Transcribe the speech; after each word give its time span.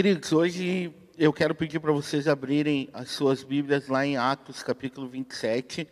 Queridos, 0.00 0.32
hoje 0.32 0.90
eu 1.18 1.30
quero 1.30 1.54
pedir 1.54 1.78
para 1.78 1.92
vocês 1.92 2.26
abrirem 2.26 2.88
as 2.90 3.10
suas 3.10 3.44
Bíblias 3.44 3.86
lá 3.86 4.06
em 4.06 4.16
Atos, 4.16 4.62
capítulo 4.62 5.06
27. 5.06 5.86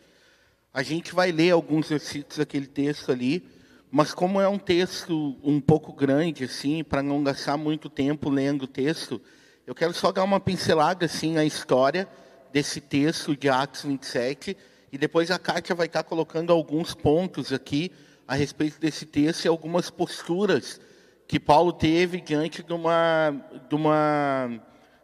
A 0.72 0.82
gente 0.82 1.14
vai 1.14 1.30
ler 1.30 1.50
alguns 1.50 1.90
versículos 1.90 2.38
daquele 2.38 2.66
texto 2.66 3.12
ali, 3.12 3.46
mas 3.90 4.14
como 4.14 4.40
é 4.40 4.48
um 4.48 4.58
texto 4.58 5.36
um 5.44 5.60
pouco 5.60 5.92
grande, 5.92 6.44
assim, 6.44 6.82
para 6.82 7.02
não 7.02 7.22
gastar 7.22 7.58
muito 7.58 7.90
tempo 7.90 8.30
lendo 8.30 8.62
o 8.62 8.66
texto, 8.66 9.20
eu 9.66 9.74
quero 9.74 9.92
só 9.92 10.10
dar 10.10 10.24
uma 10.24 10.40
pincelada, 10.40 11.04
assim, 11.04 11.34
na 11.34 11.44
história 11.44 12.08
desse 12.50 12.80
texto 12.80 13.36
de 13.36 13.50
Atos 13.50 13.82
27, 13.82 14.56
e 14.90 14.96
depois 14.96 15.30
a 15.30 15.38
Kátia 15.38 15.74
vai 15.74 15.84
estar 15.86 16.02
colocando 16.02 16.50
alguns 16.50 16.94
pontos 16.94 17.52
aqui 17.52 17.92
a 18.26 18.34
respeito 18.34 18.80
desse 18.80 19.04
texto 19.04 19.44
e 19.44 19.48
algumas 19.48 19.90
posturas 19.90 20.80
que 21.28 21.38
Paulo 21.38 21.74
teve 21.74 22.22
diante 22.22 22.62
de 22.62 22.72
uma, 22.72 23.36
de 23.68 23.74
uma 23.74 24.50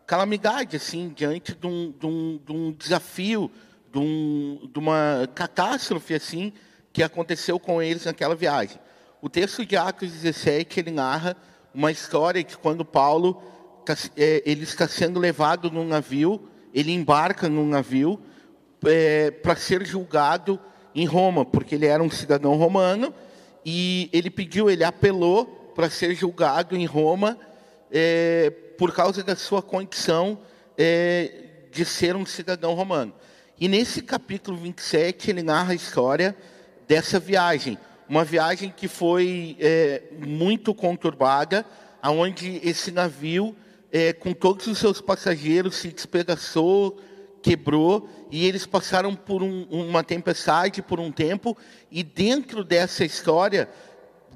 calamidade, 0.07 0.75
assim, 0.75 1.13
diante 1.15 1.55
de 1.55 1.67
um, 1.67 1.93
de 1.93 2.07
um, 2.07 2.41
de 2.43 2.51
um 2.51 2.73
desafio, 2.73 3.51
de, 3.93 3.99
um, 3.99 4.71
de 4.73 4.79
uma 4.79 5.29
catástrofe, 5.35 6.15
assim, 6.15 6.51
que 6.95 7.03
aconteceu 7.03 7.61
com 7.61 7.83
eles 7.83 8.07
naquela 8.07 8.35
viagem. 8.35 8.79
O 9.21 9.29
texto 9.29 9.67
de 9.67 9.77
Atos 9.77 10.13
17, 10.13 10.81
ele 10.81 10.91
narra 10.91 11.37
uma 11.75 11.93
história 11.93 12.43
que 12.43 12.57
quando 12.57 12.87
Paulo 12.87 13.43
tá, 13.85 13.95
é, 14.17 14.43
ele 14.47 14.63
está 14.63 14.89
sendo 14.89 15.21
levado 15.21 15.71
num 15.71 15.87
navio, 15.87 16.49
ele 16.73 16.91
embarca 16.91 17.51
num 17.51 17.69
navio 17.69 18.19
é, 18.87 19.31
para 19.31 19.57
ser 19.57 19.85
julgado 19.85 20.59
em 20.95 21.05
Roma, 21.05 21.45
porque 21.45 21.75
ele 21.75 21.87
era 21.87 22.03
um 22.03 22.11
cidadão 22.11 22.57
romano 22.57 23.13
e 23.63 24.09
ele 24.11 24.31
pediu, 24.31 24.71
ele 24.71 24.85
apelou 24.85 25.64
para 25.75 25.91
ser 25.91 26.15
julgado 26.15 26.77
em 26.77 26.87
Roma 26.87 27.39
é, 27.91 28.51
por 28.79 28.93
causa 28.93 29.23
da 29.23 29.37
sua 29.37 29.63
condição 29.63 30.39
é, 30.77 31.45
de 31.71 31.85
ser 31.85 32.17
um 32.17 32.25
cidadão 32.25 32.75
romano. 32.75 33.15
E 33.59 33.69
nesse 33.69 34.03
capítulo 34.03 34.57
27 34.57 35.31
ele 35.31 35.43
narra 35.43 35.73
a 35.73 35.77
história 35.77 36.37
dessa 36.87 37.19
viagem, 37.19 37.79
uma 38.09 38.25
viagem 38.25 38.73
que 38.75 38.89
foi 38.89 39.57
é, 39.61 40.03
muito 40.19 40.75
conturbada, 40.75 41.65
aonde 42.03 42.61
esse 42.63 42.91
navio, 42.91 43.57
é, 43.93 44.13
com 44.13 44.33
todos 44.33 44.67
os 44.67 44.79
seus 44.79 45.01
passageiros, 45.01 45.77
se 45.77 45.89
despedaçou, 45.89 47.01
quebrou 47.41 48.09
e 48.31 48.47
eles 48.47 48.67
passaram 48.67 49.15
por 49.15 49.43
um, 49.43 49.65
uma 49.71 50.03
tempestade 50.03 50.83
por 50.83 50.99
um 50.99 51.13
tempo 51.13 51.57
e 51.91 52.03
dentro 52.03 52.65
dessa 52.65 53.05
história 53.05 53.69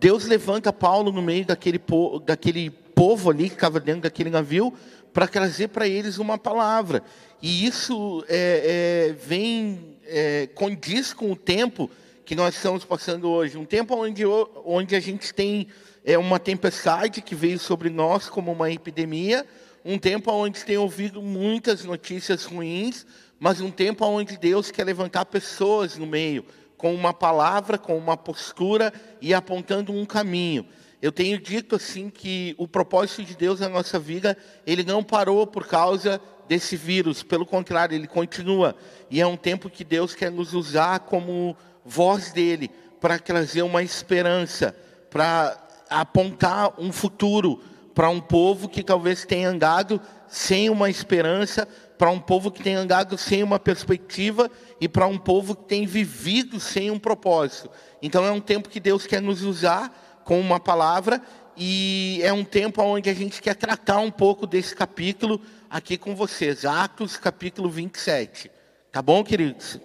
Deus 0.00 0.24
levanta 0.24 0.72
Paulo 0.72 1.10
no 1.10 1.20
meio 1.20 1.44
daquele, 1.44 1.80
daquele 2.24 2.70
povo 2.70 3.30
ali 3.30 3.48
que 3.48 3.56
estava 3.56 3.80
dentro 3.80 4.02
daquele 4.02 4.30
navio 4.30 4.72
para 5.12 5.26
trazer 5.26 5.68
para 5.68 5.88
eles 5.88 6.18
uma 6.18 6.38
palavra. 6.38 7.02
E 7.42 7.66
isso 7.66 8.24
é, 8.28 9.08
é, 9.08 9.12
vem, 9.12 9.96
é, 10.06 10.48
condiz 10.54 11.12
com 11.12 11.32
o 11.32 11.36
tempo 11.36 11.90
que 12.24 12.36
nós 12.36 12.54
estamos 12.54 12.84
passando 12.84 13.28
hoje. 13.28 13.58
Um 13.58 13.64
tempo 13.64 13.96
onde, 13.96 14.22
onde 14.64 14.94
a 14.94 15.00
gente 15.00 15.34
tem 15.34 15.66
é, 16.04 16.16
uma 16.16 16.38
tempestade 16.38 17.20
que 17.20 17.34
veio 17.34 17.58
sobre 17.58 17.90
nós 17.90 18.28
como 18.28 18.52
uma 18.52 18.70
epidemia, 18.70 19.44
um 19.84 19.98
tempo 19.98 20.30
onde 20.30 20.64
tem 20.64 20.76
ouvido 20.76 21.20
muitas 21.20 21.84
notícias 21.84 22.44
ruins, 22.44 23.04
mas 23.40 23.60
um 23.60 23.70
tempo 23.70 24.04
onde 24.04 24.36
Deus 24.36 24.70
quer 24.70 24.84
levantar 24.84 25.24
pessoas 25.24 25.96
no 25.96 26.06
meio, 26.06 26.44
com 26.78 26.94
uma 26.94 27.12
palavra, 27.12 27.76
com 27.76 27.98
uma 27.98 28.16
postura 28.16 28.92
e 29.20 29.34
apontando 29.34 29.92
um 29.92 30.06
caminho. 30.06 30.64
Eu 31.02 31.12
tenho 31.12 31.38
dito 31.38 31.76
assim 31.76 32.08
que 32.08 32.54
o 32.56 32.66
propósito 32.66 33.24
de 33.24 33.36
Deus 33.36 33.60
na 33.60 33.68
nossa 33.68 33.98
vida, 33.98 34.36
ele 34.66 34.82
não 34.82 35.02
parou 35.02 35.46
por 35.46 35.66
causa 35.66 36.20
desse 36.48 36.76
vírus, 36.76 37.22
pelo 37.22 37.44
contrário, 37.44 37.94
ele 37.94 38.06
continua. 38.06 38.74
E 39.10 39.20
é 39.20 39.26
um 39.26 39.36
tempo 39.36 39.68
que 39.68 39.84
Deus 39.84 40.14
quer 40.14 40.30
nos 40.30 40.54
usar 40.54 41.00
como 41.00 41.56
voz 41.84 42.32
dele 42.32 42.70
para 43.00 43.18
trazer 43.18 43.62
uma 43.62 43.82
esperança, 43.82 44.74
para 45.10 45.56
apontar 45.90 46.72
um 46.80 46.90
futuro 46.90 47.60
para 47.98 48.08
um 48.10 48.20
povo 48.20 48.68
que 48.68 48.84
talvez 48.84 49.24
tenha 49.24 49.48
andado 49.48 50.00
sem 50.28 50.70
uma 50.70 50.88
esperança, 50.88 51.66
para 51.98 52.10
um 52.10 52.20
povo 52.20 52.50
que 52.50 52.62
tem 52.62 52.76
andado 52.76 53.18
sem 53.18 53.42
uma 53.42 53.58
perspectiva 53.58 54.48
e 54.80 54.88
para 54.88 55.06
um 55.06 55.18
povo 55.18 55.56
que 55.56 55.64
tem 55.64 55.84
vivido 55.84 56.60
sem 56.60 56.90
um 56.90 56.98
propósito. 56.98 57.68
Então 58.00 58.24
é 58.24 58.30
um 58.30 58.40
tempo 58.40 58.68
que 58.68 58.78
Deus 58.78 59.04
quer 59.04 59.20
nos 59.20 59.42
usar 59.42 60.22
com 60.24 60.40
uma 60.40 60.60
palavra 60.60 61.20
e 61.56 62.20
é 62.22 62.32
um 62.32 62.44
tempo 62.44 62.80
onde 62.80 63.10
a 63.10 63.14
gente 63.14 63.42
quer 63.42 63.56
tratar 63.56 63.98
um 63.98 64.12
pouco 64.12 64.46
desse 64.46 64.76
capítulo 64.76 65.40
aqui 65.68 65.98
com 65.98 66.14
vocês, 66.14 66.64
Atos 66.64 67.16
capítulo 67.16 67.68
27. 67.68 68.48
Tá 68.92 69.02
bom, 69.02 69.24
queridos? 69.24 69.80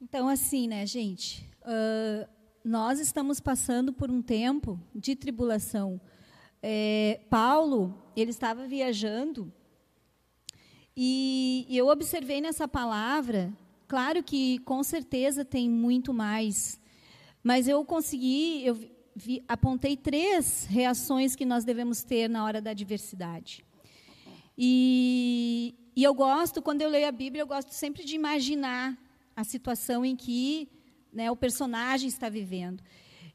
Então, 0.00 0.28
assim, 0.28 0.68
né, 0.68 0.86
gente? 0.86 1.44
Uh, 1.62 2.26
nós 2.64 3.00
estamos 3.00 3.40
passando 3.40 3.92
por 3.92 4.10
um 4.10 4.22
tempo 4.22 4.80
de 4.94 5.16
tribulação. 5.16 6.00
É, 6.62 7.20
Paulo, 7.28 7.94
ele 8.16 8.30
estava 8.30 8.66
viajando 8.66 9.52
e, 11.00 11.76
eu 11.78 11.86
observei 11.86 12.40
nessa 12.40 12.66
palavra, 12.66 13.52
claro 13.86 14.20
que 14.20 14.58
com 14.60 14.82
certeza 14.82 15.44
tem 15.44 15.70
muito 15.70 16.12
mais, 16.12 16.80
mas 17.40 17.68
eu 17.68 17.84
consegui, 17.84 18.66
eu 18.66 18.74
vi, 19.14 19.44
apontei 19.46 19.96
três 19.96 20.66
reações 20.68 21.36
que 21.36 21.44
nós 21.44 21.64
devemos 21.64 22.02
ter 22.02 22.28
na 22.28 22.44
hora 22.44 22.60
da 22.60 22.70
adversidade. 22.70 23.64
E, 24.58 25.72
e 25.94 26.02
eu 26.02 26.12
gosto, 26.12 26.60
quando 26.60 26.82
eu 26.82 26.90
leio 26.90 27.06
a 27.06 27.12
Bíblia, 27.12 27.42
eu 27.42 27.46
gosto 27.46 27.70
sempre 27.70 28.04
de 28.04 28.16
imaginar 28.16 28.98
a 29.36 29.44
situação 29.44 30.04
em 30.04 30.16
que 30.16 30.68
né, 31.12 31.30
o 31.30 31.36
personagem 31.36 32.08
está 32.08 32.28
vivendo. 32.28 32.82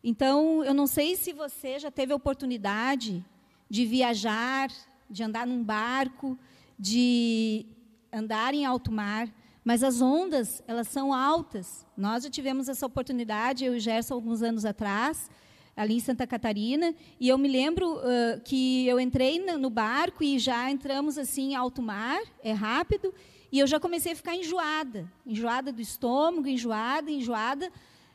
Então, 0.03 0.66
eu 0.66 0.74
não 0.74 0.85
sei 0.85 1.16
se 1.16 1.31
você 1.31 1.80
já 1.80 1.90
teve 1.90 2.12
a 2.12 2.18
oportunidade 2.18 3.24
de 3.69 3.85
viajar, 3.85 4.69
de 5.09 5.24
andar 5.24 5.47
num 5.47 5.63
barco, 5.63 6.38
de 6.78 7.66
andar 8.11 8.53
em 8.53 8.66
alto 8.66 8.91
mar, 8.91 9.28
mas 9.63 9.84
as 9.84 10.01
ondas, 10.01 10.61
elas 10.67 10.88
são 10.88 11.13
altas. 11.13 11.85
Nós 11.95 12.23
já 12.23 12.29
tivemos 12.29 12.67
essa 12.67 12.85
oportunidade, 12.85 13.63
eu 13.63 13.75
e 13.75 13.79
Gerson, 13.79 14.13
alguns 14.13 14.41
anos 14.41 14.66
atrás, 14.66 15.29
ali 15.75 15.95
em 15.95 16.00
Santa 16.00 16.28
Catarina, 16.28 16.94
e 17.19 17.29
eu 17.29 17.38
me 17.38 17.47
lembro 17.47 17.95
uh, 17.97 18.39
que 18.44 18.88
eu 18.88 19.00
entrei 19.00 19.39
no 19.39 19.69
barco 19.69 20.23
e 20.23 20.38
já 20.38 20.69
entramos 20.69 21.17
assim 21.17 21.56
alto 21.56 21.81
mar, 21.81 22.22
é 22.44 22.51
rápido, 22.51 23.13
e 23.51 23.59
eu 23.59 23.67
já 23.67 23.79
comecei 23.79 24.12
a 24.12 24.16
ficar 24.16 24.35
enjoada, 24.35 25.12
enjoada 25.25 25.72
do 25.72 25.81
estômago, 25.81 26.47
enjoada, 26.47 27.09
enjoada, 27.09 27.72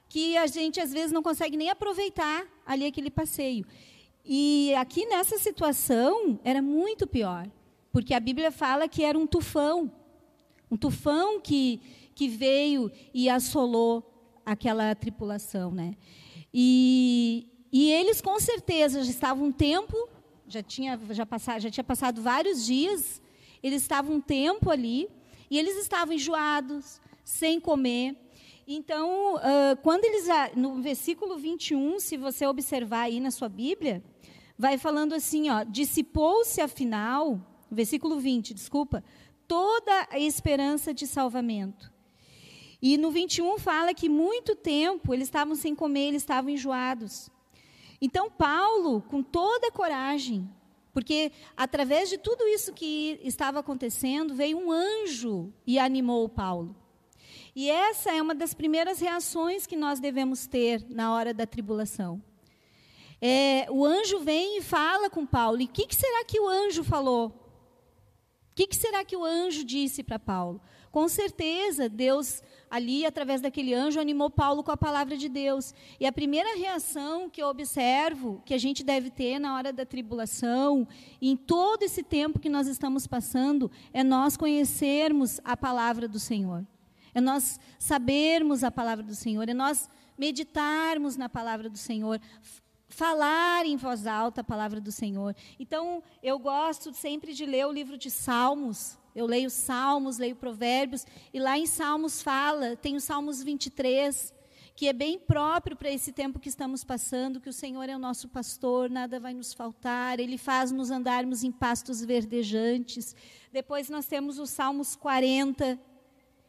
que 0.09 0.37
a 0.37 0.47
gente 0.47 0.81
às 0.81 0.93
vezes 0.93 1.13
não 1.13 1.23
consegue 1.23 1.57
nem 1.57 1.71
aproveitar 1.71 2.47
ali 2.67 2.87
aquele 2.87 3.11
passeio. 3.11 3.65
E 4.25 4.75
aqui 4.75 5.07
nessa 5.07 5.39
situação 5.39 6.39
era 6.45 6.61
muito 6.61 7.07
pior. 7.07 7.49
Porque 7.99 8.15
a 8.15 8.21
Bíblia 8.21 8.53
fala 8.53 8.87
que 8.87 9.03
era 9.03 9.19
um 9.19 9.27
tufão, 9.27 9.91
um 10.71 10.77
tufão 10.77 11.41
que, 11.41 11.81
que 12.15 12.29
veio 12.29 12.93
e 13.13 13.29
assolou 13.29 14.39
aquela 14.47 14.95
tripulação, 14.95 15.73
né? 15.73 15.97
E, 16.55 17.49
e 17.73 17.91
eles 17.91 18.21
com 18.21 18.39
certeza 18.39 19.03
já 19.03 19.11
estavam 19.11 19.47
um 19.47 19.51
tempo, 19.51 19.97
já 20.47 20.63
tinha 20.63 20.97
já 21.11 21.27
passado, 21.27 21.61
já 21.61 21.71
tinha 21.71 21.83
passado 21.83 22.23
vários 22.23 22.65
dias, 22.65 23.21
eles 23.65 23.83
estavam 23.83 24.15
um 24.15 24.21
tempo 24.21 24.71
ali 24.71 25.09
e 25.51 25.59
eles 25.59 25.77
estavam 25.77 26.15
enjoados, 26.15 27.01
sem 27.25 27.59
comer. 27.59 28.17
Então, 28.65 29.35
uh, 29.35 29.77
quando 29.83 30.05
eles 30.05 30.29
no 30.55 30.81
versículo 30.81 31.37
21, 31.37 31.99
se 31.99 32.17
você 32.17 32.47
observar 32.47 33.07
aí 33.07 33.19
na 33.19 33.33
sua 33.33 33.49
Bíblia, 33.49 34.05
vai 34.57 34.79
falando 34.79 35.15
assim, 35.15 35.51
ó, 35.51 35.65
dissipou-se 35.65 36.61
afinal 36.61 37.57
versículo 37.70 38.19
20, 38.19 38.55
desculpa, 38.55 39.03
toda 39.47 40.09
a 40.11 40.19
esperança 40.19 40.93
de 40.93 41.06
salvamento. 41.06 41.93
E 42.81 42.97
no 42.97 43.11
21 43.11 43.59
fala 43.59 43.93
que 43.93 44.09
muito 44.09 44.55
tempo 44.55 45.12
eles 45.12 45.26
estavam 45.26 45.55
sem 45.55 45.75
comer, 45.75 46.09
eles 46.09 46.23
estavam 46.23 46.50
enjoados. 46.50 47.29
Então 48.00 48.31
Paulo, 48.31 49.03
com 49.03 49.23
toda 49.23 49.69
a 49.69 49.73
coragem, 49.73 50.49
porque 50.93 51.32
através 51.56 52.09
de 52.09 52.19
tudo 52.19 52.47
isso 52.47 52.73
que 52.73 53.20
estava 53.23 53.61
acontecendo, 53.61 54.35
veio 54.35 54.59
um 54.59 54.70
anjo 54.70 55.53
e 55.67 55.79
animou 55.79 56.29
Paulo. 56.29 56.75
E 57.55 57.69
essa 57.69 58.12
é 58.12 58.23
uma 58.23 58.35
das 58.35 58.55
primeiras 58.55 59.00
reações 59.00 59.67
que 59.67 59.76
nós 59.76 59.99
devemos 59.99 60.47
ter 60.47 60.85
na 60.88 61.12
hora 61.12 61.35
da 61.35 61.47
tribulação. 61.47 62.23
É, 63.20 63.67
o 63.69 63.85
anjo 63.85 64.20
vem 64.20 64.59
e 64.59 64.62
fala 64.62 65.11
com 65.11 65.26
Paulo. 65.26 65.61
E 65.61 65.65
o 65.65 65.69
que, 65.69 65.87
que 65.87 65.97
será 65.97 66.25
que 66.25 66.38
o 66.38 66.49
anjo 66.49 66.85
falou? 66.85 67.48
Que, 68.58 68.66
que 68.66 68.75
será 68.75 69.05
que 69.05 69.16
o 69.16 69.25
anjo 69.25 69.62
disse 69.62 70.02
para 70.02 70.19
Paulo? 70.19 70.60
Com 70.90 71.08
certeza, 71.08 71.88
Deus 71.88 72.43
ali, 72.69 73.06
através 73.06 73.40
daquele 73.40 73.72
anjo, 73.72 74.00
animou 74.00 74.28
Paulo 74.28 74.64
com 74.64 74.72
a 74.72 74.76
palavra 74.76 75.16
de 75.16 75.28
Deus. 75.28 75.72
E 76.00 76.05
a 76.05 76.10
primeira 76.10 76.58
reação 76.58 77.31
que 77.31 77.40
eu 77.40 77.46
observo 77.46 78.43
que 78.44 78.52
a 78.52 78.58
gente 78.58 78.82
deve 78.82 79.10
ter 79.10 79.38
na 79.38 79.55
hora 79.55 79.72
da 79.72 79.87
tribulação, 79.87 80.88
em 81.22 81.37
todo 81.37 81.84
esse 81.84 82.02
tempo 82.02 82.40
que 82.40 82.49
nós 82.49 82.66
estamos 82.66 83.06
passando, 83.06 83.70
é 83.93 84.02
nós 84.02 84.37
conhecermos 84.37 85.40
a 85.44 85.56
palavra 85.56 86.08
do 86.08 86.19
Senhor. 86.19 86.66
É 87.14 87.20
nós 87.20 87.60
sabermos 87.78 88.64
a 88.64 88.72
palavra 88.72 89.05
do 89.05 89.14
Senhor, 89.14 89.49
é 89.49 89.55
nós 89.55 89.88
meditarmos 90.19 91.16
na 91.16 91.28
palavra 91.28 91.70
do 91.70 91.78
Senhor, 91.78 92.20
falar 92.88 93.67
em 93.67 93.76
voz 93.76 94.06
alta 94.06 94.40
a 94.40 94.44
palavra 94.44 94.81
do 94.81 94.90
Senhor. 94.90 95.35
Então, 95.58 96.02
eu 96.23 96.38
gosto 96.38 96.93
sempre 96.94 97.35
de 97.35 97.44
ler 97.44 97.67
o 97.67 97.73
livro 97.73 97.96
de 97.99 98.11
Salmos. 98.11 98.99
Eu 99.14 99.26
leio 99.26 99.50
Salmos, 99.50 100.19
leio 100.19 100.37
Provérbios, 100.37 101.05
e 101.32 101.40
lá 101.40 101.58
em 101.58 101.67
Salmos 101.67 102.23
fala, 102.23 102.76
tem 102.76 102.94
o 102.94 103.00
Salmos 103.00 103.43
23, 103.43 104.32
que 104.76 104.87
é 104.87 104.93
bem 104.93 105.19
próprio 105.19 105.76
para 105.76 105.90
esse 105.90 106.12
tempo 106.12 106.38
que 106.38 106.49
estamos 106.49 106.85
passando, 106.85 107.40
que 107.40 107.49
o 107.49 107.52
Senhor 107.52 107.88
é 107.88 107.96
o 107.96 107.99
nosso 107.99 108.29
pastor, 108.29 108.88
nada 108.88 109.19
vai 109.19 109.34
nos 109.34 109.52
faltar, 109.52 110.20
ele 110.20 110.38
faz 110.38 110.70
nos 110.70 110.93
andarmos 110.93 111.43
em 111.43 111.50
pastos 111.50 112.05
verdejantes. 112.05 113.17
Depois 113.52 113.91
nós 113.91 114.06
temos 114.06 114.38
o 114.38 114.46
Salmos 114.46 114.94
40, 114.94 115.81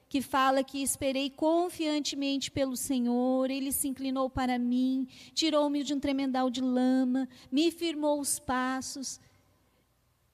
que 0.09 0.23
fala 0.23 0.63
que 0.63 0.81
esperei 0.81 1.29
confiantemente 1.29 2.50
pelo 2.50 2.75
Senhor, 2.75 3.51
ele 3.51 3.71
se 3.71 3.88
inclinou 3.88 4.27
para 4.27 4.57
mim, 4.57 5.07
tirou-me 5.35 5.83
de 5.83 5.94
um 5.94 6.00
tremendal 6.00 6.50
de 6.50 6.61
lama, 6.61 7.29
me 7.51 7.69
firmou 7.69 8.19
os 8.19 8.39
passos. 8.39 9.21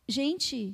Gente, 0.08 0.74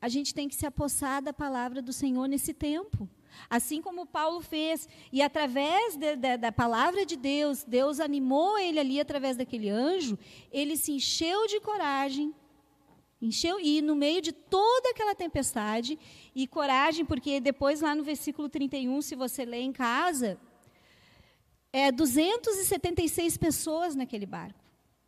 a 0.00 0.08
gente 0.08 0.32
tem 0.32 0.48
que 0.48 0.54
se 0.54 0.64
apossar 0.64 1.22
da 1.22 1.32
palavra 1.32 1.82
do 1.82 1.92
Senhor 1.92 2.26
nesse 2.26 2.54
tempo. 2.54 3.06
Assim 3.50 3.82
como 3.82 4.06
Paulo 4.06 4.40
fez, 4.40 4.88
e 5.12 5.20
através 5.20 5.94
de, 5.94 6.16
de, 6.16 6.38
da 6.38 6.50
palavra 6.50 7.04
de 7.04 7.16
Deus, 7.16 7.62
Deus 7.62 8.00
animou 8.00 8.58
ele 8.58 8.80
ali 8.80 8.98
através 8.98 9.36
daquele 9.36 9.68
anjo, 9.68 10.18
ele 10.50 10.74
se 10.76 10.92
encheu 10.92 11.46
de 11.46 11.60
coragem 11.60 12.34
Encheu, 13.20 13.58
e 13.58 13.82
no 13.82 13.96
meio 13.96 14.22
de 14.22 14.32
toda 14.32 14.90
aquela 14.90 15.14
tempestade, 15.14 15.98
e 16.34 16.46
coragem, 16.46 17.04
porque 17.04 17.40
depois 17.40 17.80
lá 17.80 17.94
no 17.94 18.04
versículo 18.04 18.48
31, 18.48 19.02
se 19.02 19.16
você 19.16 19.44
ler 19.44 19.60
em 19.60 19.72
casa, 19.72 20.38
é 21.72 21.90
276 21.90 23.36
pessoas 23.36 23.96
naquele 23.96 24.24
barco. 24.24 24.60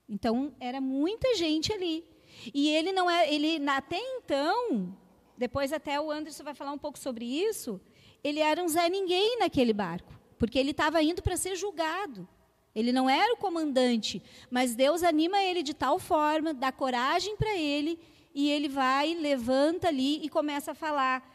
Então, 0.08 0.52
era 0.58 0.80
muita 0.80 1.36
gente 1.36 1.72
ali. 1.72 2.04
E 2.52 2.68
ele 2.68 2.92
não 2.92 3.08
é, 3.08 3.32
ele 3.32 3.64
até 3.68 3.98
então, 3.98 4.96
depois 5.36 5.72
até 5.72 6.00
o 6.00 6.10
Anderson 6.10 6.42
vai 6.42 6.54
falar 6.54 6.72
um 6.72 6.78
pouco 6.78 6.98
sobre 6.98 7.24
isso, 7.24 7.80
ele 8.22 8.40
era 8.40 8.62
um 8.62 8.68
Zé 8.68 8.88
Ninguém 8.88 9.38
naquele 9.38 9.72
barco, 9.72 10.12
porque 10.38 10.58
ele 10.58 10.72
estava 10.72 11.02
indo 11.02 11.22
para 11.22 11.36
ser 11.36 11.54
julgado. 11.56 12.28
Ele 12.74 12.92
não 12.92 13.10
era 13.10 13.32
o 13.32 13.36
comandante, 13.36 14.22
mas 14.50 14.74
Deus 14.74 15.02
anima 15.02 15.42
ele 15.42 15.62
de 15.62 15.74
tal 15.74 15.98
forma, 15.98 16.54
dá 16.54 16.70
coragem 16.70 17.36
para 17.36 17.56
ele, 17.56 17.98
e 18.34 18.48
ele 18.48 18.68
vai, 18.68 19.14
levanta 19.14 19.88
ali 19.88 20.24
e 20.24 20.28
começa 20.28 20.70
a 20.70 20.74
falar: 20.74 21.28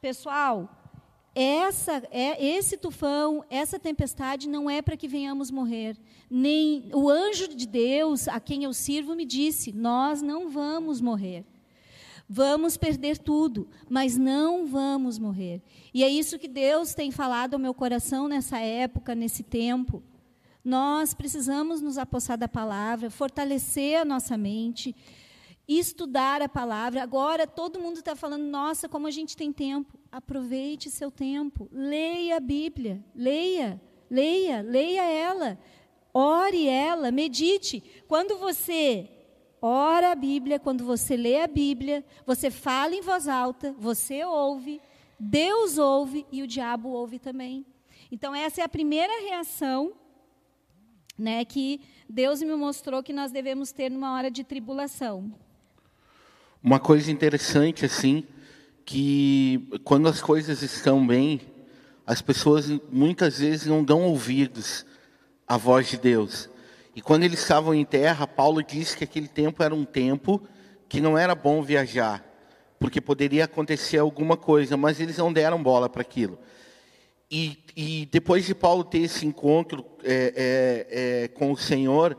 pessoal, 0.00 0.68
essa 1.34 2.02
é 2.10 2.44
esse 2.44 2.76
tufão, 2.76 3.44
essa 3.48 3.78
tempestade 3.78 4.48
não 4.48 4.68
é 4.68 4.82
para 4.82 4.96
que 4.96 5.06
venhamos 5.06 5.50
morrer. 5.50 5.96
Nem 6.28 6.90
o 6.92 7.08
anjo 7.08 7.46
de 7.48 7.66
Deus, 7.66 8.26
a 8.26 8.40
quem 8.40 8.64
eu 8.64 8.72
sirvo, 8.72 9.14
me 9.14 9.24
disse: 9.24 9.72
nós 9.72 10.20
não 10.20 10.50
vamos 10.50 11.00
morrer. 11.00 11.44
Vamos 12.32 12.76
perder 12.76 13.18
tudo, 13.18 13.68
mas 13.88 14.16
não 14.16 14.64
vamos 14.64 15.18
morrer. 15.18 15.60
E 15.92 16.04
é 16.04 16.08
isso 16.08 16.38
que 16.38 16.46
Deus 16.46 16.94
tem 16.94 17.10
falado 17.10 17.54
ao 17.54 17.60
meu 17.60 17.74
coração 17.74 18.28
nessa 18.28 18.58
época, 18.58 19.16
nesse 19.16 19.42
tempo. 19.42 20.00
Nós 20.64 21.14
precisamos 21.14 21.80
nos 21.80 21.96
apossar 21.96 22.36
da 22.36 22.48
palavra, 22.48 23.10
fortalecer 23.10 24.00
a 24.00 24.04
nossa 24.04 24.36
mente, 24.36 24.94
estudar 25.66 26.42
a 26.42 26.48
palavra. 26.48 27.02
Agora 27.02 27.46
todo 27.46 27.80
mundo 27.80 27.98
está 27.98 28.14
falando, 28.14 28.42
nossa, 28.42 28.88
como 28.88 29.06
a 29.06 29.10
gente 29.10 29.36
tem 29.36 29.52
tempo. 29.52 29.98
Aproveite 30.12 30.90
seu 30.90 31.10
tempo, 31.10 31.68
leia 31.72 32.36
a 32.36 32.40
Bíblia, 32.40 33.02
leia, 33.14 33.80
leia, 34.10 34.60
leia 34.60 35.02
ela, 35.02 35.58
ore 36.12 36.66
ela, 36.66 37.10
medite. 37.10 37.82
Quando 38.06 38.36
você 38.36 39.08
ora 39.62 40.12
a 40.12 40.14
Bíblia, 40.14 40.58
quando 40.58 40.84
você 40.84 41.16
lê 41.16 41.40
a 41.40 41.46
Bíblia, 41.46 42.04
você 42.26 42.50
fala 42.50 42.94
em 42.94 43.00
voz 43.00 43.28
alta, 43.28 43.74
você 43.78 44.24
ouve, 44.24 44.80
Deus 45.18 45.78
ouve 45.78 46.26
e 46.32 46.42
o 46.42 46.46
diabo 46.46 46.88
ouve 46.88 47.18
também. 47.18 47.64
Então, 48.10 48.34
essa 48.34 48.60
é 48.60 48.64
a 48.64 48.68
primeira 48.68 49.22
reação 49.22 49.92
né, 51.20 51.44
que 51.44 51.80
Deus 52.08 52.40
me 52.40 52.54
mostrou 52.56 53.02
que 53.02 53.12
nós 53.12 53.30
devemos 53.30 53.70
ter 53.70 53.90
numa 53.90 54.14
hora 54.14 54.30
de 54.30 54.42
tribulação. 54.42 55.30
Uma 56.62 56.80
coisa 56.80 57.10
interessante 57.12 57.84
assim, 57.84 58.24
que 58.84 59.68
quando 59.84 60.08
as 60.08 60.20
coisas 60.20 60.62
estão 60.62 61.06
bem, 61.06 61.40
as 62.06 62.20
pessoas 62.20 62.68
muitas 62.90 63.38
vezes 63.38 63.66
não 63.66 63.84
dão 63.84 64.02
ouvidos 64.02 64.84
à 65.46 65.56
voz 65.56 65.88
de 65.88 65.96
Deus. 65.96 66.48
E 66.94 67.00
quando 67.00 67.22
eles 67.22 67.40
estavam 67.40 67.74
em 67.74 67.84
terra, 67.84 68.26
Paulo 68.26 68.62
disse 68.62 68.96
que 68.96 69.04
aquele 69.04 69.28
tempo 69.28 69.62
era 69.62 69.74
um 69.74 69.84
tempo 69.84 70.42
que 70.88 71.00
não 71.00 71.16
era 71.16 71.34
bom 71.34 71.62
viajar, 71.62 72.24
porque 72.78 73.00
poderia 73.00 73.44
acontecer 73.44 73.98
alguma 73.98 74.36
coisa, 74.36 74.76
mas 74.76 74.98
eles 74.98 75.18
não 75.18 75.32
deram 75.32 75.62
bola 75.62 75.88
para 75.88 76.02
aquilo. 76.02 76.38
E, 77.30 77.62
e, 77.76 78.08
depois 78.10 78.44
de 78.44 78.56
Paulo 78.56 78.82
ter 78.82 78.98
esse 78.98 79.24
encontro 79.24 79.86
é, 80.02 80.34
é, 80.34 81.22
é, 81.24 81.28
com 81.28 81.52
o 81.52 81.56
Senhor, 81.56 82.16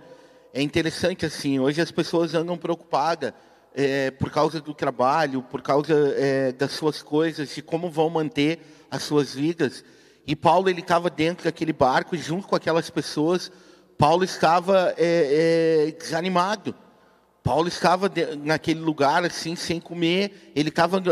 é 0.54 0.62
interessante 0.62 1.26
assim. 1.26 1.60
Hoje 1.60 1.82
as 1.82 1.92
pessoas 1.92 2.34
andam 2.34 2.58
preocupadas 2.58 3.34
é, 3.76 4.10
por 4.12 4.32
causa 4.32 4.62
do 4.62 4.74
trabalho, 4.74 5.42
por 5.42 5.62
causa 5.62 5.94
é, 6.16 6.54
das 6.54 6.72
suas 6.72 7.02
coisas, 7.02 7.54
de 7.54 7.62
como 7.62 7.90
vão 7.92 8.10
manter 8.10 8.60
as 8.90 9.04
suas 9.04 9.36
vidas. 9.36 9.84
E 10.26 10.34
Paulo 10.34 10.70
ele 10.70 10.80
estava 10.80 11.10
dentro 11.10 11.44
daquele 11.44 11.74
barco 11.74 12.16
junto 12.16 12.48
com 12.48 12.56
aquelas 12.56 12.90
pessoas. 12.90 13.52
Paulo 13.98 14.24
estava 14.24 14.96
é, 14.98 15.94
desanimado. 16.00 16.74
Paulo 17.44 17.68
estava 17.68 18.08
de, 18.08 18.38
naquele 18.38 18.80
lugar 18.80 19.26
assim 19.26 19.58
sem 19.58 19.82
comer. 19.82 20.54
Ele 20.56 20.70
estava 20.70 21.04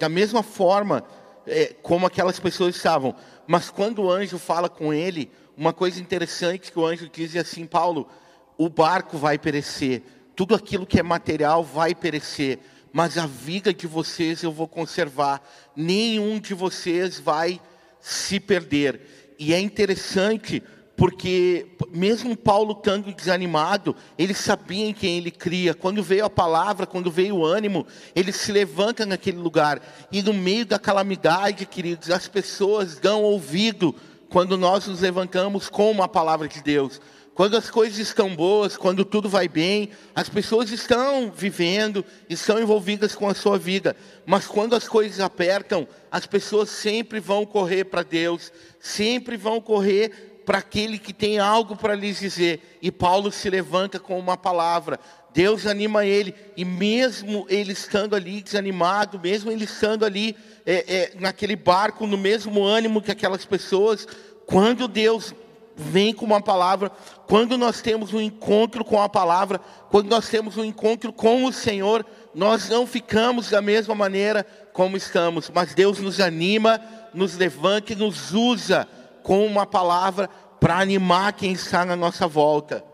da 0.00 0.08
mesma 0.08 0.42
forma 0.42 1.04
é, 1.46 1.74
como 1.82 2.06
aquelas 2.06 2.38
pessoas 2.38 2.76
estavam. 2.76 3.14
Mas 3.46 3.70
quando 3.70 4.02
o 4.02 4.10
anjo 4.10 4.38
fala 4.38 4.68
com 4.68 4.92
ele, 4.92 5.30
uma 5.56 5.72
coisa 5.72 6.00
interessante 6.00 6.72
que 6.72 6.78
o 6.78 6.86
anjo 6.86 7.08
diz 7.08 7.34
é 7.34 7.40
assim, 7.40 7.66
Paulo, 7.66 8.08
o 8.56 8.68
barco 8.68 9.18
vai 9.18 9.38
perecer, 9.38 10.02
tudo 10.36 10.54
aquilo 10.54 10.86
que 10.86 10.98
é 10.98 11.02
material 11.02 11.62
vai 11.62 11.94
perecer, 11.94 12.58
mas 12.92 13.16
a 13.18 13.26
vida 13.26 13.72
de 13.72 13.86
vocês 13.86 14.42
eu 14.42 14.52
vou 14.52 14.66
conservar, 14.66 15.42
nenhum 15.76 16.38
de 16.38 16.54
vocês 16.54 17.18
vai 17.18 17.60
se 18.00 18.40
perder. 18.40 19.34
E 19.38 19.54
é 19.54 19.60
interessante 19.60 20.62
porque 21.00 21.66
mesmo 21.90 22.36
Paulo 22.36 22.72
estando 22.72 23.10
desanimado, 23.14 23.96
ele 24.18 24.34
sabia 24.34 24.84
em 24.84 24.92
quem 24.92 25.16
ele 25.16 25.30
cria. 25.30 25.72
Quando 25.72 26.02
veio 26.02 26.26
a 26.26 26.28
palavra, 26.28 26.86
quando 26.86 27.10
veio 27.10 27.36
o 27.36 27.46
ânimo, 27.46 27.86
ele 28.14 28.30
se 28.32 28.52
levanta 28.52 29.06
naquele 29.06 29.38
lugar. 29.38 29.80
E 30.12 30.20
no 30.20 30.34
meio 30.34 30.66
da 30.66 30.78
calamidade, 30.78 31.64
queridos, 31.64 32.10
as 32.10 32.28
pessoas 32.28 32.98
dão 32.98 33.22
ouvido 33.22 33.94
quando 34.28 34.58
nós 34.58 34.88
nos 34.88 35.00
levantamos 35.00 35.70
com 35.70 36.02
a 36.02 36.06
palavra 36.06 36.46
de 36.46 36.62
Deus. 36.62 37.00
Quando 37.32 37.56
as 37.56 37.70
coisas 37.70 37.98
estão 37.98 38.36
boas, 38.36 38.76
quando 38.76 39.02
tudo 39.02 39.26
vai 39.26 39.48
bem, 39.48 39.88
as 40.14 40.28
pessoas 40.28 40.70
estão 40.70 41.32
vivendo, 41.34 42.04
estão 42.28 42.60
envolvidas 42.60 43.14
com 43.14 43.26
a 43.26 43.34
sua 43.34 43.56
vida. 43.56 43.96
Mas 44.26 44.46
quando 44.46 44.76
as 44.76 44.86
coisas 44.86 45.18
apertam, 45.18 45.88
as 46.10 46.26
pessoas 46.26 46.68
sempre 46.68 47.18
vão 47.20 47.46
correr 47.46 47.84
para 47.84 48.02
Deus, 48.02 48.52
sempre 48.78 49.38
vão 49.38 49.62
correr 49.62 50.29
para 50.50 50.58
aquele 50.58 50.98
que 50.98 51.12
tem 51.12 51.38
algo 51.38 51.76
para 51.76 51.94
lhes 51.94 52.18
dizer. 52.18 52.76
E 52.82 52.90
Paulo 52.90 53.30
se 53.30 53.48
levanta 53.48 54.00
com 54.00 54.18
uma 54.18 54.36
palavra. 54.36 54.98
Deus 55.32 55.64
anima 55.64 56.04
ele, 56.04 56.34
e 56.56 56.64
mesmo 56.64 57.46
ele 57.48 57.70
estando 57.70 58.16
ali 58.16 58.42
desanimado, 58.42 59.20
mesmo 59.20 59.52
ele 59.52 59.62
estando 59.62 60.04
ali 60.04 60.34
é, 60.66 60.72
é, 60.92 61.12
naquele 61.20 61.54
barco, 61.54 62.04
no 62.04 62.18
mesmo 62.18 62.64
ânimo 62.64 63.00
que 63.00 63.12
aquelas 63.12 63.44
pessoas, 63.44 64.08
quando 64.44 64.88
Deus 64.88 65.32
vem 65.76 66.12
com 66.12 66.24
uma 66.24 66.42
palavra, 66.42 66.90
quando 67.28 67.56
nós 67.56 67.80
temos 67.80 68.12
um 68.12 68.20
encontro 68.20 68.84
com 68.84 69.00
a 69.00 69.08
palavra, 69.08 69.60
quando 69.88 70.08
nós 70.08 70.28
temos 70.28 70.56
um 70.56 70.64
encontro 70.64 71.12
com 71.12 71.44
o 71.44 71.52
Senhor, 71.52 72.04
nós 72.34 72.68
não 72.68 72.88
ficamos 72.88 73.50
da 73.50 73.62
mesma 73.62 73.94
maneira 73.94 74.44
como 74.72 74.96
estamos, 74.96 75.48
mas 75.48 75.74
Deus 75.74 76.00
nos 76.00 76.18
anima, 76.18 76.80
nos 77.14 77.36
levanta 77.36 77.92
e 77.92 77.96
nos 77.96 78.32
usa 78.32 78.88
com 79.30 79.46
uma 79.46 79.64
palavra 79.64 80.28
para 80.58 80.80
animar 80.80 81.32
quem 81.34 81.52
está 81.52 81.84
na 81.84 81.94
nossa 81.94 82.26
volta. 82.26 82.84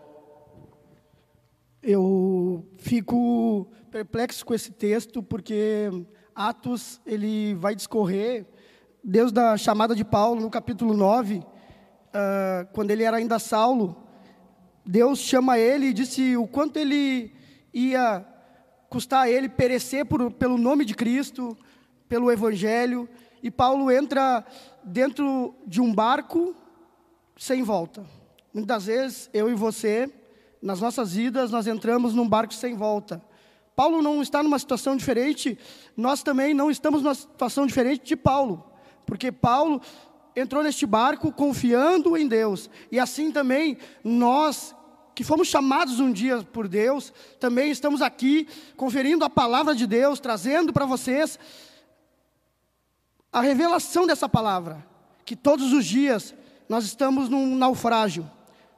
Eu 1.81 2.63
fico 2.77 3.67
perplexo 3.89 4.45
com 4.45 4.53
esse 4.53 4.71
texto 4.71 5.23
porque 5.23 5.89
Atos, 6.35 7.01
ele 7.07 7.55
vai 7.55 7.73
discorrer, 7.73 8.45
Deus 9.03 9.31
da 9.31 9.57
chamada 9.57 9.95
de 9.95 10.05
Paulo, 10.05 10.39
no 10.39 10.51
capítulo 10.51 10.93
9, 10.93 11.37
uh, 11.37 11.43
ah, 12.13 12.67
quando 12.71 12.91
ele 12.91 13.01
era 13.01 13.17
ainda 13.17 13.39
Saulo, 13.39 13.97
Deus 14.85 15.17
chama 15.17 15.57
ele 15.57 15.87
e 15.87 15.93
disse 15.93 16.37
o 16.37 16.45
quanto 16.45 16.77
ele 16.77 17.33
ia 17.73 18.23
custar 18.91 19.23
a 19.23 19.31
ele 19.31 19.49
perecer 19.49 20.05
por, 20.05 20.29
pelo 20.33 20.59
nome 20.59 20.85
de 20.85 20.93
Cristo, 20.93 21.57
pelo 22.07 22.31
Evangelho, 22.31 23.09
e 23.41 23.49
Paulo 23.49 23.91
entra 23.91 24.45
dentro 24.87 25.53
de 25.65 25.81
um 25.81 25.93
barco 25.93 26.55
sem 27.37 27.61
volta. 27.61 28.05
Muitas 28.53 28.85
vezes, 28.85 29.29
eu 29.33 29.49
e 29.49 29.53
você, 29.53 30.11
nas 30.61 30.81
nossas 30.81 31.13
vidas, 31.13 31.51
nós 31.51 31.67
entramos 31.67 32.13
num 32.13 32.27
barco 32.27 32.53
sem 32.53 32.75
volta. 32.75 33.21
Paulo 33.75 34.01
não 34.01 34.21
está 34.21 34.41
numa 34.41 34.57
situação 34.57 34.95
diferente, 34.95 35.57
nós 35.95 36.23
também 36.23 36.53
não 36.53 36.71
estamos 36.71 37.03
numa 37.03 37.13
situação 37.13 37.67
diferente 37.67 38.03
de 38.03 38.15
Paulo, 38.15 38.65
porque 39.05 39.31
Paulo 39.31 39.79
entrou 40.35 40.63
neste 40.63 40.85
barco 40.85 41.31
confiando 41.31 42.17
em 42.17 42.27
Deus, 42.27 42.69
e 42.91 42.99
assim 42.99 43.31
também 43.31 43.77
nós 44.03 44.75
que 45.13 45.23
fomos 45.23 45.47
chamados 45.47 45.99
um 45.99 46.11
dia 46.11 46.43
por 46.43 46.67
Deus, 46.67 47.11
também 47.39 47.71
estamos 47.71 48.03
aqui 48.03 48.47
conferindo 48.75 49.25
a 49.25 49.29
palavra 49.29 49.73
de 49.73 49.87
Deus, 49.87 50.19
trazendo 50.19 50.71
para 50.71 50.85
vocês 50.85 51.39
a 53.31 53.41
revelação 53.41 54.07
dessa 54.07 54.27
palavra, 54.27 54.85
que 55.25 55.35
todos 55.35 55.73
os 55.73 55.85
dias 55.85 56.33
nós 56.69 56.85
estamos 56.85 57.29
num 57.29 57.55
naufrágio. 57.55 58.29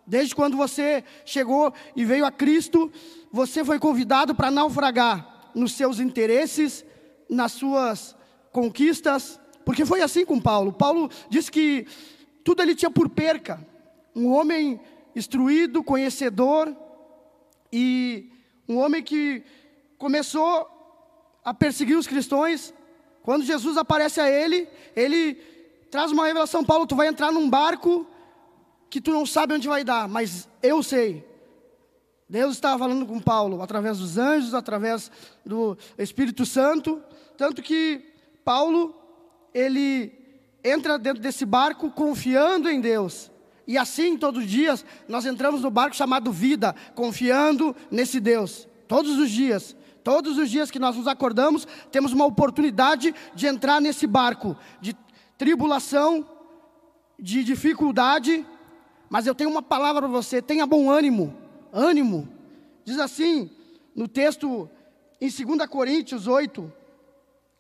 Desde 0.06 0.36
quando 0.36 0.58
você 0.58 1.04
chegou 1.24 1.74
e 1.96 2.04
veio 2.04 2.26
a 2.26 2.32
Cristo, 2.32 2.92
você 3.32 3.64
foi 3.64 3.78
convidado 3.78 4.34
para 4.34 4.50
naufragar 4.50 5.52
nos 5.54 5.74
seus 5.74 6.00
interesses, 6.00 6.84
nas 7.30 7.52
suas 7.52 8.16
conquistas, 8.52 9.40
porque 9.64 9.86
foi 9.86 10.02
assim 10.02 10.26
com 10.26 10.40
Paulo. 10.40 10.74
Paulo 10.74 11.10
disse 11.30 11.52
que 11.52 11.86
tudo 12.44 12.64
ele 12.64 12.74
tinha 12.74 12.90
por 12.90 13.08
perca. 13.10 13.66
Um 14.16 14.32
homem 14.32 14.80
instruído, 15.16 15.84
conhecedor 15.84 16.76
e 17.72 18.32
um 18.68 18.78
homem 18.78 19.04
que 19.04 19.44
começou 19.98 20.68
a 21.44 21.54
perseguir 21.54 21.98
os 21.98 22.08
cristãos. 22.08 22.74
Quando 23.30 23.46
Jesus 23.46 23.78
aparece 23.78 24.20
a 24.20 24.28
ele, 24.28 24.68
ele 24.96 25.36
traz 25.92 26.12
uma 26.12 26.26
revelação: 26.26 26.66
Paulo, 26.66 26.88
tu 26.88 26.96
vai 26.96 27.08
entrar 27.08 27.32
num 27.32 27.48
barco 27.48 28.08
que 28.90 29.00
tu 29.00 29.12
não 29.12 29.24
sabe 29.24 29.54
onde 29.54 29.68
vai 29.68 29.84
dar, 29.84 30.08
mas 30.08 30.50
eu 30.64 30.82
sei. 30.82 31.24
Deus 32.28 32.56
estava 32.56 32.80
falando 32.80 33.06
com 33.06 33.20
Paulo 33.20 33.62
através 33.62 34.00
dos 34.00 34.18
anjos, 34.18 34.56
através 34.56 35.12
do 35.46 35.78
Espírito 35.96 36.44
Santo, 36.44 37.04
tanto 37.38 37.62
que 37.62 38.04
Paulo 38.44 38.96
ele 39.54 40.12
entra 40.64 40.98
dentro 40.98 41.22
desse 41.22 41.46
barco 41.46 41.92
confiando 41.92 42.68
em 42.68 42.82
Deus. 42.82 43.30
E 43.68 43.78
assim, 43.78 44.18
todos 44.18 44.44
os 44.44 44.50
dias, 44.50 44.84
nós 45.08 45.28
entramos 45.28 45.62
no 45.62 45.70
barco 45.70 45.96
chamado 45.96 46.32
vida, 46.32 46.76
confiando 46.96 47.76
nesse 47.92 48.20
Deus. 48.20 48.68
Todos 48.88 49.20
os 49.20 49.30
dias, 49.30 49.76
todos 50.04 50.38
os 50.38 50.50
dias 50.50 50.72
que 50.72 50.80
nós 50.80 50.96
nos 50.96 51.08
acordamos, 51.08 51.68
temos 51.92 52.14
uma 52.14 52.26
oportunidade 52.26 53.14
de 53.34 53.48
entrar 53.48 53.80
nesse 53.82 54.08
barco 54.08 54.58
de 54.82 54.96
tribulação, 55.38 56.28
de 57.18 57.44
dificuldade, 57.44 58.46
mas 59.10 59.26
eu 59.26 59.36
tenho 59.36 59.50
uma 59.50 59.62
palavra 59.62 60.02
para 60.04 60.12
você: 60.12 60.42
tenha 60.42 60.66
bom 60.66 60.90
ânimo. 60.90 61.36
Ânimo. 61.72 62.28
Diz 62.84 63.00
assim, 63.00 63.50
no 63.96 64.08
texto 64.08 64.70
em 65.20 65.30
2 65.30 65.68
Coríntios 65.70 66.28
8: 66.28 66.72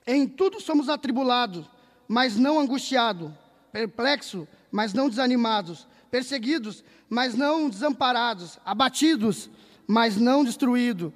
Em 0.08 0.28
tudo 0.28 0.62
somos 0.62 0.90
atribulados, 0.90 1.66
mas 2.08 2.38
não 2.38 2.60
angustiados, 2.60 3.32
perplexos, 3.72 4.48
mas 4.72 4.94
não 4.94 5.10
desanimados, 5.10 5.88
perseguidos, 6.10 6.84
mas 7.10 7.36
não 7.36 7.70
desamparados, 7.70 8.60
abatidos, 8.66 9.50
mas 9.88 10.18
não 10.18 10.44
destruídos. 10.44 11.12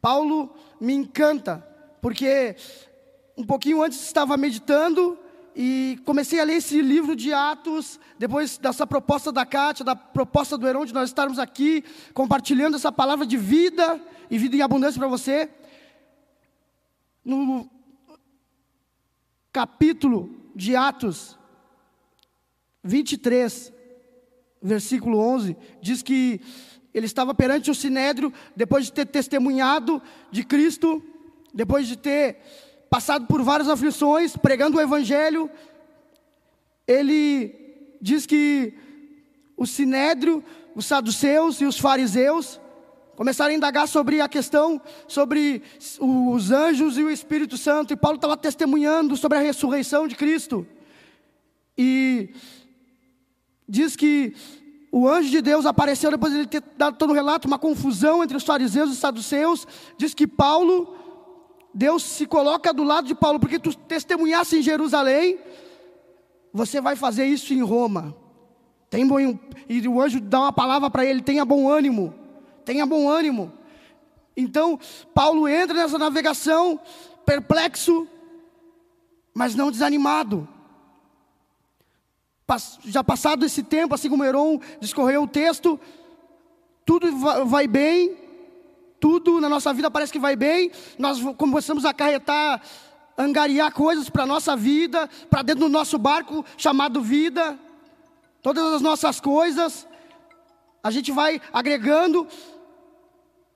Paulo 0.00 0.54
me 0.80 0.94
encanta, 0.94 1.66
porque 2.00 2.56
um 3.36 3.44
pouquinho 3.44 3.82
antes 3.82 4.00
estava 4.00 4.36
meditando 4.36 5.18
e 5.54 5.98
comecei 6.04 6.40
a 6.40 6.44
ler 6.44 6.54
esse 6.54 6.80
livro 6.80 7.16
de 7.16 7.32
Atos, 7.32 7.98
depois 8.18 8.56
dessa 8.56 8.86
proposta 8.86 9.32
da 9.32 9.44
Cátia, 9.44 9.84
da 9.84 9.96
proposta 9.96 10.56
do 10.56 10.66
Heron, 10.66 10.84
de 10.84 10.94
nós 10.94 11.10
estarmos 11.10 11.38
aqui 11.38 11.84
compartilhando 12.14 12.76
essa 12.76 12.92
palavra 12.92 13.26
de 13.26 13.36
vida 13.36 14.00
e 14.30 14.38
vida 14.38 14.56
em 14.56 14.62
abundância 14.62 14.98
para 14.98 15.08
você. 15.08 15.50
No 17.24 17.68
capítulo 19.52 20.50
de 20.54 20.76
Atos 20.76 21.38
23, 22.82 23.72
versículo 24.62 25.18
11, 25.18 25.56
diz 25.82 26.02
que 26.02 26.40
ele 26.92 27.06
estava 27.06 27.34
perante 27.34 27.70
o 27.70 27.74
sinédrio, 27.74 28.32
depois 28.54 28.86
de 28.86 28.92
ter 28.92 29.06
testemunhado 29.06 30.02
de 30.30 30.44
Cristo, 30.44 31.02
depois 31.54 31.86
de 31.86 31.96
ter 31.96 32.38
passado 32.88 33.26
por 33.26 33.42
várias 33.42 33.68
aflições, 33.68 34.36
pregando 34.36 34.76
o 34.76 34.80
Evangelho, 34.80 35.48
ele 36.86 37.54
diz 38.00 38.26
que 38.26 38.74
o 39.56 39.66
sinédrio, 39.66 40.42
os 40.74 40.86
saduceus 40.86 41.60
e 41.60 41.64
os 41.64 41.78
fariseus 41.78 42.60
começaram 43.14 43.52
a 43.52 43.56
indagar 43.56 43.86
sobre 43.86 44.20
a 44.20 44.28
questão, 44.28 44.80
sobre 45.06 45.62
os 46.00 46.50
anjos 46.50 46.96
e 46.96 47.04
o 47.04 47.10
Espírito 47.10 47.56
Santo, 47.56 47.92
e 47.92 47.96
Paulo 47.96 48.16
estava 48.16 48.36
testemunhando 48.36 49.16
sobre 49.16 49.38
a 49.38 49.42
ressurreição 49.42 50.08
de 50.08 50.16
Cristo, 50.16 50.66
e 51.76 52.30
diz 53.68 53.94
que 53.94 54.34
o 54.92 55.08
anjo 55.08 55.30
de 55.30 55.40
Deus 55.40 55.66
apareceu 55.66 56.10
depois 56.10 56.32
de 56.32 56.40
ele 56.40 56.46
ter 56.48 56.62
dado 56.76 56.96
todo 56.96 57.10
o 57.10 57.14
relato, 57.14 57.46
uma 57.46 57.58
confusão 57.58 58.22
entre 58.24 58.36
os 58.36 58.44
fariseus 58.44 58.90
e 58.90 58.92
os 58.92 58.98
saduceus, 58.98 59.66
diz 59.96 60.14
que 60.14 60.26
Paulo 60.26 60.96
Deus 61.72 62.02
se 62.02 62.26
coloca 62.26 62.72
do 62.72 62.82
lado 62.82 63.06
de 63.06 63.14
Paulo, 63.14 63.38
porque 63.38 63.58
tu 63.58 63.74
testemunhasse 63.76 64.58
em 64.58 64.62
Jerusalém, 64.62 65.38
você 66.52 66.80
vai 66.80 66.96
fazer 66.96 67.26
isso 67.26 67.54
em 67.54 67.62
Roma. 67.62 68.16
Tem 68.88 69.06
bom, 69.06 69.20
e 69.68 69.88
o 69.88 70.00
anjo 70.00 70.20
dá 70.20 70.40
uma 70.40 70.52
palavra 70.52 70.90
para 70.90 71.04
ele: 71.04 71.22
tenha 71.22 71.44
bom 71.44 71.68
ânimo, 71.70 72.12
tenha 72.64 72.84
bom 72.84 73.08
ânimo. 73.08 73.52
Então, 74.36 74.78
Paulo 75.14 75.46
entra 75.46 75.76
nessa 75.76 75.98
navegação, 75.98 76.80
perplexo, 77.24 78.08
mas 79.32 79.54
não 79.54 79.70
desanimado. 79.70 80.48
Já 82.84 83.02
passado 83.04 83.44
esse 83.44 83.62
tempo, 83.62 83.94
assim 83.94 84.08
como 84.08 84.24
Heron 84.24 84.60
discorreu 84.80 85.22
o 85.22 85.28
texto, 85.28 85.78
tudo 86.84 87.10
vai 87.46 87.66
bem, 87.66 88.16
tudo 88.98 89.40
na 89.40 89.48
nossa 89.48 89.72
vida 89.72 89.90
parece 89.90 90.12
que 90.12 90.18
vai 90.18 90.36
bem, 90.36 90.70
nós 90.98 91.20
começamos 91.36 91.84
a 91.84 91.90
acarretar, 91.90 92.60
angariar 93.16 93.72
coisas 93.72 94.10
para 94.10 94.24
a 94.24 94.26
nossa 94.26 94.56
vida, 94.56 95.08
para 95.28 95.42
dentro 95.42 95.64
do 95.64 95.68
nosso 95.68 95.98
barco 95.98 96.44
chamado 96.56 97.00
vida, 97.00 97.58
todas 98.42 98.74
as 98.74 98.82
nossas 98.82 99.20
coisas, 99.20 99.86
a 100.82 100.90
gente 100.90 101.12
vai 101.12 101.40
agregando, 101.52 102.26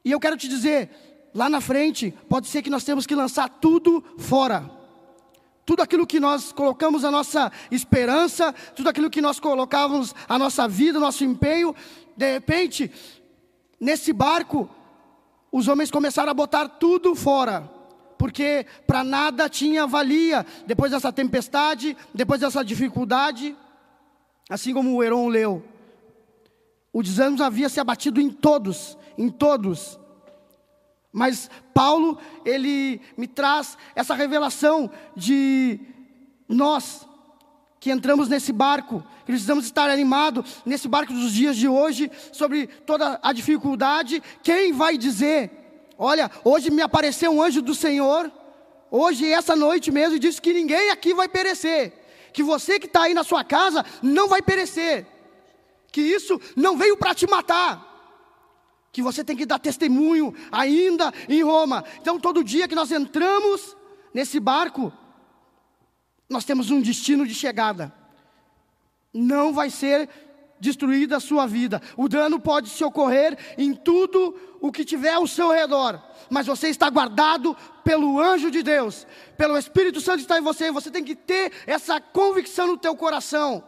e 0.04 0.10
eu 0.10 0.20
quero 0.20 0.36
te 0.36 0.48
dizer, 0.48 1.30
lá 1.34 1.48
na 1.48 1.60
frente, 1.60 2.12
pode 2.28 2.46
ser 2.46 2.62
que 2.62 2.70
nós 2.70 2.84
temos 2.84 3.06
que 3.06 3.14
lançar 3.14 3.48
tudo 3.48 4.04
fora. 4.18 4.70
Tudo 5.66 5.82
aquilo 5.82 6.06
que 6.06 6.20
nós 6.20 6.52
colocamos 6.52 7.04
a 7.04 7.10
nossa 7.10 7.50
esperança, 7.70 8.52
tudo 8.74 8.88
aquilo 8.88 9.08
que 9.08 9.20
nós 9.20 9.40
colocávamos 9.40 10.14
a 10.28 10.38
nossa 10.38 10.68
vida, 10.68 11.00
nosso 11.00 11.24
empenho, 11.24 11.74
de 12.16 12.32
repente, 12.32 12.90
nesse 13.80 14.12
barco, 14.12 14.68
os 15.50 15.68
homens 15.68 15.90
começaram 15.90 16.30
a 16.30 16.34
botar 16.34 16.68
tudo 16.68 17.14
fora, 17.14 17.70
porque 18.18 18.66
para 18.86 19.02
nada 19.02 19.48
tinha 19.48 19.86
valia 19.86 20.44
depois 20.66 20.90
dessa 20.90 21.12
tempestade, 21.12 21.96
depois 22.12 22.40
dessa 22.40 22.64
dificuldade, 22.64 23.56
assim 24.50 24.74
como 24.74 24.94
o 24.94 25.02
Heron 25.02 25.28
leu. 25.28 25.64
O 26.92 27.02
desânimo 27.02 27.42
havia 27.42 27.68
se 27.68 27.80
abatido 27.80 28.20
em 28.20 28.30
todos, 28.30 28.98
em 29.16 29.28
todos. 29.28 29.98
Mas 31.16 31.48
Paulo, 31.72 32.18
ele 32.44 33.00
me 33.16 33.28
traz 33.28 33.78
essa 33.94 34.16
revelação 34.16 34.90
de 35.14 35.78
nós 36.48 37.06
que 37.78 37.92
entramos 37.92 38.28
nesse 38.28 38.52
barco, 38.52 39.00
precisamos 39.24 39.64
estar 39.64 39.88
animados 39.88 40.60
nesse 40.66 40.88
barco 40.88 41.12
dos 41.12 41.32
dias 41.32 41.56
de 41.56 41.68
hoje, 41.68 42.10
sobre 42.32 42.66
toda 42.66 43.20
a 43.22 43.32
dificuldade. 43.32 44.20
Quem 44.42 44.72
vai 44.72 44.98
dizer: 44.98 45.52
Olha, 45.96 46.28
hoje 46.42 46.68
me 46.68 46.82
apareceu 46.82 47.30
um 47.30 47.40
anjo 47.40 47.62
do 47.62 47.76
Senhor, 47.76 48.28
hoje, 48.90 49.30
essa 49.32 49.54
noite 49.54 49.92
mesmo, 49.92 50.16
e 50.16 50.18
disse 50.18 50.42
que 50.42 50.52
ninguém 50.52 50.90
aqui 50.90 51.14
vai 51.14 51.28
perecer, 51.28 51.92
que 52.32 52.42
você 52.42 52.80
que 52.80 52.86
está 52.86 53.02
aí 53.02 53.14
na 53.14 53.22
sua 53.22 53.44
casa 53.44 53.86
não 54.02 54.26
vai 54.26 54.42
perecer, 54.42 55.06
que 55.92 56.00
isso 56.00 56.40
não 56.56 56.76
veio 56.76 56.96
para 56.96 57.14
te 57.14 57.24
matar 57.30 57.93
que 58.94 59.02
você 59.02 59.24
tem 59.24 59.36
que 59.36 59.44
dar 59.44 59.58
testemunho 59.58 60.32
ainda 60.52 61.12
em 61.28 61.42
Roma. 61.42 61.84
Então, 62.00 62.18
todo 62.18 62.44
dia 62.44 62.68
que 62.68 62.76
nós 62.76 62.92
entramos 62.92 63.76
nesse 64.14 64.38
barco, 64.38 64.92
nós 66.28 66.44
temos 66.44 66.70
um 66.70 66.80
destino 66.80 67.26
de 67.26 67.34
chegada. 67.34 67.92
Não 69.12 69.52
vai 69.52 69.68
ser 69.68 70.08
destruída 70.60 71.16
a 71.16 71.20
sua 71.20 71.44
vida. 71.44 71.82
O 71.96 72.08
dano 72.08 72.38
pode 72.38 72.68
se 72.68 72.84
ocorrer 72.84 73.36
em 73.58 73.74
tudo 73.74 74.32
o 74.60 74.70
que 74.70 74.84
tiver 74.84 75.14
ao 75.14 75.26
seu 75.26 75.50
redor, 75.50 76.00
mas 76.30 76.46
você 76.46 76.68
está 76.68 76.88
guardado 76.88 77.56
pelo 77.82 78.20
anjo 78.20 78.48
de 78.48 78.62
Deus, 78.62 79.04
pelo 79.36 79.58
Espírito 79.58 80.00
Santo 80.00 80.18
que 80.18 80.22
está 80.22 80.38
em 80.38 80.42
você. 80.42 80.70
Você 80.70 80.88
tem 80.88 81.02
que 81.02 81.16
ter 81.16 81.50
essa 81.66 82.00
convicção 82.00 82.68
no 82.68 82.76
teu 82.76 82.94
coração, 82.94 83.64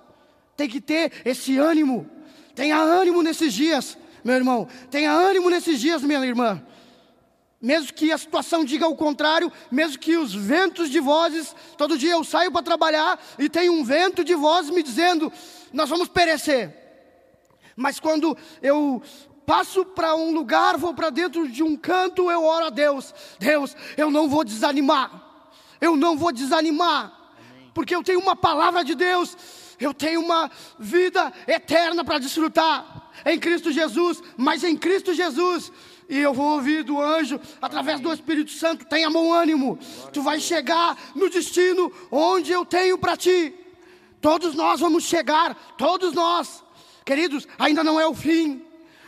tem 0.57 0.69
que 0.69 0.81
ter 0.81 1.13
esse 1.25 1.59
ânimo. 1.59 2.09
Tenha 2.55 2.79
ânimo 2.79 3.23
nesses 3.23 3.53
dias, 3.53 3.99
meu 4.27 4.35
irmão. 4.35 4.69
Tenha 4.91 5.13
ânimo 5.13 5.49
nesses 5.49 5.81
dias, 5.81 6.03
minha 6.03 6.19
irmã. 6.27 6.61
Mesmo 7.63 7.95
que 7.95 8.13
a 8.13 8.19
situação 8.19 8.65
diga 8.65 8.87
o 8.87 8.97
contrário, 8.97 9.51
mesmo 9.71 9.99
que 9.99 10.17
os 10.17 10.35
ventos 10.35 10.91
de 10.91 11.01
vozes, 11.01 11.55
todo 11.79 11.97
dia 11.97 12.13
eu 12.13 12.25
saio 12.25 12.51
para 12.51 12.63
trabalhar 12.63 13.19
e 13.39 13.49
tem 13.49 13.71
um 13.71 13.85
vento 13.85 14.25
de 14.25 14.35
vozes 14.35 14.71
me 14.71 14.83
dizendo: 14.83 15.33
nós 15.73 15.89
vamos 15.89 16.09
perecer. 16.09 16.75
Mas 17.75 18.01
quando 18.01 18.37
eu 18.61 19.01
passo 19.47 19.85
para 19.85 20.15
um 20.17 20.33
lugar, 20.33 20.77
vou 20.77 20.93
para 20.93 21.09
dentro 21.09 21.49
de 21.49 21.63
um 21.63 21.77
canto, 21.77 22.31
eu 22.31 22.45
oro 22.45 22.67
a 22.67 22.71
Deus: 22.71 23.15
Deus, 23.39 23.77
eu 23.97 24.11
não 24.11 24.29
vou 24.29 24.45
desanimar, 24.45 25.11
eu 25.81 25.97
não 25.97 26.17
vou 26.17 26.33
desanimar, 26.33 27.33
porque 27.73 27.95
eu 27.95 28.03
tenho 28.03 28.21
uma 28.21 28.37
palavra 28.37 28.85
de 28.85 28.95
Deus, 28.95 29.37
eu 29.81 29.95
tenho 29.95 30.21
uma 30.21 30.51
vida 30.79 31.33
eterna 31.47 32.05
para 32.05 32.19
desfrutar 32.19 33.06
em 33.25 33.39
Cristo 33.39 33.73
Jesus, 33.73 34.23
mas 34.37 34.65
em 34.65 34.77
Cristo 34.77 35.15
Jesus. 35.15 35.73
E 36.09 36.19
eu 36.19 36.33
vou 36.33 36.55
ouvir 36.55 36.85
do 36.85 37.01
anjo, 37.01 37.41
através 37.61 38.01
do 38.01 38.13
Espírito 38.13 38.51
Santo, 38.51 38.85
tenha 38.85 39.11
bom 39.11 39.33
ânimo. 39.33 39.79
Tu 40.13 40.23
vais 40.23 40.43
chegar 40.43 40.97
no 41.15 41.29
destino 41.29 41.93
onde 42.11 42.53
eu 42.53 42.65
tenho 42.65 42.97
para 42.97 43.17
ti. 43.17 43.55
Todos 44.21 44.55
nós 44.55 44.81
vamos 44.81 45.05
chegar, 45.05 45.55
todos 45.77 46.13
nós. 46.13 46.63
Queridos, 47.05 47.47
ainda 47.59 47.83
não 47.83 48.01
é 48.01 48.07
o 48.07 48.15
fim. 48.15 48.63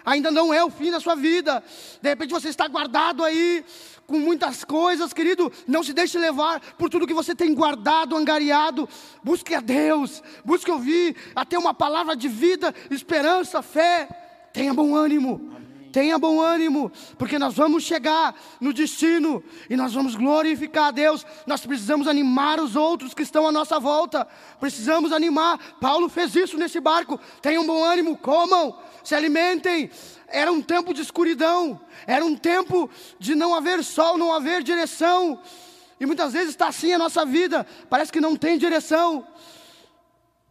Ainda 0.05 0.31
não 0.31 0.55
é 0.55 0.65
o 0.65 0.71
fim 0.71 0.91
da 0.91 1.00
sua 1.00 1.15
vida. 1.15 1.62
De 2.00 2.09
repente 2.09 2.31
você 2.31 2.49
está 2.49 2.67
guardado 2.67 3.23
aí 3.23 3.65
com 4.09 4.19
muitas 4.19 4.65
coisas, 4.65 5.12
querido. 5.12 5.53
Não 5.67 5.85
se 5.85 5.93
deixe 5.93 6.19
levar 6.19 6.61
por 6.77 6.88
tudo 6.88 7.07
que 7.07 7.12
você 7.15 7.35
tem 7.35 7.55
guardado, 7.55 8.17
angariado. 8.17 8.88
Busque 9.23 9.55
a 9.55 9.61
Deus. 9.61 10.23
Busque 10.45 10.71
ouvir 10.71 11.15
até 11.37 11.59
uma 11.59 11.75
palavra 11.75 12.17
de 12.17 12.27
vida, 12.27 12.75
esperança, 12.91 13.61
fé. 13.61 14.09
Tenha 14.50 14.73
bom 14.73 14.97
ânimo. 14.97 15.58
Tenha 15.92 16.18
bom 16.18 16.40
ânimo, 16.40 16.90
porque 17.16 17.38
nós 17.38 17.54
vamos 17.54 17.83
chegar 17.83 18.35
no 18.61 18.73
destino 18.73 19.42
e 19.68 19.76
nós 19.76 19.95
vamos 19.95 20.14
glorificar 20.14 20.88
a 20.88 20.90
Deus. 20.90 21.25
Nós 21.47 21.64
precisamos 21.64 22.07
animar 22.07 22.61
os 22.61 22.76
outros 22.76 23.14
que 23.14 23.23
estão 23.23 23.47
à 23.47 23.52
nossa 23.52 23.78
volta. 23.78 24.26
Precisamos 24.61 25.12
animar. 25.12 25.59
Paulo 25.80 26.09
fez 26.09 26.35
isso 26.35 26.57
nesse 26.57 26.80
barco. 26.80 27.18
Tenham 27.40 27.66
bom 27.66 27.83
ânimo, 27.83 28.16
comam, 28.16 28.78
se 29.02 29.14
alimentem. 29.14 29.90
Era 30.28 30.52
um 30.52 30.61
tempo 30.61 30.92
de 30.92 31.00
escuridão, 31.00 31.80
era 32.07 32.25
um 32.25 32.37
tempo 32.37 32.90
de 33.18 33.35
não 33.35 33.54
haver 33.54 33.83
sol, 33.83 34.18
não 34.18 34.33
haver 34.33 34.62
direção. 34.62 35.40
E 35.99 36.07
muitas 36.07 36.33
vezes 36.33 36.50
está 36.50 36.68
assim 36.68 36.92
a 36.92 36.99
nossa 36.99 37.25
vida, 37.25 37.66
parece 37.88 38.12
que 38.12 38.21
não 38.21 38.37
tem 38.37 38.59
direção. 38.59 39.26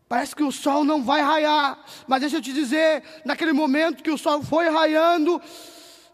Parece 0.08 0.36
que 0.36 0.44
o 0.44 0.52
sol 0.52 0.84
não 0.86 1.04
vai 1.04 1.22
raiar, 1.22 1.80
mas 2.08 2.22
deixa 2.22 2.38
eu 2.38 2.42
te 2.42 2.54
dizer, 2.54 3.04
naquele 3.26 3.52
momento 3.52 4.02
que 4.02 4.12
o 4.12 4.18
sol 4.18 4.42
foi 4.42 4.70
raiando, 4.70 5.42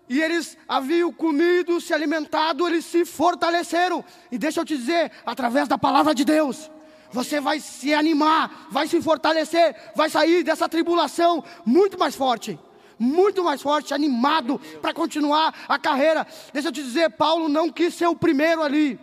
e 0.10 0.22
eles 0.22 0.58
haviam 0.68 1.12
comido, 1.14 1.80
se 1.80 1.94
alimentado, 1.94 2.68
eles 2.68 2.86
se 2.86 3.06
fortaleceram. 3.06 4.04
E 4.32 4.38
deixa 4.38 4.60
eu 4.60 4.66
te 4.66 4.76
dizer, 4.76 5.12
através 5.26 5.68
da 5.68 5.78
palavra 5.78 6.14
de 6.14 6.26
Deus, 6.26 6.70
você 7.12 7.40
vai 7.40 7.60
se 7.60 7.94
animar, 7.94 8.68
vai 8.72 8.88
se 8.88 9.02
fortalecer, 9.02 9.76
vai 9.96 10.10
sair 10.10 10.44
dessa 10.44 10.68
tribulação 10.68 11.44
muito 11.66 11.98
mais 11.98 12.16
forte. 12.16 12.60
Muito 13.00 13.44
mais 13.44 13.62
forte, 13.62 13.94
animado 13.94 14.60
para 14.82 14.94
continuar 14.94 15.54
a 15.68 15.80
carreira. 15.80 16.28
Deixa 16.52 16.68
eu 16.68 16.72
te 16.72 16.84
dizer, 16.84 17.10
Paulo 17.12 17.50
não 17.50 17.70
quis 17.70 17.94
ser 17.94 18.08
o 18.08 18.16
primeiro 18.16 18.62
ali. 18.62 19.00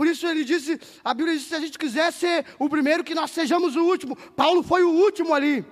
Por 0.00 0.06
isso 0.06 0.26
ele 0.26 0.44
disse, 0.44 0.80
a 1.04 1.12
Bíblia 1.12 1.36
diz 1.36 1.46
se 1.46 1.54
a 1.54 1.60
gente 1.60 1.78
quiser 1.78 2.10
ser 2.10 2.46
o 2.58 2.70
primeiro, 2.70 3.04
que 3.04 3.14
nós 3.14 3.32
sejamos 3.32 3.76
o 3.76 3.84
último. 3.84 4.16
Paulo 4.34 4.62
foi 4.62 4.82
o 4.82 4.88
último 4.88 5.34
ali, 5.34 5.62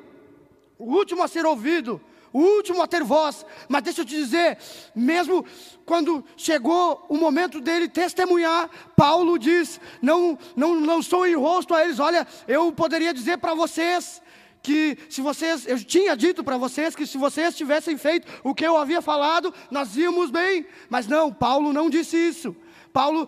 o 0.78 0.84
último 0.84 1.22
a 1.22 1.28
ser 1.28 1.46
ouvido, 1.46 1.98
o 2.30 2.38
último 2.38 2.82
a 2.82 2.86
ter 2.86 3.02
voz. 3.02 3.46
Mas 3.70 3.84
deixa 3.84 4.02
eu 4.02 4.04
te 4.04 4.14
dizer, 4.14 4.58
mesmo 4.94 5.46
quando 5.86 6.22
chegou 6.36 7.06
o 7.08 7.16
momento 7.16 7.58
dele 7.58 7.88
testemunhar, 7.88 8.68
Paulo 8.94 9.38
diz: 9.38 9.80
não, 10.02 10.38
não 10.54 10.78
lançou 10.84 11.26
em 11.26 11.34
rosto 11.34 11.72
a 11.72 11.82
eles, 11.82 11.98
olha, 11.98 12.26
eu 12.46 12.70
poderia 12.70 13.14
dizer 13.14 13.38
para 13.38 13.54
vocês 13.54 14.20
que 14.62 14.98
se 15.08 15.22
vocês, 15.22 15.66
eu 15.66 15.82
tinha 15.82 16.14
dito 16.14 16.44
para 16.44 16.58
vocês 16.58 16.94
que 16.94 17.06
se 17.06 17.16
vocês 17.16 17.56
tivessem 17.56 17.96
feito 17.96 18.30
o 18.44 18.54
que 18.54 18.66
eu 18.66 18.76
havia 18.76 19.00
falado, 19.00 19.54
nós 19.70 19.96
íamos 19.96 20.30
bem. 20.30 20.66
Mas 20.90 21.06
não, 21.06 21.32
Paulo 21.32 21.72
não 21.72 21.88
disse 21.88 22.18
isso. 22.18 22.54
Paulo 22.92 23.26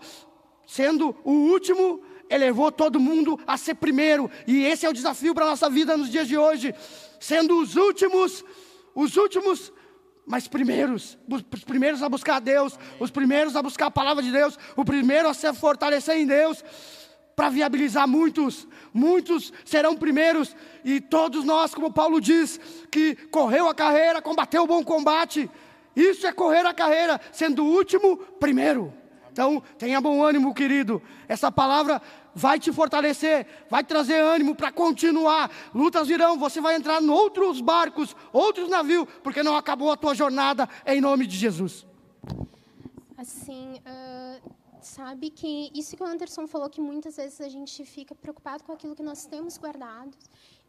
sendo 0.71 1.13
o 1.25 1.31
último, 1.31 2.01
elevou 2.29 2.71
todo 2.71 2.97
mundo 2.97 3.37
a 3.45 3.57
ser 3.57 3.75
primeiro. 3.75 4.31
E 4.47 4.63
esse 4.63 4.85
é 4.85 4.89
o 4.89 4.93
desafio 4.93 5.35
para 5.35 5.43
a 5.43 5.49
nossa 5.49 5.69
vida 5.69 5.97
nos 5.97 6.09
dias 6.09 6.29
de 6.29 6.37
hoje. 6.37 6.73
Sendo 7.19 7.59
os 7.59 7.75
últimos, 7.75 8.41
os 8.95 9.17
últimos, 9.17 9.73
mas 10.25 10.47
primeiros. 10.47 11.17
Os 11.29 11.65
primeiros 11.65 12.01
a 12.01 12.07
buscar 12.07 12.37
a 12.37 12.39
Deus, 12.39 12.79
os 13.01 13.11
primeiros 13.11 13.57
a 13.57 13.61
buscar 13.61 13.87
a 13.87 13.91
palavra 13.91 14.23
de 14.23 14.31
Deus, 14.31 14.57
o 14.77 14.85
primeiro 14.85 15.27
a 15.27 15.33
se 15.33 15.51
fortalecer 15.51 16.15
em 16.15 16.25
Deus. 16.25 16.63
Para 17.35 17.49
viabilizar 17.49 18.07
muitos, 18.07 18.65
muitos 18.93 19.51
serão 19.65 19.97
primeiros, 19.97 20.55
e 20.85 21.01
todos 21.01 21.43
nós, 21.43 21.75
como 21.75 21.91
Paulo 21.91 22.21
diz, 22.21 22.59
que 22.89 23.15
correu 23.29 23.67
a 23.67 23.75
carreira, 23.75 24.21
combateu 24.21 24.63
o 24.63 24.67
bom 24.67 24.83
combate, 24.83 25.49
isso 25.95 26.27
é 26.27 26.31
correr 26.31 26.65
a 26.65 26.73
carreira, 26.73 27.19
sendo 27.31 27.65
o 27.65 27.73
último, 27.73 28.17
primeiro. 28.39 29.00
Então, 29.31 29.63
tenha 29.77 30.01
bom 30.01 30.23
ânimo, 30.23 30.53
querido. 30.53 31.01
Essa 31.27 31.51
palavra 31.51 32.01
vai 32.35 32.59
te 32.59 32.71
fortalecer, 32.71 33.47
vai 33.69 33.83
trazer 33.83 34.19
ânimo 34.19 34.55
para 34.55 34.71
continuar. 34.71 35.49
Lutas 35.73 36.07
virão, 36.07 36.37
você 36.37 36.59
vai 36.59 36.75
entrar 36.75 37.01
em 37.01 37.09
outros 37.09 37.61
barcos, 37.61 38.15
outros 38.33 38.69
navios, 38.69 39.07
porque 39.23 39.41
não 39.41 39.55
acabou 39.55 39.91
a 39.91 39.97
tua 39.97 40.13
jornada, 40.13 40.67
em 40.85 40.99
nome 40.99 41.25
de 41.25 41.37
Jesus. 41.37 41.85
Assim, 43.17 43.79
uh, 43.79 44.51
sabe 44.81 45.29
que 45.29 45.71
isso 45.73 45.95
que 45.95 46.03
o 46.03 46.05
Anderson 46.05 46.45
falou, 46.47 46.69
que 46.69 46.81
muitas 46.81 47.15
vezes 47.15 47.39
a 47.39 47.49
gente 47.49 47.85
fica 47.85 48.13
preocupado 48.13 48.63
com 48.63 48.73
aquilo 48.73 48.95
que 48.95 49.03
nós 49.03 49.25
temos 49.25 49.57
guardado 49.57 50.17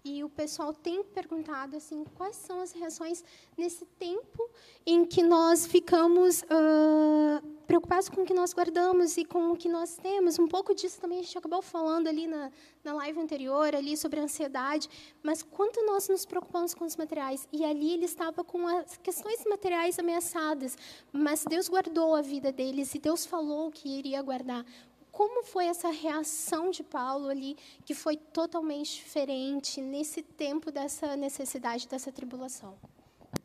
e 0.04 0.24
o 0.24 0.28
pessoal 0.28 0.74
tem 0.74 1.04
perguntado 1.04 1.76
assim 1.76 2.04
quais 2.16 2.36
são 2.36 2.60
as 2.60 2.72
reações 2.72 3.24
nesse 3.56 3.84
tempo 3.84 4.50
em 4.84 5.06
que 5.06 5.22
nós 5.22 5.64
ficamos 5.64 6.42
uh, 6.42 7.46
preocupados 7.72 8.10
com 8.10 8.20
o 8.20 8.26
que 8.26 8.34
nós 8.34 8.52
guardamos 8.52 9.16
e 9.16 9.24
com 9.24 9.50
o 9.50 9.56
que 9.56 9.66
nós 9.66 9.96
temos. 9.96 10.38
Um 10.38 10.46
pouco 10.46 10.74
disso 10.74 11.00
também 11.00 11.20
a 11.20 11.22
gente 11.22 11.38
acabou 11.38 11.62
falando 11.62 12.06
ali 12.06 12.26
na, 12.26 12.50
na 12.84 12.92
live 12.92 13.18
anterior 13.18 13.74
ali 13.74 13.96
sobre 13.96 14.20
a 14.20 14.24
ansiedade. 14.24 14.90
Mas 15.22 15.42
quanto 15.42 15.82
nós 15.86 16.06
nos 16.06 16.26
preocupamos 16.26 16.74
com 16.74 16.84
os 16.84 16.96
materiais? 16.98 17.48
E 17.50 17.64
ali 17.64 17.94
ele 17.94 18.04
estava 18.04 18.44
com 18.44 18.66
as 18.66 18.98
questões 18.98 19.42
materiais 19.46 19.98
ameaçadas. 19.98 20.76
Mas 21.10 21.46
Deus 21.48 21.66
guardou 21.66 22.14
a 22.14 22.20
vida 22.20 22.52
deles 22.52 22.94
e 22.94 22.98
Deus 22.98 23.24
falou 23.24 23.70
que 23.70 23.88
iria 23.88 24.20
guardar. 24.20 24.66
Como 25.10 25.42
foi 25.42 25.64
essa 25.64 25.88
reação 25.88 26.70
de 26.70 26.82
Paulo 26.82 27.28
ali, 27.30 27.56
que 27.86 27.94
foi 27.94 28.18
totalmente 28.18 28.96
diferente 28.96 29.80
nesse 29.80 30.20
tempo 30.20 30.70
dessa 30.70 31.16
necessidade, 31.16 31.88
dessa 31.88 32.12
tribulação? 32.12 32.76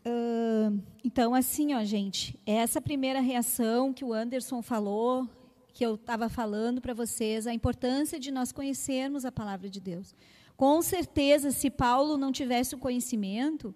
Uh, 0.06 0.82
então, 1.04 1.34
assim, 1.34 1.74
ó, 1.74 1.84
gente, 1.84 2.40
essa 2.46 2.82
primeira 2.82 3.20
reação 3.20 3.94
que 3.94 4.04
o 4.04 4.14
Anderson 4.14 4.62
falou, 4.62 5.28
que 5.74 5.86
eu 5.86 5.96
estava 5.96 6.28
falando 6.30 6.82
para 6.82 6.94
vocês, 6.94 7.46
a 7.48 7.54
importância 7.54 8.20
de 8.20 8.32
nós 8.32 8.52
conhecermos 8.52 9.26
a 9.26 9.32
palavra 9.32 9.70
de 9.70 9.80
Deus. 9.80 10.16
Com 10.56 10.82
certeza, 10.82 11.52
se 11.52 11.70
Paulo 11.70 12.18
não 12.18 12.32
tivesse 12.32 12.74
o 12.74 12.80
conhecimento, 12.80 13.76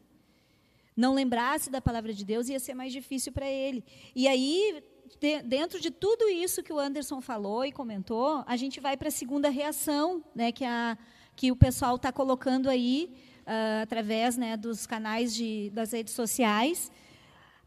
não 0.96 1.14
lembrasse 1.14 1.70
da 1.70 1.80
palavra 1.80 2.14
de 2.14 2.26
Deus, 2.26 2.50
ia 2.50 2.60
ser 2.60 2.74
mais 2.74 2.92
difícil 2.92 3.32
para 3.32 3.48
ele. 3.48 3.84
E 4.16 4.28
aí, 4.28 4.84
de, 5.20 5.42
dentro 5.44 5.80
de 5.80 5.92
tudo 5.92 6.28
isso 6.28 6.64
que 6.64 6.74
o 6.74 6.80
Anderson 6.80 7.22
falou 7.22 7.64
e 7.64 7.72
comentou, 7.72 8.44
a 8.48 8.56
gente 8.56 8.80
vai 8.80 8.98
para 8.98 9.10
a 9.10 9.12
segunda 9.12 9.50
reação, 9.50 10.24
né, 10.34 10.52
que, 10.52 10.66
a, 10.66 10.98
que 11.36 11.52
o 11.52 11.56
pessoal 11.56 11.96
está 11.96 12.12
colocando 12.12 12.70
aí, 12.70 13.14
uh, 13.42 13.82
através 13.84 14.38
né, 14.38 14.56
dos 14.58 14.86
canais 14.86 15.34
de, 15.34 15.70
das 15.72 15.92
redes 15.92 16.14
sociais. 16.14 16.92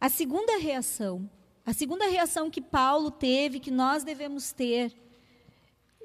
A 0.00 0.08
segunda 0.08 0.58
reação, 0.58 1.28
a 1.64 1.72
segunda 1.72 2.06
reação 2.06 2.50
que 2.50 2.60
Paulo 2.60 3.10
teve, 3.10 3.60
que 3.60 3.70
nós 3.70 4.04
devemos 4.04 4.52
ter, 4.52 4.92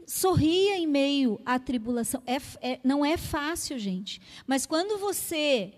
sorria 0.05 0.77
em 0.77 0.87
meio 0.87 1.39
à 1.45 1.59
tribulação. 1.59 2.21
É, 2.25 2.37
é, 2.61 2.79
não 2.83 3.05
é 3.05 3.17
fácil, 3.17 3.77
gente. 3.77 4.21
Mas 4.47 4.65
quando 4.65 4.97
você 4.97 5.73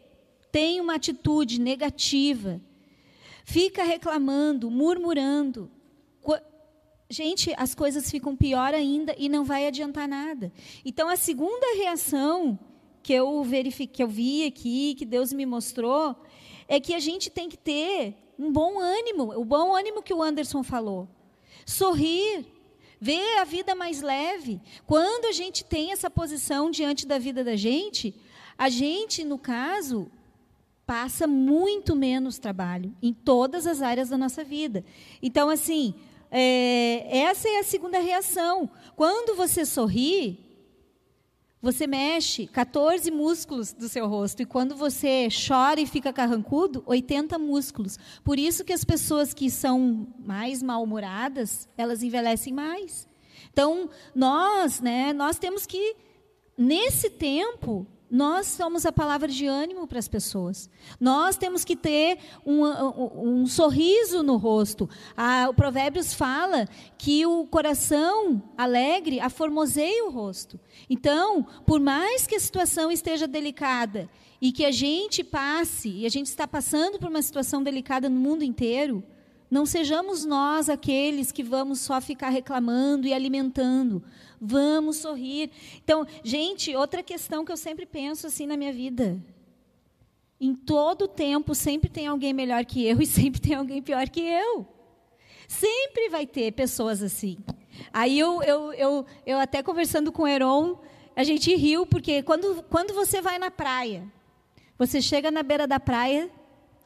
tem 0.52 0.80
uma 0.80 0.96
atitude 0.96 1.60
negativa, 1.60 2.62
fica 3.44 3.84
reclamando, 3.84 4.70
murmurando. 4.72 5.70
gente, 7.10 7.54
as 7.58 7.76
coisas 7.76 8.10
ficam 8.10 8.36
pior 8.36 8.74
ainda 8.74 9.14
e 9.18 9.28
não 9.28 9.44
vai 9.44 9.68
adiantar 9.68 10.08
nada. 10.08 10.52
Então, 10.86 11.10
a 11.10 11.18
segunda 11.18 11.76
reação 11.76 12.58
que 13.04 13.14
eu 13.14 13.44
verifiquei, 13.44 13.96
que 13.96 14.04
eu 14.04 14.08
vi 14.08 14.46
aqui, 14.46 14.96
que 14.96 15.06
Deus 15.06 15.34
me 15.34 15.46
mostrou, 15.46 16.16
é 16.68 16.80
que 16.80 16.94
a 16.94 17.00
gente 17.00 17.30
tem 17.30 17.50
que 17.50 17.58
ter 17.58 18.16
um 18.38 18.52
bom 18.52 18.80
ânimo, 18.80 19.34
o 19.40 19.46
bom 19.46 19.76
ânimo 19.76 20.02
que 20.02 20.14
o 20.14 20.22
Anderson 20.22 20.64
falou. 20.64 21.08
Sorrir, 21.66 22.46
ver 23.00 23.40
a 23.40 23.44
vida 23.44 23.76
mais 23.76 24.02
leve. 24.02 24.60
Quando 24.86 25.26
a 25.26 25.32
gente 25.32 25.64
tem 25.64 25.92
essa 25.92 26.10
posição 26.10 26.72
diante 26.72 27.06
da 27.06 27.18
vida 27.18 27.44
da 27.44 27.56
gente, 27.56 28.16
a 28.58 28.70
gente, 28.70 29.24
no 29.24 29.38
caso, 29.38 30.12
passa 30.86 31.26
muito 31.26 31.96
menos 31.96 32.38
trabalho 32.38 32.96
em 33.02 33.14
todas 33.14 33.66
as 33.66 33.82
áreas 33.82 34.10
da 34.10 34.18
nossa 34.18 34.44
vida. 34.44 34.84
Então, 35.22 35.50
assim, 35.50 35.96
é, 36.30 37.20
essa 37.24 37.50
é 37.50 37.60
a 37.60 37.64
segunda 37.64 38.00
reação. 38.00 38.70
Quando 38.96 39.36
você 39.36 39.66
sorri, 39.66 40.51
você 41.62 41.86
mexe 41.86 42.48
14 42.48 43.12
músculos 43.12 43.72
do 43.72 43.88
seu 43.88 44.08
rosto. 44.08 44.42
E 44.42 44.46
quando 44.46 44.76
você 44.76 45.28
chora 45.48 45.80
e 45.80 45.86
fica 45.86 46.12
carrancudo, 46.12 46.84
80 46.86 47.38
músculos. 47.38 47.98
Por 48.24 48.40
isso 48.40 48.66
que 48.66 48.74
as 48.74 48.84
pessoas 48.84 49.34
que 49.34 49.50
são 49.52 50.08
mais 50.26 50.64
mal-humoradas, 50.64 51.70
elas 51.78 52.02
envelhecem 52.02 52.52
mais. 52.52 53.08
Então, 53.52 53.90
nós, 54.16 54.80
né, 54.80 55.14
nós 55.14 55.38
temos 55.38 55.66
que, 55.66 55.96
nesse 56.58 57.10
tempo, 57.10 57.86
nós 58.12 58.48
somos 58.48 58.86
a 58.86 58.92
palavra 58.92 59.30
de 59.30 59.48
ânimo 59.48 59.88
para 59.88 59.98
as 59.98 60.10
pessoas. 60.10 60.70
Nós 61.00 61.38
temos 61.38 61.64
que 61.64 61.78
ter 61.78 62.18
um, 62.46 62.66
um, 62.66 63.42
um 63.42 63.48
sorriso 63.48 64.22
no 64.22 64.36
rosto. 64.36 64.90
A, 65.16 65.48
o 65.50 65.54
Provérbios 65.54 66.14
fala 66.14 66.68
que 66.98 67.26
o 67.26 67.48
coração 67.48 68.44
alegre 68.58 69.22
aformoseia 69.22 70.04
o 70.06 70.12
rosto. 70.12 70.60
Então, 70.90 71.48
por 71.66 71.80
mais 71.80 72.28
que 72.28 72.36
a 72.36 72.40
situação 72.40 72.92
esteja 72.92 73.26
delicada 73.28 74.10
e 74.42 74.52
que 74.52 74.66
a 74.66 74.72
gente 74.72 75.24
passe, 75.24 75.90
e 75.90 76.06
a 76.06 76.10
gente 76.10 76.28
está 76.28 76.46
passando 76.46 77.00
por 77.00 77.08
uma 77.08 77.22
situação 77.22 77.64
delicada 77.64 78.10
no 78.10 78.20
mundo 78.20 78.44
inteiro, 78.44 79.02
não 79.50 79.66
sejamos 79.66 80.24
nós 80.24 80.70
aqueles 80.70 81.30
que 81.30 81.44
vamos 81.44 81.80
só 81.80 82.00
ficar 82.00 82.30
reclamando 82.30 83.06
e 83.06 83.14
alimentando. 83.14 84.02
Vamos 84.44 84.98
sorrir. 84.98 85.52
Então, 85.84 86.08
gente, 86.24 86.76
outra 86.76 87.04
questão 87.04 87.46
que 87.46 87.52
eu 87.52 87.58
sempre 87.58 87.86
penso 87.86 88.26
assim 88.26 88.48
na 88.48 88.58
minha 88.58 88.74
vida. 88.74 89.22
Em 90.40 90.56
todo 90.56 91.08
tempo, 91.08 91.54
sempre 91.54 91.88
tem 91.88 92.08
alguém 92.08 92.34
melhor 92.34 92.66
que 92.66 92.84
eu 92.84 93.00
e 93.04 93.06
sempre 93.06 93.40
tem 93.40 93.54
alguém 93.54 93.84
pior 93.84 94.10
que 94.10 94.22
eu. 94.22 94.66
Sempre 95.48 96.10
vai 96.10 96.26
ter 96.26 96.54
pessoas 96.54 97.04
assim. 97.04 97.38
Aí 97.94 98.18
eu, 98.18 98.42
eu, 98.42 98.74
eu, 98.74 99.06
eu 99.28 99.38
até 99.38 99.62
conversando 99.62 100.12
com 100.12 100.24
o 100.24 100.28
Heron, 100.28 100.80
a 101.16 101.24
gente 101.24 101.54
riu, 101.56 101.86
porque 101.86 102.24
quando, 102.24 102.64
quando 102.64 102.96
você 102.96 103.22
vai 103.22 103.38
na 103.38 103.52
praia, 103.52 104.04
você 104.76 105.00
chega 105.00 105.30
na 105.30 105.44
beira 105.44 105.68
da 105.68 105.80
praia, 105.80 106.32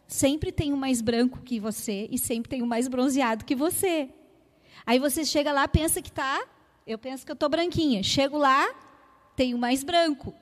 sempre 0.05 0.51
tem 0.51 0.73
um 0.73 0.77
mais 0.77 1.01
branco 1.01 1.39
que 1.41 1.57
você 1.57 2.09
e 2.11 2.17
sempre 2.17 2.49
tem 2.49 2.61
um 2.61 2.67
mais 2.67 2.89
bronzeado 2.89 3.45
que 3.45 3.55
você. 3.55 4.09
Aí 4.85 4.99
você 4.99 5.23
chega 5.23 5.53
lá, 5.53 5.65
pensa 5.67 6.01
que 6.01 6.09
está 6.09 6.45
eu 6.85 6.97
penso 6.97 7.25
que 7.25 7.31
eu 7.31 7.35
estou 7.35 7.49
branquinha. 7.49 8.03
Chego 8.03 8.37
lá, 8.37 8.73
tenho 9.35 9.57
mais 9.57 9.83
branco. 9.83 10.33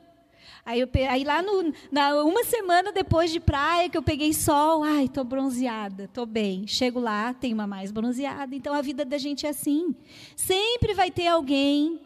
Aí, 0.66 0.80
eu, 0.80 0.90
aí 1.10 1.24
lá 1.24 1.42
no, 1.42 1.74
na, 1.92 2.24
uma 2.24 2.44
semana 2.46 2.92
depois 2.92 3.32
de 3.32 3.40
praia 3.40 3.90
que 3.90 3.98
eu 3.98 4.04
peguei 4.04 4.34
sol, 4.34 4.82
ai, 4.84 5.06
estou 5.06 5.24
bronzeada, 5.24 6.06
estou 6.06 6.26
bem. 6.26 6.66
Chego 6.68 7.00
lá, 7.00 7.34
tenho 7.34 7.54
uma 7.54 7.68
mais 7.68 7.92
bronzeada. 7.92 8.56
Então 8.56 8.74
a 8.74 8.82
vida 8.82 9.04
da 9.04 9.18
gente 9.18 9.46
é 9.46 9.50
assim. 9.50 9.96
Sempre 10.36 10.94
vai 10.94 11.12
ter 11.12 11.28
alguém 11.28 12.00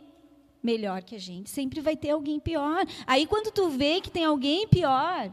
melhor 0.61 1.03
que 1.03 1.15
a 1.15 1.19
gente, 1.19 1.49
sempre 1.49 1.79
vai 1.81 1.95
ter 1.95 2.09
alguém 2.09 2.39
pior. 2.39 2.85
Aí 3.05 3.25
quando 3.27 3.51
tu 3.51 3.69
vê 3.69 4.01
que 4.01 4.09
tem 4.09 4.25
alguém 4.25 4.67
pior, 4.67 5.31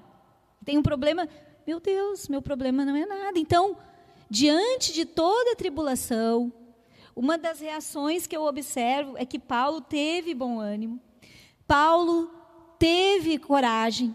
tem 0.65 0.79
um 0.79 0.83
problema, 0.83 1.29
meu 1.67 1.81
Deus, 1.81 2.29
meu 2.29 2.43
problema 2.43 2.85
não 2.85 2.95
é 2.95 3.07
nada. 3.07 3.39
Então, 3.39 3.77
diante 4.29 4.93
de 4.93 5.05
toda 5.05 5.53
a 5.53 5.57
tribulação, 5.57 6.53
uma 7.17 7.39
das 7.39 7.61
reações 7.61 8.27
que 8.27 8.37
eu 8.37 8.43
observo 8.43 9.17
é 9.17 9.25
que 9.25 9.39
Paulo 9.39 9.81
teve 9.81 10.35
bom 10.35 10.59
ânimo, 10.59 11.01
Paulo 11.67 12.31
teve 12.79 13.39
coragem. 13.39 14.15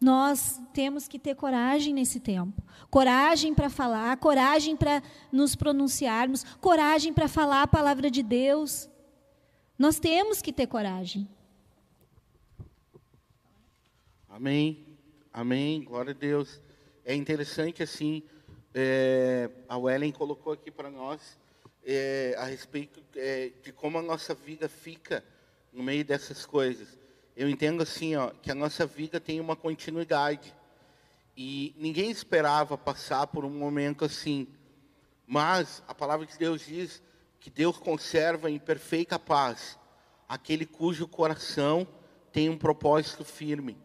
Nós 0.00 0.60
temos 0.72 1.08
que 1.08 1.18
ter 1.18 1.34
coragem 1.34 1.94
nesse 1.94 2.20
tempo. 2.20 2.62
Coragem 2.90 3.54
para 3.54 3.70
falar, 3.70 4.16
coragem 4.18 4.76
para 4.76 5.02
nos 5.32 5.54
pronunciarmos, 5.56 6.44
coragem 6.60 7.12
para 7.12 7.26
falar 7.26 7.62
a 7.62 7.66
palavra 7.66 8.10
de 8.10 8.22
Deus. 8.22 8.88
Nós 9.78 9.98
temos 9.98 10.42
que 10.42 10.52
ter 10.52 10.66
coragem. 10.66 11.28
Amém. 14.28 14.86
Amém. 15.32 15.82
Glória 15.82 16.10
a 16.10 16.14
Deus. 16.14 16.60
É 17.04 17.14
interessante 17.14 17.82
assim, 17.82 18.22
é, 18.74 19.50
a 19.68 19.76
Wellen 19.76 20.12
colocou 20.12 20.52
aqui 20.52 20.70
para 20.70 20.90
nós 20.90 21.38
é, 21.84 22.34
a 22.38 22.44
respeito 22.44 23.02
é, 23.16 23.50
de 23.62 23.72
como 23.72 23.98
a 23.98 24.02
nossa 24.02 24.34
vida 24.34 24.68
fica 24.68 25.24
no 25.72 25.82
meio 25.82 26.04
dessas 26.04 26.46
coisas. 26.46 26.88
Eu 27.36 27.48
entendo 27.48 27.82
assim, 27.82 28.16
ó, 28.16 28.30
que 28.30 28.50
a 28.50 28.54
nossa 28.54 28.86
vida 28.86 29.20
tem 29.20 29.40
uma 29.40 29.56
continuidade. 29.56 30.54
E 31.36 31.74
ninguém 31.76 32.10
esperava 32.10 32.78
passar 32.78 33.26
por 33.26 33.44
um 33.44 33.50
momento 33.50 34.04
assim. 34.04 34.46
Mas 35.26 35.82
a 35.88 35.94
palavra 35.94 36.26
de 36.26 36.38
Deus 36.38 36.64
diz 36.64 37.02
que 37.40 37.50
Deus 37.50 37.76
conserva 37.76 38.50
em 38.50 38.58
perfeita 38.58 39.18
paz 39.18 39.78
aquele 40.28 40.64
cujo 40.64 41.06
coração 41.06 41.86
tem 42.32 42.48
um 42.48 42.56
propósito 42.58 43.24
firme. 43.24 43.76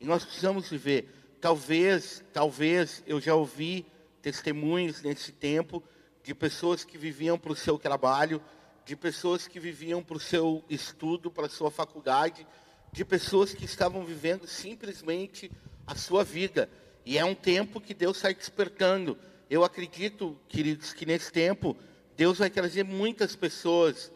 E 0.00 0.06
nós 0.06 0.24
precisamos 0.24 0.68
viver. 0.70 1.36
Talvez, 1.40 2.24
talvez 2.32 3.02
eu 3.06 3.20
já 3.20 3.34
ouvi 3.34 3.86
testemunhos 4.22 5.02
nesse 5.02 5.32
tempo 5.32 5.82
de 6.24 6.34
pessoas 6.34 6.84
que 6.84 6.96
viviam 6.96 7.38
para 7.38 7.52
o 7.52 7.56
seu 7.56 7.78
trabalho, 7.78 8.42
de 8.86 8.96
pessoas 8.96 9.46
que 9.46 9.60
viviam 9.60 10.02
para 10.02 10.16
o 10.16 10.20
seu 10.20 10.64
estudo, 10.70 11.30
para 11.30 11.46
a 11.46 11.50
sua 11.50 11.70
faculdade, 11.70 12.46
de 12.90 13.04
pessoas 13.04 13.52
que 13.52 13.66
estavam 13.66 14.04
vivendo 14.04 14.46
simplesmente 14.46 15.52
a 15.86 15.94
sua 15.94 16.24
vida. 16.24 16.70
E 17.04 17.18
é 17.18 17.24
um 17.24 17.34
tempo 17.34 17.80
que 17.80 17.92
Deus 17.92 18.16
está 18.16 18.32
despertando. 18.32 19.18
Eu 19.50 19.64
acredito, 19.64 20.38
queridos, 20.48 20.94
que 20.94 21.04
nesse 21.04 21.30
tempo 21.30 21.76
Deus 22.16 22.38
vai 22.38 22.48
trazer 22.48 22.84
muitas 22.84 23.36
pessoas, 23.36 24.10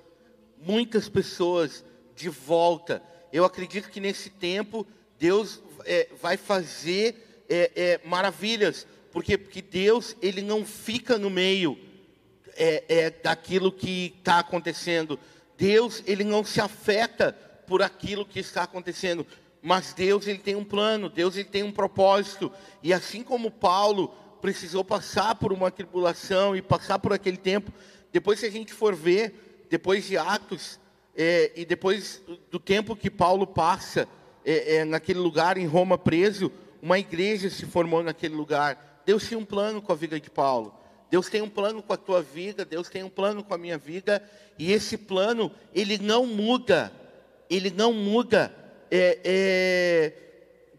muitas 0.57 1.11
pessoas 1.11 1.85
de 2.17 2.31
volta. 2.31 3.03
Eu 3.31 3.45
acredito 3.45 3.91
que 3.91 4.01
nesse 4.01 4.31
tempo 4.31 4.87
Deus 5.19 5.63
é, 5.85 6.09
vai 6.23 6.39
fazer 6.39 7.45
é, 7.51 7.71
é, 7.77 8.01
maravilhas, 8.07 8.87
porque, 9.13 9.37
porque 9.37 9.61
Deus 9.61 10.17
ele 10.23 10.41
não 10.41 10.65
fica 10.65 11.19
no 11.19 11.29
meio 11.29 11.88
é, 12.59 12.85
é, 12.89 13.11
daquilo 13.11 13.71
que 13.71 14.15
está 14.19 14.41
acontecendo. 14.41 15.19
Deus, 15.57 16.03
ele 16.07 16.25
não 16.25 16.45
se 16.45 16.61
afeta 16.61 17.33
por 17.67 17.83
aquilo 17.83 18.27
que 18.27 18.41
está 18.41 18.65
acontecendo, 18.65 19.27
mas 19.63 19.93
Deus, 19.93 20.27
ele 20.27 20.39
tem 20.39 20.57
um 20.57 20.65
plano, 20.65 21.09
Deus, 21.09 21.37
ele 21.37 21.49
tem 21.49 21.63
um 21.63 21.73
propósito. 21.73 22.53
E 22.83 22.93
assim 22.93 23.23
como 23.23 23.51
Paulo 23.51 24.09
precisou 24.41 24.85
passar 24.85 25.35
por 25.35 25.53
uma 25.53 25.71
tribulação 25.71 26.57
e 26.57 26.63
passar 26.63 26.99
por 26.99 27.13
aquele 27.13 27.37
tempo, 27.37 27.73
depois 28.13 28.41
se 28.41 28.47
a 28.47 28.51
gente 28.51 28.73
for 28.73 28.95
ver, 28.95 29.67
depois 29.71 30.07
de 30.07 30.17
Atos, 30.17 30.79
é, 31.17 31.53
e 31.57 31.65
depois 31.65 32.23
do 32.51 32.59
tempo 32.59 32.95
que 32.95 33.11
Paulo 33.11 33.47
passa 33.47 34.09
é, 34.45 34.77
é, 34.77 34.85
naquele 34.85 35.19
lugar 35.19 35.59
em 35.59 35.67
Roma 35.67 35.99
preso, 35.99 36.51
uma 36.81 36.99
igreja 36.99 37.51
se 37.51 37.67
formou 37.67 38.03
naquele 38.03 38.35
lugar. 38.35 39.03
Deus 39.05 39.27
tinha 39.27 39.39
um 39.39 39.45
plano 39.45 39.83
com 39.83 39.93
a 39.93 39.97
vida 39.97 40.21
de 40.21 40.31
Paulo. 40.31 40.73
Deus 41.11 41.29
tem 41.29 41.41
um 41.41 41.49
plano 41.49 41.83
com 41.83 41.93
a 41.93 41.97
tua 41.97 42.23
vida, 42.23 42.65
Deus 42.65 42.89
tem 42.89 43.03
um 43.03 43.09
plano 43.09 43.43
com 43.43 43.55
a 43.55 43.59
minha 43.59 43.79
vida, 43.79 44.23
e 44.59 44.73
esse 44.73 44.99
plano, 44.99 45.51
ele 45.75 45.99
não 45.99 46.27
muda, 46.27 46.93
ele 47.49 47.71
não 47.71 47.93
muda 47.93 48.55
é, 48.91 49.19
é, 49.25 50.13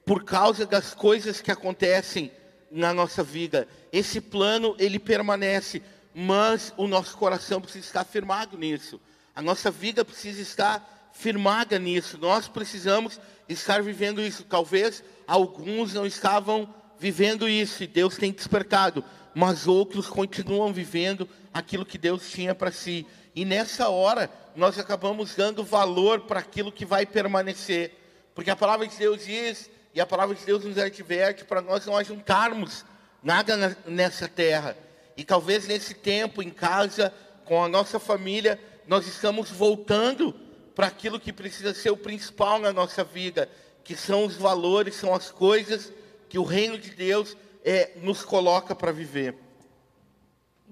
por 0.05 0.23
causa 0.23 0.65
das 0.65 0.93
coisas 0.93 1.41
que 1.41 1.51
acontecem 1.51 2.31
na 2.71 2.93
nossa 2.93 3.23
vida. 3.23 3.67
Esse 3.91 4.21
plano, 4.21 4.75
ele 4.77 4.99
permanece, 4.99 5.81
mas 6.13 6.73
o 6.77 6.87
nosso 6.87 7.17
coração 7.17 7.59
precisa 7.59 7.87
estar 7.87 8.03
firmado 8.03 8.57
nisso. 8.57 8.99
A 9.35 9.41
nossa 9.41 9.71
vida 9.71 10.05
precisa 10.05 10.41
estar 10.41 11.11
firmada 11.13 11.79
nisso. 11.79 12.17
Nós 12.19 12.47
precisamos 12.47 13.19
estar 13.47 13.81
vivendo 13.81 14.21
isso. 14.21 14.43
Talvez 14.43 15.03
alguns 15.25 15.93
não 15.93 16.05
estavam 16.05 16.71
vivendo 16.99 17.47
isso, 17.47 17.83
e 17.83 17.87
Deus 17.87 18.17
tem 18.17 18.31
despertado 18.31 19.03
mas 19.33 19.67
outros 19.67 20.07
continuam 20.07 20.73
vivendo 20.73 21.27
aquilo 21.53 21.85
que 21.85 21.97
Deus 21.97 22.29
tinha 22.29 22.53
para 22.55 22.71
si. 22.71 23.05
E 23.35 23.45
nessa 23.45 23.89
hora, 23.89 24.29
nós 24.55 24.77
acabamos 24.77 25.35
dando 25.35 25.63
valor 25.63 26.21
para 26.21 26.39
aquilo 26.39 26.71
que 26.71 26.85
vai 26.85 27.05
permanecer. 27.05 27.93
Porque 28.33 28.49
a 28.49 28.55
palavra 28.55 28.87
de 28.87 28.95
Deus 28.97 29.25
diz, 29.25 29.69
e 29.93 30.01
a 30.01 30.05
palavra 30.05 30.35
de 30.35 30.45
Deus 30.45 30.63
nos 30.63 30.77
adverte 30.77 31.43
para 31.43 31.61
nós 31.61 31.85
não 31.85 31.97
ajuntarmos 31.97 32.85
nada 33.23 33.77
nessa 33.85 34.27
terra. 34.27 34.77
E 35.15 35.23
talvez 35.23 35.67
nesse 35.67 35.93
tempo, 35.93 36.41
em 36.41 36.49
casa, 36.49 37.13
com 37.45 37.63
a 37.63 37.67
nossa 37.67 37.99
família, 37.99 38.59
nós 38.87 39.07
estamos 39.07 39.49
voltando 39.49 40.33
para 40.73 40.87
aquilo 40.87 41.19
que 41.19 41.33
precisa 41.33 41.73
ser 41.73 41.91
o 41.91 41.97
principal 41.97 42.59
na 42.59 42.71
nossa 42.71 43.03
vida, 43.03 43.49
que 43.83 43.95
são 43.95 44.25
os 44.25 44.35
valores, 44.35 44.95
são 44.95 45.13
as 45.13 45.29
coisas 45.29 45.91
que 46.29 46.37
o 46.37 46.43
reino 46.43 46.77
de 46.77 46.91
Deus 46.91 47.35
é, 47.69 47.99
nos 47.99 48.25
coloca 48.25 48.73
para 48.73 48.91
viver. 48.91 49.37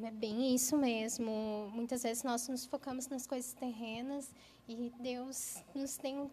É 0.01 0.09
bem 0.09 0.55
isso 0.55 0.75
mesmo. 0.75 1.69
Muitas 1.71 2.01
vezes 2.01 2.23
nós 2.23 2.47
nos 2.47 2.65
focamos 2.65 3.07
nas 3.07 3.27
coisas 3.27 3.53
terrenas 3.53 4.33
e 4.67 4.91
Deus 4.99 5.57
nos 5.75 5.95
tem 5.95 6.27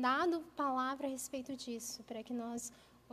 dado 0.00 0.40
palavra 0.54 1.06
a 1.06 1.10
respeito 1.10 1.56
disso, 1.56 2.02
para 2.02 2.22
que 2.22 2.34
nós 2.34 2.70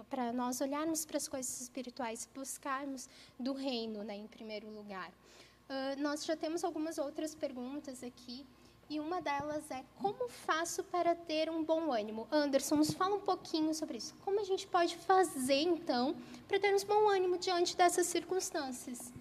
para 0.10 0.32
nós 0.32 0.62
olharmos 0.62 1.06
para 1.06 1.18
as 1.18 1.28
coisas 1.28 1.60
espirituais, 1.60 2.28
buscarmos 2.34 3.10
do 3.38 3.52
reino, 3.52 4.02
né, 4.02 4.16
em 4.16 4.28
primeiro 4.28 4.70
lugar. 4.70 5.10
Uh, 5.10 6.02
nós 6.02 6.24
já 6.26 6.38
temos 6.38 6.64
algumas 6.64 6.98
outras 6.98 7.36
perguntas 7.36 8.02
aqui. 8.02 8.46
E 8.90 9.00
uma 9.00 9.22
delas 9.22 9.70
é 9.70 9.84
como 10.02 10.28
faço 10.28 10.84
para 10.84 11.14
ter 11.14 11.48
um 11.48 11.64
bom 11.64 11.94
ânimo? 11.94 12.28
Anderson, 12.32 12.78
nos 12.78 12.92
fala 12.92 13.18
um 13.18 13.20
pouquinho 13.20 13.72
sobre 13.72 14.00
isso. 14.00 14.16
Como 14.26 14.40
a 14.40 14.44
gente 14.44 14.66
pode 14.66 14.98
fazer, 14.98 15.62
então, 15.62 16.16
para 16.48 16.60
termos 16.60 16.84
bom 16.84 17.08
ânimo 17.08 17.38
diante 17.38 17.78
dessas 17.78 18.08
circunstâncias? 18.08 19.14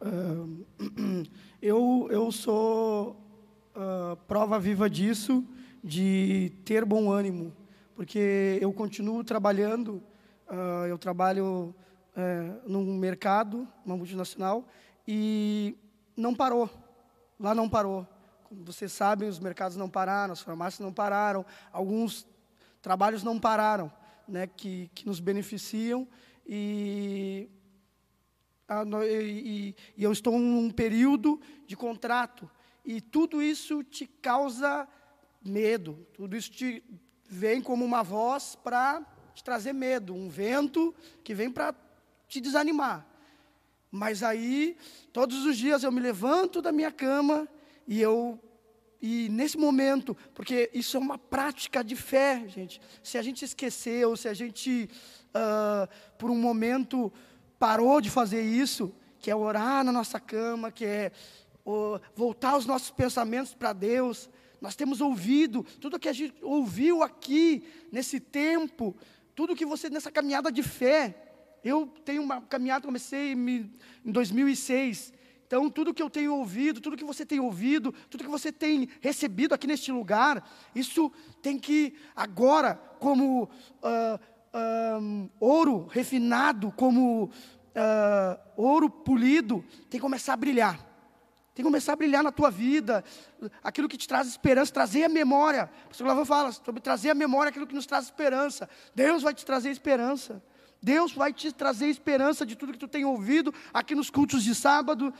Uh, 0.00 0.64
eu, 1.60 2.08
eu 2.10 2.32
sou 2.32 3.10
uh, 3.76 4.16
prova 4.26 4.58
viva 4.58 4.88
disso, 4.88 5.44
de 5.84 6.50
ter 6.64 6.86
bom 6.86 7.12
ânimo, 7.12 7.52
porque 7.94 8.58
eu 8.58 8.72
continuo 8.72 9.22
trabalhando, 9.22 10.02
uh, 10.48 10.86
eu 10.88 10.96
trabalho 10.96 11.74
uh, 12.16 12.70
num 12.70 12.96
mercado, 12.96 13.68
uma 13.84 13.98
multinacional, 13.98 14.66
e 15.06 15.76
não 16.16 16.34
parou, 16.34 16.70
lá 17.38 17.54
não 17.54 17.68
parou. 17.68 18.06
Vocês 18.64 18.92
sabem, 18.92 19.28
os 19.28 19.38
mercados 19.38 19.76
não 19.76 19.88
pararam, 19.88 20.32
as 20.32 20.40
farmácias 20.40 20.80
não 20.80 20.92
pararam, 20.92 21.44
alguns 21.72 22.26
trabalhos 22.80 23.22
não 23.22 23.38
pararam, 23.38 23.90
né, 24.28 24.46
que, 24.46 24.90
que 24.94 25.06
nos 25.06 25.20
beneficiam, 25.20 26.06
e, 26.46 27.48
e, 29.06 29.74
e 29.96 30.02
eu 30.02 30.12
estou 30.12 30.38
num 30.38 30.70
período 30.70 31.40
de 31.66 31.76
contrato, 31.76 32.50
e 32.84 33.00
tudo 33.00 33.40
isso 33.40 33.82
te 33.82 34.06
causa 34.06 34.86
medo, 35.42 36.06
tudo 36.12 36.36
isso 36.36 36.50
te 36.50 36.82
vem 37.28 37.62
como 37.62 37.84
uma 37.84 38.02
voz 38.02 38.54
para 38.56 39.02
te 39.34 39.42
trazer 39.42 39.72
medo, 39.72 40.14
um 40.14 40.28
vento 40.28 40.94
que 41.24 41.34
vem 41.34 41.50
para 41.50 41.74
te 42.28 42.40
desanimar. 42.40 43.06
Mas 43.90 44.22
aí, 44.22 44.76
todos 45.12 45.44
os 45.44 45.56
dias 45.56 45.82
eu 45.82 45.92
me 45.92 46.00
levanto 46.00 46.60
da 46.60 46.72
minha 46.72 46.90
cama 46.90 47.48
e 47.86 48.00
eu 48.00 48.38
e 49.02 49.28
nesse 49.30 49.58
momento, 49.58 50.16
porque 50.32 50.70
isso 50.72 50.96
é 50.96 51.00
uma 51.00 51.18
prática 51.18 51.82
de 51.82 51.96
fé, 51.96 52.44
gente. 52.46 52.80
Se 53.02 53.18
a 53.18 53.22
gente 53.22 53.44
esqueceu, 53.44 54.16
se 54.16 54.28
a 54.28 54.34
gente, 54.34 54.88
uh, 55.34 55.88
por 56.16 56.30
um 56.30 56.36
momento, 56.36 57.12
parou 57.58 58.00
de 58.00 58.08
fazer 58.08 58.42
isso, 58.42 58.94
que 59.18 59.28
é 59.28 59.34
orar 59.34 59.82
na 59.82 59.90
nossa 59.90 60.20
cama, 60.20 60.70
que 60.70 60.84
é 60.84 61.10
voltar 62.14 62.56
os 62.56 62.64
nossos 62.64 62.90
pensamentos 62.92 63.54
para 63.54 63.72
Deus. 63.72 64.30
Nós 64.60 64.76
temos 64.76 65.00
ouvido 65.00 65.64
tudo 65.80 65.98
que 65.98 66.08
a 66.08 66.12
gente 66.12 66.34
ouviu 66.42 67.02
aqui 67.02 67.64
nesse 67.90 68.20
tempo, 68.20 68.96
tudo 69.34 69.56
que 69.56 69.66
você 69.66 69.90
nessa 69.90 70.12
caminhada 70.12 70.50
de 70.50 70.62
fé. 70.62 71.32
Eu 71.64 71.86
tenho 72.04 72.22
uma 72.22 72.40
caminhada, 72.40 72.86
comecei 72.86 73.32
em 73.32 73.70
2006. 74.04 75.12
Então, 75.52 75.68
tudo 75.68 75.92
que 75.92 76.02
eu 76.02 76.08
tenho 76.08 76.34
ouvido, 76.34 76.80
tudo 76.80 76.96
que 76.96 77.04
você 77.04 77.26
tem 77.26 77.38
ouvido, 77.38 77.92
tudo 78.08 78.24
que 78.24 78.30
você 78.30 78.50
tem 78.50 78.88
recebido 79.02 79.54
aqui 79.54 79.66
neste 79.66 79.92
lugar, 79.92 80.48
isso 80.74 81.12
tem 81.42 81.58
que, 81.58 81.94
agora, 82.16 82.76
como 82.98 83.50
uh, 83.82 85.30
ouro 85.38 85.88
refinado, 85.90 86.72
como 86.72 87.24
uh, 87.24 88.40
ouro 88.56 88.88
polido, 88.88 89.62
tem 89.90 90.00
que 90.00 90.00
começar 90.00 90.32
a 90.32 90.38
brilhar. 90.38 90.78
Tem 91.54 91.62
que 91.62 91.64
começar 91.64 91.92
a 91.92 91.96
brilhar 91.96 92.22
na 92.22 92.32
tua 92.32 92.50
vida, 92.50 93.04
aquilo 93.62 93.90
que 93.90 93.98
te 93.98 94.08
traz 94.08 94.26
esperança, 94.26 94.72
trazer 94.72 95.04
a 95.04 95.08
memória. 95.10 95.70
O 95.84 95.88
pastor 95.88 96.06
Glavão 96.06 96.24
fala 96.24 96.50
sobre 96.50 96.80
trazer 96.80 97.10
a 97.10 97.14
memória 97.14 97.50
aquilo 97.50 97.66
que 97.66 97.74
nos 97.74 97.84
traz 97.84 98.06
esperança. 98.06 98.70
Deus 98.94 99.22
vai 99.22 99.34
te 99.34 99.44
trazer 99.44 99.68
esperança. 99.68 100.42
Deus 100.82 101.12
vai 101.12 101.32
te 101.32 101.52
trazer 101.52 101.86
esperança 101.86 102.44
de 102.44 102.56
tudo 102.56 102.72
que 102.72 102.78
tu 102.78 102.88
tem 102.88 103.04
ouvido 103.04 103.54
aqui 103.72 103.94
nos 103.94 104.10
cultos 104.10 104.42
de 104.42 104.52
sábado. 104.52 105.14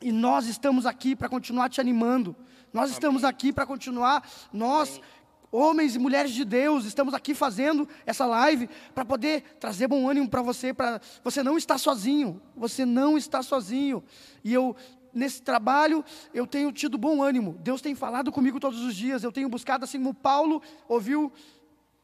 E 0.00 0.12
nós 0.12 0.46
estamos 0.46 0.86
aqui 0.86 1.16
para 1.16 1.28
continuar 1.28 1.68
te 1.68 1.80
animando. 1.80 2.36
Nós 2.72 2.84
Amém. 2.84 2.92
estamos 2.92 3.24
aqui 3.24 3.52
para 3.52 3.64
continuar, 3.64 4.28
nós, 4.52 4.90
Amém. 4.90 5.02
homens 5.50 5.94
e 5.94 5.98
mulheres 5.98 6.32
de 6.32 6.44
Deus, 6.44 6.84
estamos 6.84 7.14
aqui 7.14 7.34
fazendo 7.34 7.88
essa 8.04 8.26
live 8.26 8.68
para 8.94 9.04
poder 9.04 9.42
trazer 9.60 9.86
bom 9.86 10.08
ânimo 10.08 10.28
para 10.28 10.42
você, 10.42 10.74
para 10.74 11.00
você 11.22 11.42
não 11.42 11.56
estar 11.56 11.78
sozinho. 11.78 12.42
Você 12.56 12.84
não 12.84 13.16
está 13.16 13.42
sozinho. 13.42 14.02
E 14.42 14.52
eu 14.52 14.76
nesse 15.14 15.40
trabalho 15.40 16.04
eu 16.34 16.46
tenho 16.46 16.72
tido 16.72 16.98
bom 16.98 17.22
ânimo. 17.22 17.56
Deus 17.60 17.80
tem 17.80 17.94
falado 17.94 18.32
comigo 18.32 18.58
todos 18.58 18.80
os 18.80 18.94
dias. 18.94 19.22
Eu 19.22 19.32
tenho 19.32 19.48
buscado, 19.48 19.84
assim 19.84 19.98
como 19.98 20.12
Paulo 20.12 20.60
ouviu 20.88 21.32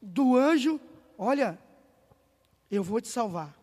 do 0.00 0.36
anjo: 0.36 0.80
Olha, 1.18 1.58
eu 2.70 2.82
vou 2.82 3.00
te 3.00 3.08
salvar. 3.08 3.59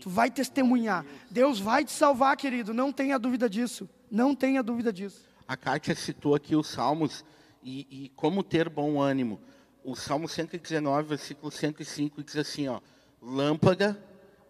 Tu 0.00 0.10
vai 0.10 0.30
testemunhar. 0.30 1.04
Deus 1.30 1.60
vai 1.60 1.84
te 1.84 1.92
salvar, 1.92 2.36
querido. 2.36 2.72
Não 2.72 2.92
tenha 2.92 3.18
dúvida 3.18 3.48
disso. 3.48 3.88
Não 4.10 4.34
tenha 4.34 4.62
dúvida 4.62 4.92
disso. 4.92 5.22
A 5.46 5.56
Kátia 5.56 5.94
citou 5.94 6.34
aqui 6.34 6.56
os 6.56 6.68
Salmos 6.68 7.24
e, 7.62 8.04
e 8.04 8.08
como 8.10 8.42
ter 8.42 8.68
bom 8.68 9.00
ânimo. 9.00 9.40
O 9.84 9.94
Salmo 9.94 10.28
119, 10.28 11.08
versículo 11.08 11.50
105 11.50 12.22
diz 12.22 12.36
assim: 12.36 12.68
ó, 12.68 12.80
Lâmpada 13.20 14.02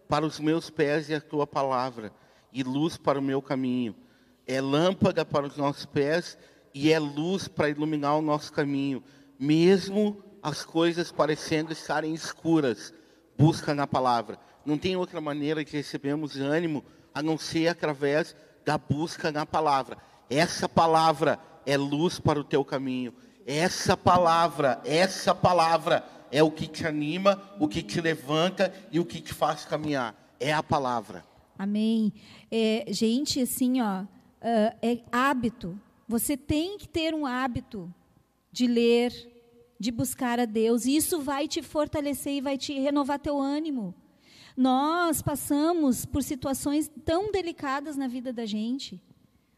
para 0.07 0.25
os 0.25 0.39
meus 0.39 0.69
pés 0.69 1.09
e 1.09 1.13
a 1.13 1.21
tua 1.21 1.47
palavra, 1.47 2.13
e 2.51 2.63
luz 2.63 2.97
para 2.97 3.19
o 3.19 3.21
meu 3.21 3.41
caminho 3.41 3.95
é 4.47 4.59
lâmpada 4.59 5.23
para 5.23 5.47
os 5.47 5.55
nossos 5.55 5.85
pés 5.85 6.37
e 6.73 6.91
é 6.91 6.99
luz 6.99 7.47
para 7.47 7.69
iluminar 7.69 8.17
o 8.17 8.21
nosso 8.21 8.51
caminho, 8.51 9.03
mesmo 9.39 10.21
as 10.41 10.65
coisas 10.65 11.11
parecendo 11.11 11.71
estarem 11.71 12.13
escuras. 12.13 12.93
Busca 13.37 13.73
na 13.73 13.87
palavra. 13.87 14.37
Não 14.65 14.77
tem 14.77 14.95
outra 14.95 15.19
maneira 15.19 15.63
de 15.63 15.71
recebermos 15.71 16.37
ânimo 16.37 16.83
a 17.13 17.21
não 17.21 17.37
ser 17.37 17.67
através 17.67 18.35
da 18.65 18.77
busca 18.77 19.31
na 19.31 19.45
palavra. 19.45 19.97
Essa 20.29 20.69
palavra 20.69 21.39
é 21.65 21.77
luz 21.77 22.19
para 22.19 22.39
o 22.39 22.43
teu 22.43 22.63
caminho. 22.63 23.13
Essa 23.45 23.97
palavra, 23.97 24.81
essa 24.85 25.33
palavra 25.33 26.05
é 26.31 26.41
o 26.41 26.51
que 26.51 26.67
te 26.67 26.85
anima, 26.85 27.41
o 27.59 27.67
que 27.67 27.81
te 27.81 27.99
levanta 27.99 28.73
e 28.91 28.99
o 28.99 29.05
que 29.05 29.19
te 29.19 29.33
faz 29.33 29.65
caminhar. 29.65 30.15
É 30.39 30.53
a 30.53 30.63
palavra. 30.63 31.25
Amém. 31.57 32.13
É, 32.49 32.85
gente, 32.89 33.41
assim, 33.41 33.81
ó, 33.81 34.01
uh, 34.01 34.07
é 34.81 34.99
hábito. 35.11 35.79
Você 36.07 36.35
tem 36.37 36.77
que 36.77 36.87
ter 36.87 37.13
um 37.13 37.25
hábito 37.25 37.93
de 38.51 38.67
ler, 38.67 39.11
de 39.79 39.91
buscar 39.91 40.39
a 40.39 40.45
Deus. 40.45 40.85
E 40.85 40.95
isso 40.95 41.21
vai 41.21 41.47
te 41.47 41.61
fortalecer 41.61 42.33
e 42.33 42.41
vai 42.41 42.57
te 42.57 42.73
renovar 42.79 43.19
teu 43.19 43.39
ânimo. 43.39 43.93
Nós 44.61 45.23
passamos 45.23 46.05
por 46.05 46.21
situações 46.21 46.87
tão 47.03 47.31
delicadas 47.31 47.97
na 47.97 48.07
vida 48.07 48.31
da 48.31 48.45
gente. 48.45 49.01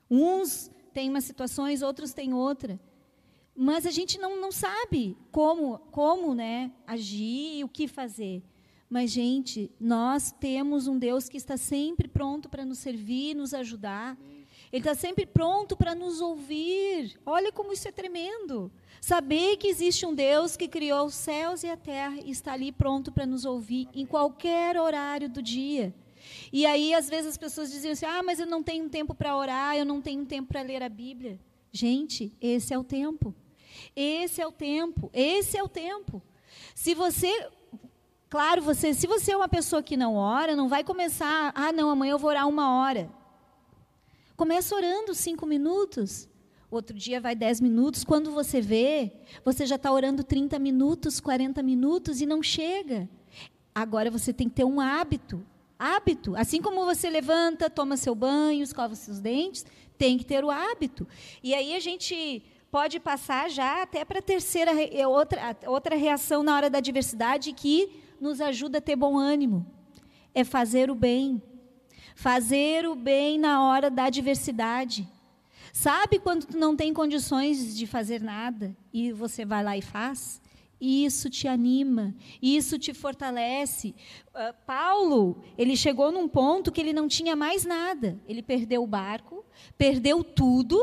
Uns 0.09 0.71
têm 0.93 1.09
umas 1.09 1.25
situações, 1.25 1.81
outros 1.81 2.13
têm 2.13 2.33
outra. 2.33 2.79
Mas 3.53 3.85
a 3.85 3.91
gente 3.91 4.17
não, 4.17 4.39
não 4.39 4.49
sabe 4.49 5.17
como, 5.29 5.77
como 5.91 6.33
né, 6.33 6.71
agir, 6.87 7.65
o 7.65 7.67
que 7.67 7.85
fazer. 7.85 8.41
Mas, 8.89 9.11
gente, 9.11 9.69
nós 9.77 10.31
temos 10.31 10.87
um 10.87 10.97
Deus 10.97 11.27
que 11.27 11.35
está 11.35 11.57
sempre 11.57 12.07
pronto 12.07 12.47
para 12.47 12.63
nos 12.63 12.77
servir, 12.77 13.35
nos 13.35 13.53
ajudar. 13.53 14.17
Ele 14.73 14.79
está 14.79 14.95
sempre 14.95 15.27
pronto 15.27 15.77
para 15.77 15.93
nos 15.93 16.19
ouvir. 16.19 17.15
Olha 17.23 17.51
como 17.51 17.71
isso 17.71 17.88
é 17.88 17.91
tremendo. 17.91 18.71
Saber 18.99 19.57
que 19.57 19.67
existe 19.67 20.03
um 20.03 20.15
Deus 20.15 20.57
que 20.57 20.67
criou 20.67 21.05
os 21.05 21.13
céus 21.13 21.62
e 21.62 21.69
a 21.69 21.77
terra 21.77 22.17
e 22.25 22.31
está 22.31 22.53
ali 22.53 22.71
pronto 22.71 23.12
para 23.12 23.23
nos 23.23 23.45
ouvir 23.45 23.88
em 23.93 24.03
qualquer 24.03 24.75
horário 24.79 25.29
do 25.29 25.43
dia. 25.43 25.93
E 26.51 26.65
aí, 26.65 26.91
às 26.91 27.07
vezes, 27.07 27.27
as 27.27 27.38
pessoas 27.38 27.71
dizem 27.71 27.91
assim: 27.91 28.07
ah, 28.07 28.23
mas 28.23 28.39
eu 28.39 28.47
não 28.47 28.63
tenho 28.63 28.89
tempo 28.89 29.13
para 29.13 29.38
orar, 29.38 29.77
eu 29.77 29.86
não 29.86 30.01
tenho 30.01 30.25
tempo 30.25 30.47
para 30.47 30.63
ler 30.63 30.81
a 30.81 30.89
Bíblia. 30.89 31.39
Gente, 31.71 32.33
esse 32.41 32.73
é 32.73 32.79
o 32.79 32.83
tempo. 32.83 33.36
Esse 33.95 34.41
é 34.41 34.47
o 34.47 34.51
tempo. 34.51 35.07
Esse 35.13 35.55
é 35.55 35.62
o 35.62 35.69
tempo. 35.69 36.19
Se 36.73 36.95
você 36.95 37.47
Claro, 38.27 38.63
você, 38.63 38.95
se 38.95 39.05
você 39.05 39.33
é 39.33 39.38
uma 39.38 39.47
pessoa 39.47 39.83
que 39.83 39.95
não 39.95 40.15
ora, 40.15 40.55
não 40.55 40.67
vai 40.67 40.83
começar, 40.83 41.51
ah, 41.53 41.71
não, 41.71 41.91
amanhã 41.91 42.13
eu 42.13 42.17
vou 42.17 42.31
orar 42.31 42.47
uma 42.47 42.79
hora. 42.79 43.07
Começa 44.36 44.76
orando 44.76 45.13
cinco 45.13 45.46
minutos. 45.46 46.28
Outro 46.72 46.98
dia 46.98 47.22
vai 47.22 47.36
dez 47.36 47.62
minutos. 47.62 48.04
Quando 48.04 48.32
você 48.32 48.60
vê, 48.60 49.12
você 49.46 49.63
já 49.63 49.76
está 49.76 49.91
orando 49.91 50.24
30 50.24 50.58
minutos, 50.58 51.19
40 51.19 51.62
minutos 51.62 52.19
e 52.19 52.26
não 52.26 52.41
chega. 52.41 53.08
Agora 53.76 54.10
você 54.10 54.34
tem 54.34 54.50
que 54.50 54.56
ter 54.56 54.63
um 54.63 54.82
hábito. 54.82 55.46
Hábito. 55.78 56.36
Assim 56.36 56.62
como 56.62 56.84
você 56.84 57.12
levanta, 57.12 57.69
toma 57.69 57.96
seu 57.96 58.15
banho, 58.15 58.63
escova 58.63 58.96
seus 58.96 59.19
dentes, 59.19 59.65
tem 60.00 60.17
que 60.17 60.26
ter 60.26 60.43
o 60.43 60.50
hábito. 60.50 61.08
E 61.43 61.54
aí 61.54 61.76
a 61.76 61.80
gente 61.80 62.43
pode 62.72 63.00
passar 63.00 63.52
já 63.52 63.84
até 63.84 64.04
para 64.04 64.17
a 64.17 64.22
terceira, 64.22 64.72
é 64.84 65.08
outra, 65.08 65.56
outra 65.67 65.96
reação 65.96 66.41
na 66.41 66.56
hora 66.56 66.72
da 66.72 66.80
adversidade 66.80 67.54
que 67.54 68.02
nos 68.19 68.41
ajuda 68.41 68.80
a 68.80 68.82
ter 68.82 68.96
bom 68.96 69.15
ânimo. 69.15 69.63
É 70.34 70.43
fazer 70.43 70.89
o 70.89 70.96
bem. 70.96 71.39
Fazer 72.15 72.88
o 72.88 72.95
bem 72.95 73.38
na 73.39 73.67
hora 73.67 73.89
da 73.89 74.06
adversidade. 74.06 75.08
Sabe 75.71 76.19
quando 76.19 76.45
tu 76.45 76.58
não 76.58 76.76
tem 76.76 76.93
condições 76.93 77.76
de 77.76 77.88
fazer 77.88 78.21
nada 78.21 78.76
e 78.93 79.12
você 79.12 79.43
vai 79.43 79.63
lá 79.63 79.76
e 79.76 79.82
faz? 79.82 80.39
Isso 80.80 81.30
te 81.30 81.47
anima, 81.47 82.13
isso 82.41 82.78
te 82.78 82.93
fortalece. 82.93 83.95
Uh, 84.30 84.54
Paulo, 84.67 85.41
ele 85.58 85.78
chegou 85.78 86.12
num 86.12 86.28
ponto 86.28 86.71
que 86.71 86.82
ele 86.82 86.91
não 86.91 87.08
tinha 87.08 87.36
mais 87.36 87.63
nada. 87.63 88.19
Ele 88.28 88.43
perdeu 88.43 88.84
o 88.84 88.88
barco, 88.88 89.45
perdeu 89.78 90.23
tudo, 90.23 90.78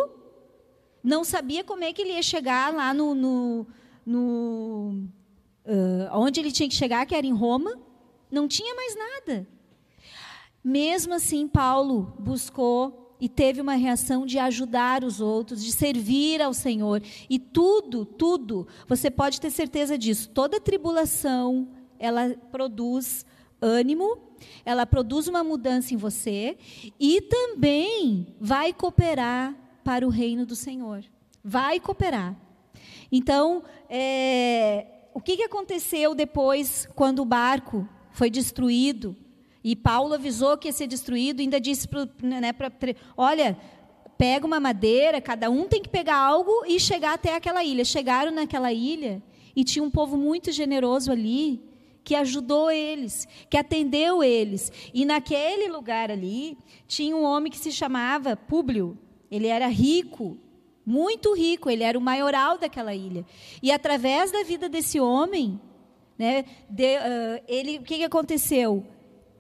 não 1.05 1.23
sabia 1.23 1.63
como 1.63 1.85
é 1.85 1.93
que 1.93 2.03
ele 2.03 2.15
ia 2.15 2.23
chegar 2.23 2.73
lá 2.75 2.93
no, 2.93 3.15
no, 3.15 3.67
no 4.05 5.05
uh, 5.67 6.09
onde 6.13 6.41
ele 6.41 6.51
tinha 6.51 6.69
que 6.69 6.75
chegar, 6.75 7.07
que 7.07 7.15
era 7.15 7.27
em 7.27 7.35
Roma, 7.35 7.79
não 8.31 8.49
tinha 8.49 8.75
mais 8.75 8.97
nada. 8.97 9.47
Mesmo 10.63 11.15
assim, 11.15 11.49
Paulo 11.49 12.15
buscou 12.19 13.17
e 13.21 13.29
teve 13.29 13.61
uma 13.61 13.75
reação 13.75 14.25
de 14.25 14.39
ajudar 14.39 15.05
os 15.05 15.21
outros, 15.21 15.63
de 15.63 15.73
servir 15.73 16.41
ao 16.41 16.55
Senhor. 16.55 17.03
E 17.29 17.39
tudo, 17.39 18.05
tudo, 18.05 18.67
você 18.89 19.11
pode 19.11 19.41
ter 19.41 19.51
certeza 19.51 19.99
disso. 19.99 20.31
Toda 20.31 20.61
tribulação, 20.61 21.69
ela 21.99 22.35
produz 22.51 23.27
ânimo, 23.61 24.19
ela 24.65 24.87
produz 24.87 25.29
uma 25.29 25.45
mudança 25.45 25.93
em 25.93 25.99
você 25.99 26.57
e 26.99 27.21
também 27.21 28.35
vai 28.41 28.73
cooperar 28.73 29.55
para 29.85 30.07
o 30.07 30.11
reino 30.11 30.47
do 30.47 30.57
Senhor. 30.57 31.05
Vai 31.45 31.79
cooperar. 31.79 32.35
Então, 33.13 33.63
é, 33.89 34.87
o 35.13 35.21
que, 35.21 35.37
que 35.37 35.43
aconteceu 35.43 36.15
depois, 36.15 36.89
quando 36.95 37.21
o 37.21 37.25
barco 37.25 37.87
foi 38.13 38.31
destruído? 38.31 39.17
E 39.63 39.77
Paulo 39.77 40.15
avisou 40.15 40.57
que 40.57 40.69
ia 40.69 40.73
ser 40.73 40.87
destruído, 40.87 41.41
ainda 41.41 41.61
disse 41.61 41.87
para. 41.87 42.09
Né, 42.23 42.55
olha, 43.17 43.57
pega 44.17 44.47
uma 44.47 44.61
madeira, 44.61 45.21
cada 45.21 45.51
um 45.51 45.67
tem 45.67 45.83
que 45.83 45.89
pegar 45.89 46.17
algo 46.17 46.65
e 46.67 46.79
chegar 46.81 47.15
até 47.15 47.35
aquela 47.35 47.63
ilha. 47.65 47.85
Chegaram 47.85 48.31
naquela 48.31 48.73
ilha 48.73 49.23
e 49.55 49.65
tinha 49.65 49.83
um 49.83 49.91
povo 49.91 50.17
muito 50.17 50.53
generoso 50.53 51.11
ali 51.13 51.63
que 52.03 52.15
ajudou 52.15 52.71
eles, 52.71 53.29
que 53.49 53.57
atendeu 53.57 54.23
eles. 54.23 54.73
E 54.93 55.05
naquele 55.05 55.69
lugar 55.69 56.11
ali 56.11 56.57
tinha 56.87 57.15
um 57.15 57.23
homem 57.23 57.53
que 57.53 57.59
se 57.59 57.71
chamava 57.71 58.37
Públio. 58.37 58.99
Ele 59.31 59.47
era 59.47 59.69
rico, 59.69 60.37
muito 60.85 61.35
rico, 61.35 61.71
ele 61.71 61.85
era 61.85 61.99
o 61.99 62.01
maioral 62.01 62.59
daquela 62.59 62.95
ilha. 62.95 63.25
E 63.63 63.71
através 63.71 64.33
da 64.33 64.43
vida 64.43 64.69
desse 64.69 64.99
homem, 64.99 65.61
né, 66.19 66.45
de, 66.69 66.97
uh, 66.97 67.45
ele, 67.47 67.79
o 67.79 67.83
que, 67.83 67.99
que 67.99 68.05
aconteceu? 68.05 68.85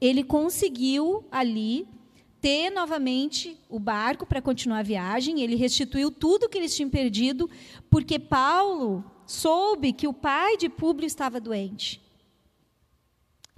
Ele 0.00 0.24
conseguiu 0.24 1.24
ali 1.30 1.86
ter 2.40 2.70
novamente 2.70 3.58
o 3.68 3.78
barco 3.78 4.24
para 4.24 4.40
continuar 4.40 4.78
a 4.78 4.82
viagem, 4.82 5.42
ele 5.42 5.56
restituiu 5.56 6.10
tudo 6.10 6.48
que 6.48 6.56
eles 6.56 6.74
tinham 6.74 6.88
perdido, 6.88 7.50
porque 7.90 8.18
Paulo 8.18 9.04
soube 9.26 9.92
que 9.92 10.08
o 10.08 10.12
pai 10.12 10.56
de 10.56 10.68
Públio 10.68 11.06
estava 11.06 11.38
doente. 11.38 12.00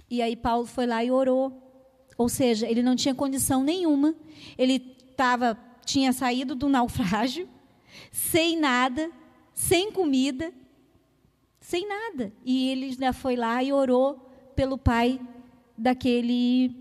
E 0.09 0.21
aí 0.21 0.35
Paulo 0.35 0.65
foi 0.65 0.85
lá 0.85 1.03
e 1.03 1.09
orou. 1.09 1.59
Ou 2.17 2.29
seja, 2.29 2.69
ele 2.69 2.83
não 2.83 2.95
tinha 2.95 3.15
condição 3.15 3.63
nenhuma, 3.63 4.13
ele 4.57 4.95
estava 5.09 5.57
tinha 5.85 6.13
saído 6.13 6.55
do 6.55 6.69
naufrágio, 6.69 7.47
sem 8.11 8.57
nada, 8.57 9.11
sem 9.53 9.91
comida, 9.91 10.53
sem 11.59 11.87
nada. 11.87 12.31
E 12.43 12.69
ele 12.69 12.93
já 12.93 13.13
foi 13.13 13.35
lá 13.35 13.63
e 13.63 13.71
orou 13.73 14.29
pelo 14.55 14.77
pai 14.77 15.19
daquele 15.77 16.75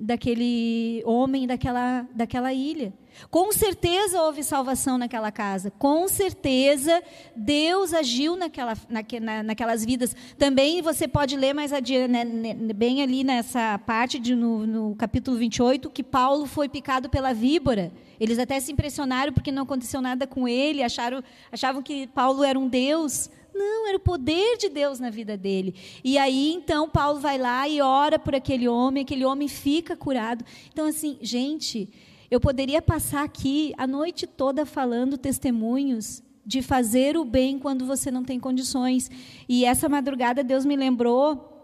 daquele 0.00 1.02
homem 1.04 1.46
daquela 1.46 2.06
daquela 2.14 2.52
ilha. 2.52 2.92
Com 3.30 3.52
certeza 3.52 4.22
houve 4.22 4.42
salvação 4.42 4.96
naquela 4.96 5.32
casa. 5.32 5.70
Com 5.72 6.06
certeza 6.08 7.02
Deus 7.34 7.92
agiu 7.92 8.36
naquela, 8.36 8.74
na, 9.20 9.42
naquelas 9.42 9.84
vidas. 9.84 10.14
Também 10.38 10.80
você 10.80 11.08
pode 11.08 11.36
ler 11.36 11.52
mais 11.52 11.72
adiante, 11.72 12.10
né, 12.10 12.24
né, 12.24 12.54
bem 12.72 13.02
ali 13.02 13.24
nessa 13.24 13.78
parte, 13.78 14.18
de, 14.18 14.34
no, 14.34 14.66
no 14.66 14.94
capítulo 14.96 15.36
28, 15.36 15.90
que 15.90 16.02
Paulo 16.02 16.46
foi 16.46 16.68
picado 16.68 17.08
pela 17.08 17.34
víbora. 17.34 17.92
Eles 18.20 18.38
até 18.38 18.58
se 18.60 18.72
impressionaram 18.72 19.32
porque 19.32 19.52
não 19.52 19.62
aconteceu 19.62 20.00
nada 20.00 20.26
com 20.26 20.46
ele, 20.48 20.82
acharam, 20.82 21.22
achavam 21.52 21.82
que 21.82 22.06
Paulo 22.08 22.42
era 22.44 22.58
um 22.58 22.68
Deus. 22.68 23.30
Não, 23.58 23.88
era 23.88 23.96
o 23.96 24.00
poder 24.00 24.56
de 24.56 24.68
Deus 24.68 25.00
na 25.00 25.10
vida 25.10 25.36
dele. 25.36 25.74
E 26.04 26.16
aí, 26.16 26.52
então, 26.52 26.88
Paulo 26.88 27.18
vai 27.18 27.36
lá 27.36 27.68
e 27.68 27.80
ora 27.80 28.18
por 28.18 28.34
aquele 28.34 28.68
homem, 28.68 29.02
aquele 29.02 29.24
homem 29.24 29.48
fica 29.48 29.96
curado. 29.96 30.44
Então, 30.72 30.86
assim, 30.86 31.18
gente, 31.20 31.90
eu 32.30 32.38
poderia 32.38 32.80
passar 32.80 33.24
aqui 33.24 33.72
a 33.76 33.86
noite 33.86 34.26
toda 34.26 34.64
falando 34.64 35.18
testemunhos 35.18 36.22
de 36.46 36.62
fazer 36.62 37.16
o 37.16 37.24
bem 37.24 37.58
quando 37.58 37.84
você 37.84 38.10
não 38.10 38.24
tem 38.24 38.38
condições. 38.38 39.10
E 39.48 39.64
essa 39.64 39.88
madrugada 39.88 40.44
Deus 40.44 40.64
me 40.64 40.76
lembrou 40.76 41.58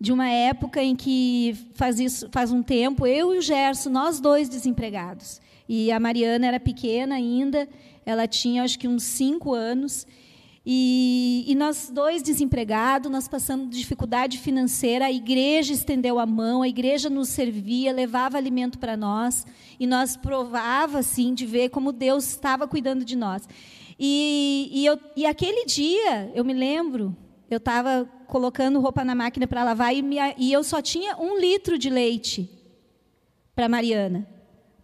de 0.00 0.12
uma 0.12 0.28
época 0.28 0.82
em 0.82 0.96
que 0.96 1.56
faz 1.74 2.00
isso 2.00 2.28
faz 2.32 2.50
um 2.50 2.60
tempo 2.60 3.06
eu 3.06 3.32
e 3.32 3.38
o 3.38 3.40
Gerson 3.40 3.88
nós 3.88 4.18
dois 4.18 4.48
desempregados 4.48 5.40
e 5.68 5.92
a 5.92 6.00
Mariana 6.00 6.48
era 6.48 6.58
pequena 6.58 7.14
ainda 7.14 7.68
ela 8.04 8.26
tinha 8.26 8.64
acho 8.64 8.76
que 8.80 8.88
uns 8.88 9.04
cinco 9.04 9.54
anos 9.54 10.04
e, 10.64 11.44
e, 11.48 11.54
nós 11.56 11.90
dois 11.92 12.22
desempregados, 12.22 13.10
nós 13.10 13.26
passamos 13.26 13.68
dificuldade 13.76 14.38
financeira, 14.38 15.06
a 15.06 15.12
igreja 15.12 15.72
estendeu 15.72 16.20
a 16.20 16.26
mão, 16.26 16.62
a 16.62 16.68
igreja 16.68 17.10
nos 17.10 17.30
servia, 17.30 17.92
levava 17.92 18.36
alimento 18.36 18.78
para 18.78 18.96
nós, 18.96 19.44
e 19.78 19.88
nós 19.88 20.16
provava 20.16 21.00
assim 21.00 21.34
de 21.34 21.44
ver 21.46 21.70
como 21.70 21.90
Deus 21.90 22.28
estava 22.28 22.68
cuidando 22.68 23.04
de 23.04 23.16
nós. 23.16 23.42
E, 23.98 24.70
e, 24.72 24.86
eu, 24.86 25.00
e 25.16 25.26
aquele 25.26 25.66
dia, 25.66 26.30
eu 26.32 26.44
me 26.44 26.52
lembro, 26.52 27.16
eu 27.50 27.58
estava 27.58 28.08
colocando 28.28 28.78
roupa 28.78 29.04
na 29.04 29.16
máquina 29.16 29.48
para 29.48 29.64
lavar 29.64 29.92
e, 29.94 30.00
me, 30.00 30.16
e 30.38 30.52
eu 30.52 30.62
só 30.62 30.80
tinha 30.80 31.16
um 31.16 31.40
litro 31.40 31.76
de 31.76 31.90
leite 31.90 32.48
para 33.54 33.68
Mariana. 33.68 34.28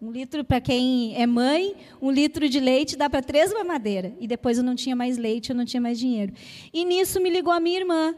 Um 0.01 0.13
litro, 0.13 0.45
para 0.45 0.61
quem 0.61 1.21
é 1.21 1.27
mãe, 1.27 1.75
um 2.01 2.09
litro 2.09 2.49
de 2.49 2.61
leite 2.61 2.97
dá 2.97 3.11
para 3.11 3.21
três 3.21 3.53
mamadeiras. 3.53 4.13
E 4.21 4.29
depois 4.29 4.57
eu 4.57 4.63
não 4.63 4.77
tinha 4.77 4.95
mais 4.95 5.19
leite, 5.19 5.51
eu 5.51 5.57
não 5.57 5.65
tinha 5.65 5.81
mais 5.81 5.99
dinheiro. 5.99 6.33
E 6.73 6.85
nisso 6.85 7.21
me 7.21 7.29
ligou 7.29 7.53
a 7.53 7.59
minha 7.59 7.81
irmã. 7.81 8.15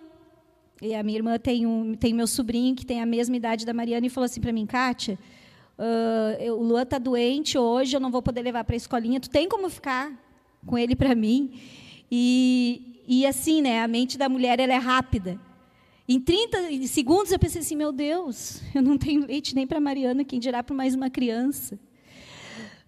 E 0.83 0.95
a 0.95 1.03
minha 1.03 1.17
irmã 1.17 1.39
tem, 1.39 1.67
um, 1.67 1.95
tem 1.95 2.13
meu 2.13 2.27
sobrinho, 2.27 2.75
que 2.75 2.85
tem 2.85 3.01
a 3.01 3.07
mesma 3.07 3.35
idade 3.35 3.65
da 3.65 3.73
Mariana, 3.73 4.07
e 4.07 4.11
falou 4.11 4.27
assim 4.27 4.43
para 4.43 4.53
mim, 4.53 4.67
Kátia, 4.67 5.19
uh, 5.79 6.53
o 6.53 6.63
Luan 6.63 6.83
está 6.83 6.99
doente 6.99 7.57
hoje, 7.57 7.97
eu 7.97 8.01
não 8.01 8.11
vou 8.11 8.21
poder 8.21 8.43
levar 8.43 8.63
para 8.65 8.77
a 8.77 8.77
escolinha. 8.77 9.19
Tu 9.19 9.31
tem 9.31 9.49
como 9.49 9.71
ficar 9.71 10.13
com 10.67 10.77
ele 10.77 10.95
para 10.95 11.15
mim? 11.15 11.53
E, 12.11 13.03
e 13.09 13.27
assim, 13.27 13.63
né, 13.63 13.83
a 13.83 13.89
mente 13.89 14.19
da 14.19 14.29
mulher 14.29 14.61
ela 14.61 14.75
é 14.75 14.79
rápida. 14.79 15.41
Em 16.13 16.19
30 16.19 16.89
segundos 16.89 17.31
eu 17.31 17.39
pensei 17.39 17.61
assim: 17.61 17.77
meu 17.77 17.93
Deus, 17.93 18.61
eu 18.75 18.83
não 18.83 18.99
tenho 18.99 19.25
leite 19.25 19.55
nem 19.55 19.65
para 19.65 19.79
Mariana, 19.79 20.25
quem 20.25 20.41
dirá 20.41 20.61
para 20.61 20.75
mais 20.75 20.93
uma 20.93 21.09
criança. 21.09 21.79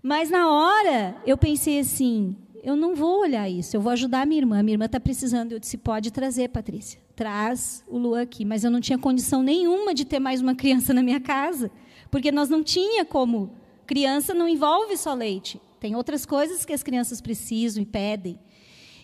Mas 0.03 0.29
na 0.29 0.51
hora 0.51 1.15
eu 1.25 1.39
pensei 1.39 1.79
assim: 1.79 2.35
eu 2.65 2.75
não 2.75 2.97
vou 2.97 3.21
olhar 3.21 3.49
isso, 3.49 3.77
eu 3.77 3.81
vou 3.81 3.93
ajudar 3.93 4.23
a 4.23 4.27
minha 4.27 4.41
irmã. 4.41 4.59
A 4.59 4.63
minha 4.65 4.75
irmã 4.75 4.87
está 4.87 4.99
precisando. 4.99 5.53
Eu 5.53 5.61
disse: 5.61 5.79
pode 5.79 6.11
trazer, 6.11 6.49
Patrícia, 6.49 7.01
traz 7.15 7.85
o 7.87 7.97
Lu 7.97 8.17
aqui. 8.17 8.45
Mas 8.45 8.65
eu 8.65 8.73
não 8.73 8.81
tinha 8.81 8.99
condição 8.99 9.41
nenhuma 9.41 9.95
de 9.95 10.05
ter 10.05 10.19
mais 10.19 10.41
uma 10.41 10.57
criança 10.57 10.93
na 10.93 11.01
minha 11.01 11.21
casa, 11.21 11.71
porque 12.11 12.33
nós 12.33 12.49
não 12.49 12.61
tinha 12.61 13.05
como. 13.05 13.55
Criança 13.87 14.35
não 14.35 14.49
envolve 14.49 14.97
só 14.97 15.15
leite, 15.15 15.63
tem 15.79 15.95
outras 15.95 16.27
coisas 16.27 16.65
que 16.65 16.73
as 16.73 16.83
crianças 16.83 17.21
precisam 17.21 17.85
e 17.85 17.87
pedem. 17.87 18.37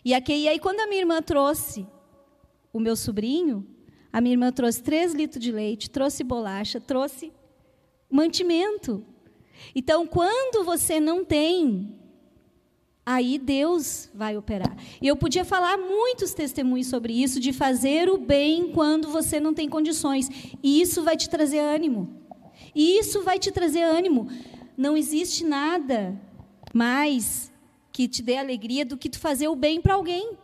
E, 0.04 0.10
e 0.10 0.48
aí, 0.48 0.58
quando 0.58 0.80
a 0.80 0.88
minha 0.88 1.02
irmã 1.02 1.22
trouxe 1.22 1.86
o 2.72 2.80
meu 2.80 2.96
sobrinho, 2.96 3.77
a 4.18 4.20
minha 4.20 4.34
irmã 4.34 4.50
trouxe 4.50 4.82
três 4.82 5.14
litros 5.14 5.40
de 5.40 5.52
leite, 5.52 5.88
trouxe 5.88 6.24
bolacha, 6.24 6.80
trouxe 6.80 7.32
mantimento. 8.10 9.04
Então, 9.76 10.08
quando 10.08 10.64
você 10.64 10.98
não 10.98 11.24
tem, 11.24 11.96
aí 13.06 13.38
Deus 13.38 14.10
vai 14.12 14.36
operar. 14.36 14.76
E 15.00 15.06
eu 15.06 15.14
podia 15.14 15.44
falar 15.44 15.78
muitos 15.78 16.34
testemunhos 16.34 16.88
sobre 16.88 17.12
isso, 17.12 17.38
de 17.38 17.52
fazer 17.52 18.10
o 18.10 18.18
bem 18.18 18.72
quando 18.72 19.08
você 19.08 19.38
não 19.38 19.54
tem 19.54 19.68
condições. 19.68 20.28
E 20.64 20.80
isso 20.80 21.04
vai 21.04 21.16
te 21.16 21.30
trazer 21.30 21.60
ânimo. 21.60 22.20
E 22.74 22.98
isso 22.98 23.22
vai 23.22 23.38
te 23.38 23.52
trazer 23.52 23.82
ânimo. 23.82 24.28
Não 24.76 24.96
existe 24.96 25.44
nada 25.44 26.20
mais 26.74 27.52
que 27.92 28.08
te 28.08 28.20
dê 28.20 28.36
alegria 28.36 28.84
do 28.84 28.96
que 28.96 29.08
tu 29.08 29.20
fazer 29.20 29.46
o 29.46 29.54
bem 29.54 29.80
para 29.80 29.94
alguém. 29.94 30.36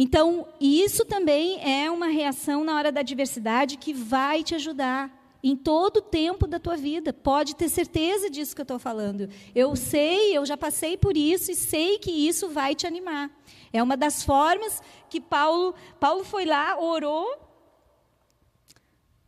Então, 0.00 0.46
isso 0.60 1.04
também 1.04 1.60
é 1.60 1.90
uma 1.90 2.06
reação 2.06 2.62
na 2.62 2.76
hora 2.76 2.92
da 2.92 3.00
adversidade 3.00 3.76
que 3.76 3.92
vai 3.92 4.44
te 4.44 4.54
ajudar 4.54 5.12
em 5.42 5.56
todo 5.56 5.96
o 5.96 6.02
tempo 6.02 6.46
da 6.46 6.60
tua 6.60 6.76
vida. 6.76 7.12
Pode 7.12 7.56
ter 7.56 7.68
certeza 7.68 8.30
disso 8.30 8.54
que 8.54 8.60
eu 8.60 8.64
estou 8.64 8.78
falando. 8.78 9.28
Eu 9.52 9.74
sei, 9.74 10.36
eu 10.36 10.46
já 10.46 10.56
passei 10.56 10.96
por 10.96 11.16
isso 11.16 11.50
e 11.50 11.56
sei 11.56 11.98
que 11.98 12.12
isso 12.12 12.48
vai 12.48 12.76
te 12.76 12.86
animar. 12.86 13.28
É 13.72 13.82
uma 13.82 13.96
das 13.96 14.22
formas 14.22 14.80
que 15.10 15.20
Paulo, 15.20 15.74
Paulo 15.98 16.22
foi 16.22 16.44
lá, 16.44 16.78
orou 16.80 17.36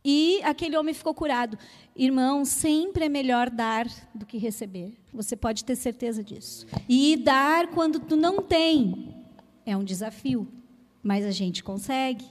e 0.05 0.39
aquele 0.43 0.77
homem 0.77 0.93
ficou 0.93 1.13
curado. 1.13 1.57
Irmão, 1.93 2.45
sempre 2.45 3.03
é 3.03 3.09
melhor 3.09 3.49
dar 3.49 3.87
do 4.15 4.25
que 4.25 4.37
receber. 4.37 4.97
Você 5.11 5.35
pode 5.35 5.65
ter 5.65 5.75
certeza 5.75 6.23
disso. 6.23 6.65
E 6.87 7.17
dar 7.17 7.67
quando 7.67 7.99
tu 7.99 8.15
não 8.15 8.41
tem 8.41 9.19
é 9.65 9.77
um 9.77 9.83
desafio, 9.83 10.47
mas 11.03 11.25
a 11.25 11.31
gente 11.31 11.63
consegue. 11.63 12.25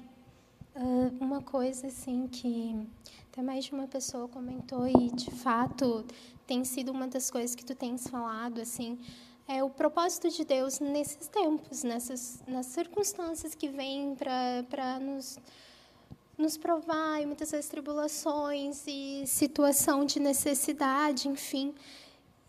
Uh, 0.74 1.12
uma 1.20 1.42
coisa 1.42 1.88
assim 1.88 2.26
que 2.28 2.76
até 3.32 3.42
mais 3.42 3.64
de 3.64 3.72
uma 3.72 3.86
pessoa 3.86 4.28
comentou 4.28 4.86
e 4.86 5.10
de 5.10 5.30
fato 5.30 6.04
tem 6.46 6.64
sido 6.64 6.92
uma 6.92 7.06
das 7.08 7.30
coisas 7.30 7.54
que 7.54 7.64
tu 7.64 7.74
tens 7.74 8.06
falado 8.08 8.60
assim 8.60 8.98
é 9.48 9.64
o 9.64 9.68
propósito 9.68 10.30
de 10.30 10.44
Deus 10.44 10.78
nesses 10.78 11.26
tempos, 11.26 11.82
nessas 11.82 12.40
nas 12.46 12.66
circunstâncias 12.66 13.52
que 13.54 13.68
vêm 13.68 14.14
para 14.14 15.00
nos 15.00 15.38
nos 16.38 16.56
provar, 16.56 17.20
e 17.20 17.26
muitas 17.26 17.50
vezes 17.50 17.68
tribulações 17.68 18.84
e 18.86 19.24
situação 19.26 20.06
de 20.06 20.18
necessidade, 20.18 21.28
enfim. 21.28 21.74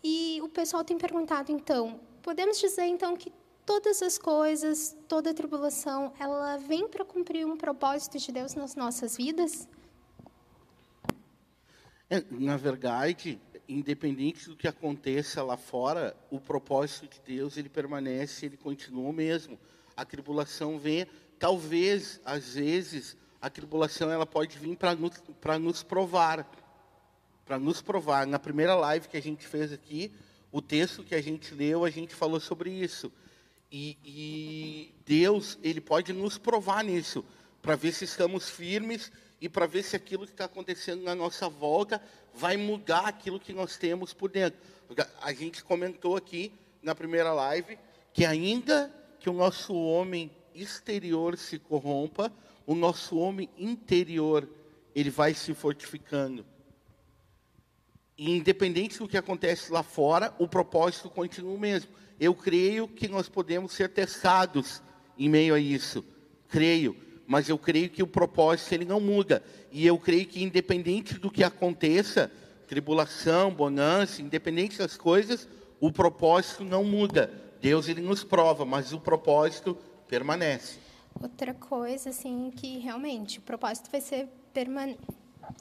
E 0.02 0.40
o 0.42 0.48
pessoal 0.48 0.82
tem 0.82 0.96
perguntado, 0.96 1.52
então, 1.52 2.00
podemos 2.22 2.58
dizer 2.58 2.86
então 2.86 3.14
que 3.16 3.30
todas 3.64 4.02
as 4.02 4.18
coisas, 4.18 4.96
toda 5.08 5.34
tribulação, 5.34 6.12
ela 6.18 6.56
vem 6.56 6.88
para 6.88 7.04
cumprir 7.04 7.46
um 7.46 7.56
propósito 7.56 8.18
de 8.18 8.32
Deus 8.32 8.54
nas 8.54 8.74
nossas 8.74 9.16
vidas? 9.16 9.68
É, 12.10 12.22
na 12.30 12.56
verdade, 12.56 13.40
independente 13.68 14.48
do 14.48 14.56
que 14.56 14.68
aconteça 14.68 15.42
lá 15.42 15.56
fora, 15.56 16.14
o 16.30 16.38
propósito 16.38 17.08
de 17.08 17.20
Deus 17.24 17.56
ele 17.56 17.68
permanece, 17.68 18.46
ele 18.46 18.56
continua 18.56 19.08
o 19.08 19.12
mesmo. 19.12 19.58
A 19.96 20.04
tribulação 20.04 20.78
vem, 20.78 21.06
talvez, 21.38 22.20
às 22.24 22.54
vezes, 22.54 23.16
a 23.40 23.48
tribulação 23.48 24.10
ela 24.10 24.26
pode 24.26 24.58
vir 24.58 24.76
para 24.76 24.94
nos, 24.94 25.22
nos 25.60 25.82
provar, 25.82 26.46
para 27.44 27.58
nos 27.58 27.80
provar. 27.80 28.26
Na 28.26 28.38
primeira 28.38 28.74
live 28.74 29.08
que 29.08 29.16
a 29.16 29.22
gente 29.22 29.46
fez 29.46 29.72
aqui, 29.72 30.12
o 30.50 30.60
texto 30.60 31.02
que 31.02 31.14
a 31.14 31.22
gente 31.22 31.54
leu, 31.54 31.84
a 31.84 31.90
gente 31.90 32.14
falou 32.14 32.40
sobre 32.40 32.70
isso. 32.70 33.10
E, 33.72 33.96
e 34.04 34.94
Deus, 35.06 35.58
ele 35.62 35.80
pode 35.80 36.12
nos 36.12 36.36
provar 36.36 36.84
nisso, 36.84 37.24
para 37.62 37.74
ver 37.74 37.92
se 37.92 38.04
estamos 38.04 38.50
firmes 38.50 39.10
e 39.40 39.48
para 39.48 39.66
ver 39.66 39.82
se 39.82 39.96
aquilo 39.96 40.26
que 40.26 40.32
está 40.32 40.44
acontecendo 40.44 41.02
na 41.02 41.14
nossa 41.14 41.48
volta 41.48 42.02
vai 42.34 42.58
mudar 42.58 43.06
aquilo 43.06 43.40
que 43.40 43.52
nós 43.52 43.78
temos 43.78 44.12
por 44.12 44.30
dentro. 44.30 44.60
A 45.22 45.32
gente 45.32 45.64
comentou 45.64 46.16
aqui 46.16 46.52
na 46.82 46.94
primeira 46.94 47.32
live 47.32 47.78
que 48.12 48.26
ainda 48.26 48.92
que 49.18 49.30
o 49.30 49.32
nosso 49.32 49.74
homem 49.74 50.30
exterior 50.54 51.38
se 51.38 51.58
corrompa, 51.58 52.30
o 52.66 52.74
nosso 52.74 53.16
homem 53.16 53.48
interior 53.56 54.46
ele 54.94 55.08
vai 55.08 55.32
se 55.32 55.54
fortificando. 55.54 56.44
E 58.16 58.36
independente 58.36 58.98
do 58.98 59.08
que 59.08 59.16
acontece 59.16 59.72
lá 59.72 59.82
fora, 59.82 60.34
o 60.38 60.46
propósito 60.46 61.08
continua 61.08 61.54
o 61.54 61.58
mesmo. 61.58 61.90
Eu 62.20 62.34
creio 62.34 62.86
que 62.86 63.08
nós 63.08 63.28
podemos 63.28 63.72
ser 63.72 63.88
testados 63.88 64.82
em 65.18 65.28
meio 65.28 65.54
a 65.54 65.60
isso. 65.60 66.04
Creio, 66.48 66.96
mas 67.26 67.48
eu 67.48 67.58
creio 67.58 67.88
que 67.88 68.02
o 68.02 68.06
propósito 68.06 68.72
ele 68.72 68.84
não 68.84 69.00
muda. 69.00 69.42
E 69.70 69.86
eu 69.86 69.98
creio 69.98 70.26
que 70.26 70.42
independente 70.42 71.14
do 71.14 71.30
que 71.30 71.42
aconteça, 71.42 72.30
tribulação, 72.68 73.52
bonança, 73.52 74.22
independente 74.22 74.78
das 74.78 74.96
coisas, 74.96 75.48
o 75.80 75.90
propósito 75.90 76.64
não 76.64 76.84
muda. 76.84 77.32
Deus 77.60 77.88
ele 77.88 78.00
nos 78.00 78.22
prova, 78.22 78.64
mas 78.64 78.92
o 78.92 79.00
propósito 79.00 79.76
permanece. 80.06 80.78
Outra 81.20 81.54
coisa, 81.54 82.10
assim, 82.10 82.50
que 82.54 82.78
realmente 82.78 83.38
o 83.38 83.42
propósito 83.42 83.90
vai 83.90 84.00
ser, 84.00 84.28
perman 84.52 84.96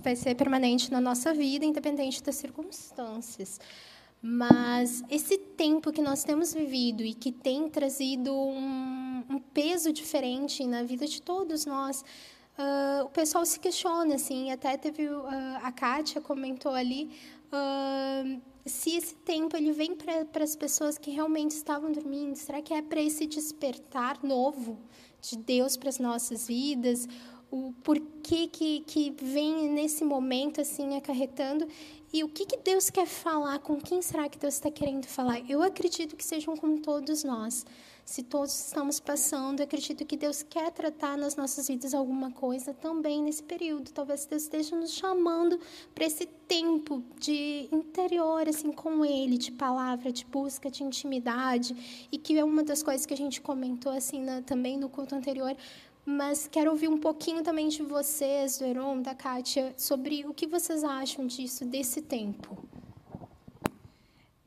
vai 0.01 0.15
ser 0.15 0.35
permanente 0.35 0.91
na 0.91 1.01
nossa 1.01 1.33
vida, 1.33 1.65
independente 1.65 2.23
das 2.23 2.35
circunstâncias. 2.35 3.59
Mas 4.21 5.03
esse 5.09 5.37
tempo 5.37 5.91
que 5.91 6.01
nós 6.01 6.23
temos 6.23 6.53
vivido 6.53 7.03
e 7.03 7.13
que 7.13 7.31
tem 7.31 7.67
trazido 7.67 8.31
um, 8.31 9.23
um 9.27 9.39
peso 9.39 9.91
diferente 9.91 10.63
na 10.65 10.83
vida 10.83 11.07
de 11.07 11.21
todos 11.21 11.65
nós, 11.65 12.01
uh, 12.57 13.05
o 13.05 13.09
pessoal 13.09 13.43
se 13.45 13.59
questiona, 13.59 14.15
assim, 14.15 14.51
até 14.51 14.77
teve 14.77 15.09
uh, 15.09 15.25
a 15.63 15.71
Kátia 15.71 16.21
comentou 16.21 16.71
ali, 16.71 17.09
uh, 17.47 18.41
se 18.63 18.95
esse 18.95 19.15
tempo 19.15 19.57
ele 19.57 19.71
vem 19.71 19.95
para 19.95 20.43
as 20.43 20.55
pessoas 20.55 20.99
que 20.99 21.09
realmente 21.09 21.51
estavam 21.51 21.91
dormindo, 21.91 22.35
será 22.35 22.61
que 22.61 22.75
é 22.75 22.81
para 22.81 23.01
esse 23.01 23.25
despertar 23.25 24.23
novo 24.23 24.77
de 25.19 25.35
Deus 25.37 25.77
para 25.77 25.89
as 25.89 25.97
nossas 25.99 26.47
vidas, 26.47 27.07
o 27.51 27.73
porquê 27.83 28.47
que, 28.47 28.79
que 28.81 29.13
vem 29.21 29.69
nesse 29.69 30.05
momento 30.05 30.61
assim 30.61 30.95
acarretando 30.95 31.67
e 32.13 32.25
o 32.25 32.27
que, 32.27 32.45
que 32.45 32.57
Deus 32.57 32.89
quer 32.89 33.05
falar, 33.05 33.59
com 33.59 33.79
quem 33.79 34.01
será 34.01 34.27
que 34.27 34.37
Deus 34.37 34.55
está 34.55 34.69
querendo 34.69 35.05
falar? 35.05 35.49
Eu 35.49 35.63
acredito 35.63 36.13
que 36.15 36.25
sejam 36.25 36.57
com 36.57 36.77
todos 36.77 37.23
nós. 37.23 37.65
Se 38.03 38.21
todos 38.21 38.53
estamos 38.67 38.99
passando, 38.99 39.61
eu 39.61 39.63
acredito 39.63 40.05
que 40.05 40.17
Deus 40.17 40.43
quer 40.43 40.71
tratar 40.71 41.17
nas 41.17 41.37
nossas 41.37 41.69
vidas 41.69 41.93
alguma 41.93 42.29
coisa 42.29 42.73
também 42.73 43.23
nesse 43.23 43.41
período. 43.41 43.91
Talvez 43.91 44.25
Deus 44.25 44.43
esteja 44.43 44.75
nos 44.75 44.91
chamando 44.91 45.57
para 45.95 46.05
esse 46.05 46.25
tempo 46.25 47.01
de 47.17 47.69
interior, 47.71 48.49
assim, 48.49 48.73
com 48.73 49.05
Ele, 49.05 49.37
de 49.37 49.53
palavra, 49.53 50.11
de 50.11 50.25
busca, 50.25 50.69
de 50.69 50.83
intimidade. 50.83 52.07
E 52.11 52.17
que 52.17 52.37
é 52.37 52.43
uma 52.43 52.63
das 52.63 52.83
coisas 52.83 53.05
que 53.05 53.13
a 53.13 53.17
gente 53.17 53.39
comentou, 53.39 53.93
assim, 53.93 54.21
na, 54.21 54.41
também 54.41 54.77
no 54.77 54.89
culto 54.89 55.15
anterior 55.15 55.55
mas 56.05 56.47
quero 56.47 56.71
ouvir 56.71 56.87
um 56.89 56.97
pouquinho 56.97 57.43
também 57.43 57.67
de 57.67 57.83
vocês, 57.83 58.57
do 58.57 58.65
Heron, 58.65 59.01
da 59.01 59.13
Kátia, 59.13 59.73
sobre 59.77 60.25
o 60.25 60.33
que 60.33 60.47
vocês 60.47 60.83
acham 60.83 61.27
disso, 61.27 61.65
desse 61.65 62.01
tempo. 62.01 62.57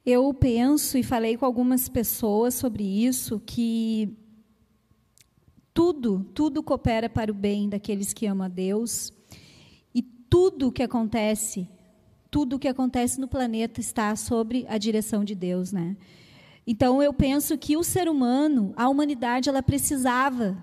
Eu 0.04 0.34
penso 0.34 0.98
e 0.98 1.02
falei 1.02 1.36
com 1.36 1.46
algumas 1.46 1.88
pessoas 1.88 2.54
sobre 2.54 2.84
isso, 2.84 3.40
que 3.40 4.14
tudo, 5.72 6.24
tudo 6.34 6.62
coopera 6.62 7.08
para 7.08 7.30
o 7.30 7.34
bem 7.34 7.68
daqueles 7.68 8.12
que 8.12 8.26
amam 8.26 8.44
a 8.44 8.48
Deus, 8.48 9.12
e 9.94 10.02
tudo 10.02 10.72
que 10.72 10.82
acontece, 10.82 11.68
tudo 12.30 12.58
que 12.58 12.68
acontece 12.68 13.18
no 13.18 13.28
planeta 13.28 13.80
está 13.80 14.14
sobre 14.16 14.66
a 14.68 14.76
direção 14.76 15.24
de 15.24 15.34
Deus, 15.34 15.72
né? 15.72 15.96
Então 16.66 17.02
eu 17.02 17.12
penso 17.12 17.56
que 17.56 17.76
o 17.76 17.84
ser 17.84 18.08
humano, 18.08 18.72
a 18.76 18.88
humanidade, 18.88 19.48
ela 19.48 19.62
precisava 19.62 20.56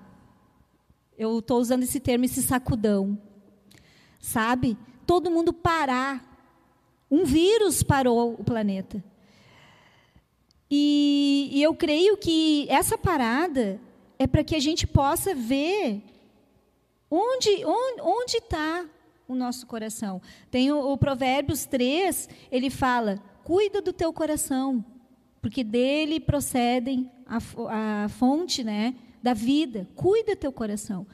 eu 1.22 1.38
estou 1.38 1.59
usando 1.59 1.84
esse 1.84 1.99
termo, 1.99 2.26
esse 2.26 2.41
sacudão. 2.41 3.15
Sabe? 4.19 4.76
Todo 5.05 5.30
mundo 5.30 5.53
parar. 5.53 6.28
Um 7.11 7.26
vírus 7.26 7.84
parou 7.84 8.34
o 8.39 8.43
planeta. 8.43 9.03
E, 10.69 11.49
e 11.51 11.61
eu 11.61 11.76
creio 11.76 12.17
que 12.17 12.65
essa 12.69 12.97
parada 12.97 13.80
é 14.17 14.26
para 14.26 14.43
que 14.43 14.55
a 14.55 14.59
gente 14.59 14.88
possa 14.88 15.36
ver 15.36 16.01
onde 17.09 17.49
onde 17.65 18.38
está 18.38 18.86
o 19.28 19.36
nosso 19.36 19.67
coração. 19.67 20.19
Tem 20.49 20.72
o, 20.72 20.91
o 20.91 20.97
Provérbios 20.97 21.65
3, 21.65 22.30
ele 22.51 22.72
fala: 22.72 23.22
cuida 23.43 23.80
do 23.80 23.93
teu 23.93 24.11
coração, 24.11 24.84
porque 25.39 25.63
dele 25.63 26.19
procedem 26.19 27.11
a, 27.28 27.38
a 28.05 28.09
fonte, 28.09 28.63
né? 28.63 28.95
Da 29.22 29.34
vida. 29.34 29.88
Cuida 29.95 30.36
teu 30.36 30.51
coração. 30.51 31.05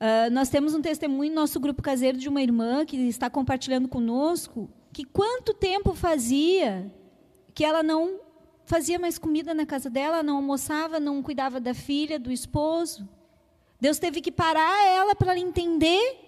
Uh, 0.00 0.30
nós 0.30 0.48
temos 0.48 0.74
um 0.74 0.80
testemunho 0.80 1.30
no 1.30 1.40
nosso 1.40 1.58
grupo 1.58 1.82
caseiro 1.82 2.16
de 2.16 2.28
uma 2.28 2.40
irmã 2.40 2.84
que 2.84 2.96
está 3.08 3.28
compartilhando 3.28 3.88
conosco 3.88 4.70
que 4.92 5.04
quanto 5.04 5.52
tempo 5.52 5.94
fazia 5.94 6.92
que 7.52 7.64
ela 7.64 7.82
não 7.82 8.20
fazia 8.64 8.98
mais 8.98 9.18
comida 9.18 9.52
na 9.54 9.66
casa 9.66 9.90
dela, 9.90 10.22
não 10.22 10.36
almoçava, 10.36 11.00
não 11.00 11.22
cuidava 11.22 11.58
da 11.58 11.74
filha, 11.74 12.18
do 12.18 12.30
esposo. 12.30 13.08
Deus 13.80 13.98
teve 13.98 14.20
que 14.20 14.30
parar 14.30 14.86
ela 14.86 15.14
para 15.14 15.32
ela 15.32 15.40
entender 15.40 16.20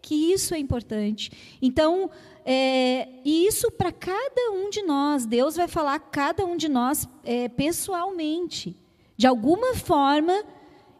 que 0.00 0.32
isso 0.32 0.54
é 0.54 0.58
importante. 0.58 1.30
Então, 1.60 2.10
é, 2.44 3.08
isso 3.24 3.70
para 3.70 3.92
cada 3.92 4.50
um 4.52 4.70
de 4.70 4.82
nós, 4.82 5.26
Deus 5.26 5.56
vai 5.56 5.68
falar 5.68 5.98
cada 5.98 6.44
um 6.44 6.56
de 6.56 6.68
nós 6.68 7.08
é, 7.22 7.48
pessoalmente. 7.48 8.76
De 9.24 9.28
alguma 9.28 9.74
forma, 9.74 10.44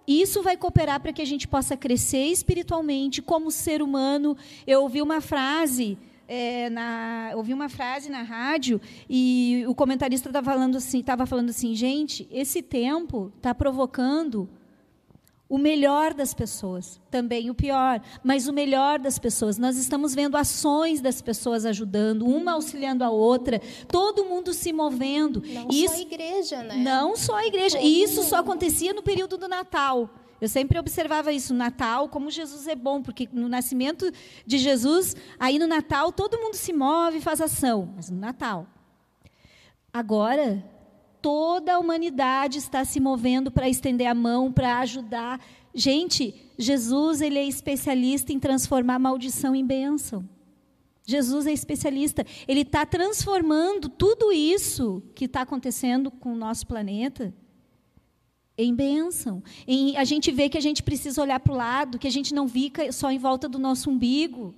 isso 0.08 0.42
vai 0.42 0.56
cooperar 0.56 0.98
para 0.98 1.12
que 1.12 1.20
a 1.20 1.26
gente 1.26 1.46
possa 1.46 1.76
crescer 1.76 2.24
espiritualmente 2.28 3.20
como 3.20 3.50
ser 3.50 3.82
humano. 3.82 4.34
Eu 4.66 4.80
ouvi 4.80 5.02
uma 5.02 5.20
frase. 5.20 5.98
É, 6.26 6.70
na, 6.70 7.32
ouvi 7.34 7.52
uma 7.52 7.68
frase 7.68 8.08
na 8.08 8.22
rádio 8.22 8.80
e 9.10 9.62
o 9.68 9.74
comentarista 9.74 10.30
estava 10.30 10.50
falando 10.52 10.78
assim, 10.78 11.00
estava 11.00 11.26
falando 11.26 11.50
assim, 11.50 11.74
gente, 11.74 12.26
esse 12.32 12.62
tempo 12.62 13.30
está 13.36 13.54
provocando 13.54 14.48
o 15.54 15.58
melhor 15.58 16.12
das 16.12 16.34
pessoas, 16.34 17.00
também 17.08 17.48
o 17.48 17.54
pior, 17.54 18.02
mas 18.24 18.48
o 18.48 18.52
melhor 18.52 18.98
das 18.98 19.20
pessoas. 19.20 19.56
Nós 19.56 19.76
estamos 19.76 20.12
vendo 20.12 20.36
ações 20.36 21.00
das 21.00 21.22
pessoas 21.22 21.64
ajudando, 21.64 22.26
uma 22.26 22.54
auxiliando 22.54 23.04
a 23.04 23.10
outra, 23.10 23.60
todo 23.86 24.24
mundo 24.24 24.52
se 24.52 24.72
movendo. 24.72 25.40
Não 25.46 25.68
isso, 25.70 25.94
só 25.94 26.00
a 26.00 26.02
igreja, 26.02 26.62
né? 26.64 26.76
Não 26.78 27.16
só 27.16 27.36
a 27.36 27.46
igreja. 27.46 27.78
E 27.80 28.02
isso 28.02 28.24
só 28.24 28.38
acontecia 28.38 28.92
no 28.92 29.00
período 29.00 29.38
do 29.38 29.46
Natal. 29.46 30.10
Eu 30.40 30.48
sempre 30.48 30.76
observava 30.76 31.32
isso 31.32 31.52
no 31.52 31.60
Natal, 31.60 32.08
como 32.08 32.32
Jesus 32.32 32.66
é 32.66 32.74
bom, 32.74 33.00
porque 33.00 33.28
no 33.32 33.48
nascimento 33.48 34.10
de 34.44 34.58
Jesus, 34.58 35.14
aí 35.38 35.56
no 35.56 35.68
Natal 35.68 36.10
todo 36.10 36.36
mundo 36.36 36.56
se 36.56 36.72
move 36.72 37.18
e 37.18 37.20
faz 37.20 37.40
ação, 37.40 37.94
mas 37.94 38.10
no 38.10 38.18
Natal. 38.18 38.66
Agora, 39.92 40.64
toda 41.24 41.72
a 41.72 41.78
humanidade 41.78 42.58
está 42.58 42.84
se 42.84 43.00
movendo 43.00 43.50
para 43.50 43.66
estender 43.66 44.06
a 44.06 44.12
mão, 44.14 44.52
para 44.52 44.80
ajudar. 44.80 45.40
Gente, 45.74 46.34
Jesus 46.58 47.22
ele 47.22 47.38
é 47.38 47.44
especialista 47.46 48.30
em 48.30 48.38
transformar 48.38 48.98
maldição 48.98 49.56
em 49.56 49.64
bênção. 49.64 50.28
Jesus 51.06 51.46
é 51.46 51.52
especialista. 51.52 52.26
Ele 52.46 52.60
está 52.60 52.84
transformando 52.84 53.88
tudo 53.88 54.30
isso 54.32 55.02
que 55.14 55.24
está 55.24 55.40
acontecendo 55.40 56.10
com 56.10 56.34
o 56.34 56.36
nosso 56.36 56.66
planeta 56.66 57.32
em 58.58 58.74
bênção. 58.74 59.42
Em, 59.66 59.96
a 59.96 60.04
gente 60.04 60.30
vê 60.30 60.50
que 60.50 60.58
a 60.58 60.60
gente 60.60 60.82
precisa 60.82 61.22
olhar 61.22 61.40
para 61.40 61.54
o 61.54 61.56
lado, 61.56 61.98
que 61.98 62.06
a 62.06 62.12
gente 62.12 62.34
não 62.34 62.46
fica 62.46 62.92
só 62.92 63.10
em 63.10 63.18
volta 63.18 63.48
do 63.48 63.58
nosso 63.58 63.88
umbigo, 63.88 64.54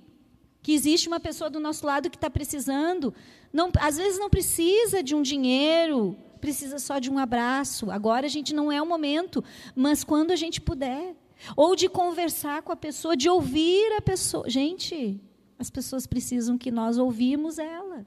que 0.61 0.73
existe 0.73 1.07
uma 1.07 1.21
pessoa 1.21 1.49
do 1.49 1.61
nosso 1.61 1.85
lado 1.85 2.09
que 2.09 2.17
está 2.17 2.29
precisando. 2.29 3.13
Não, 3.53 3.71
às 3.79 3.95
vezes 3.95 4.19
não 4.19 4.29
precisa 4.29 5.01
de 5.01 5.15
um 5.15 5.21
dinheiro, 5.21 6.17
precisa 6.37 6.79
só 6.79 6.99
de 6.99 7.11
um 7.11 7.17
abraço. 7.17 7.91
Agora 7.91 8.25
a 8.25 8.29
gente 8.29 8.53
não 8.53 8.71
é 8.71 8.81
o 8.81 8.85
momento, 8.85 9.43
mas 9.75 10.03
quando 10.03 10.31
a 10.31 10.35
gente 10.35 10.61
puder. 10.61 11.15
Ou 11.55 11.75
de 11.75 11.87
conversar 11.87 12.63
com 12.63 12.71
a 12.71 12.75
pessoa, 12.75 13.15
de 13.15 13.29
ouvir 13.29 13.93
a 13.95 14.01
pessoa. 14.01 14.49
Gente, 14.49 15.21
as 15.59 15.69
pessoas 15.69 16.07
precisam 16.07 16.57
que 16.57 16.71
nós 16.71 16.97
ouvimos 16.97 17.59
ela. 17.59 18.05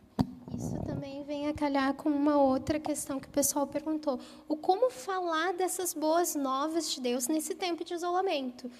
Isso 0.57 0.77
também 0.85 1.23
vem 1.23 1.47
a 1.47 1.55
calhar 1.55 1.95
com 1.95 2.11
uma 2.11 2.37
outra 2.37 2.81
questão 2.81 3.21
que 3.21 3.29
o 3.29 3.31
pessoal 3.31 3.67
perguntou. 3.67 4.19
O 4.49 4.57
como 4.57 4.91
falar 4.91 5.55
dessas 5.55 5.95
boas 5.95 6.35
novas 6.35 6.91
de 6.91 7.01
Deus 7.01 7.29
nesse 7.29 7.55
tempo 7.55 7.85
de 7.85 7.95
isolamento? 7.95 8.71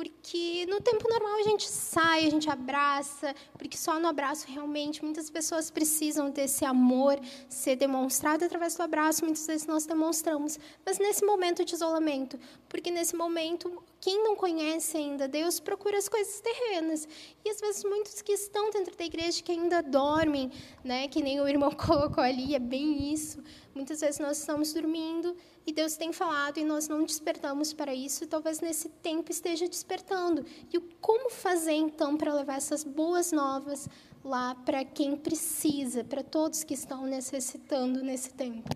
Porque 0.00 0.64
no 0.66 0.80
tempo 0.80 1.06
normal 1.10 1.40
a 1.40 1.42
gente 1.42 1.68
sai, 1.68 2.26
a 2.26 2.30
gente 2.30 2.48
abraça, 2.48 3.34
porque 3.58 3.76
só 3.76 4.00
no 4.00 4.08
abraço 4.08 4.46
realmente 4.48 5.04
muitas 5.04 5.28
pessoas 5.28 5.70
precisam 5.70 6.30
desse 6.30 6.64
amor 6.64 7.20
ser 7.50 7.76
demonstrado 7.76 8.42
através 8.42 8.74
do 8.74 8.82
abraço, 8.82 9.22
muitas 9.26 9.46
vezes 9.46 9.66
nós 9.66 9.84
demonstramos, 9.84 10.58
mas 10.86 10.98
nesse 10.98 11.22
momento 11.22 11.66
de 11.66 11.74
isolamento, 11.74 12.38
porque 12.70 12.90
nesse 12.90 13.16
momento 13.16 13.82
quem 14.00 14.22
não 14.22 14.34
conhece 14.36 14.96
ainda 14.96 15.28
Deus 15.28 15.58
procura 15.60 15.98
as 15.98 16.08
coisas 16.08 16.40
terrenas. 16.40 17.06
E 17.44 17.50
às 17.50 17.60
vezes 17.60 17.84
muitos 17.84 18.22
que 18.22 18.32
estão 18.32 18.70
dentro 18.70 18.96
da 18.96 19.04
igreja 19.04 19.42
que 19.42 19.52
ainda 19.52 19.82
dormem, 19.82 20.50
né, 20.82 21.08
que 21.08 21.20
nem 21.20 21.40
o 21.40 21.48
irmão 21.48 21.72
colocou 21.76 22.22
ali, 22.22 22.54
é 22.54 22.60
bem 22.60 23.12
isso. 23.12 23.42
Muitas 23.74 24.00
vezes 24.00 24.20
nós 24.20 24.38
estamos 24.38 24.72
dormindo 24.72 25.36
e 25.66 25.72
Deus 25.72 25.96
tem 25.96 26.12
falado 26.12 26.58
e 26.58 26.64
nós 26.64 26.88
não 26.88 27.04
despertamos 27.04 27.72
para 27.72 27.94
isso, 27.94 28.24
e 28.24 28.26
talvez 28.26 28.60
nesse 28.60 28.88
tempo 28.88 29.30
esteja 29.30 29.68
despertando. 29.68 30.44
E 30.72 30.78
como 31.00 31.28
fazer 31.28 31.72
então 31.72 32.16
para 32.16 32.32
levar 32.32 32.56
essas 32.56 32.84
boas 32.84 33.32
novas 33.32 33.88
lá 34.24 34.54
para 34.54 34.84
quem 34.84 35.16
precisa, 35.16 36.04
para 36.04 36.22
todos 36.22 36.64
que 36.64 36.74
estão 36.74 37.04
necessitando 37.04 38.02
nesse 38.02 38.32
tempo? 38.32 38.70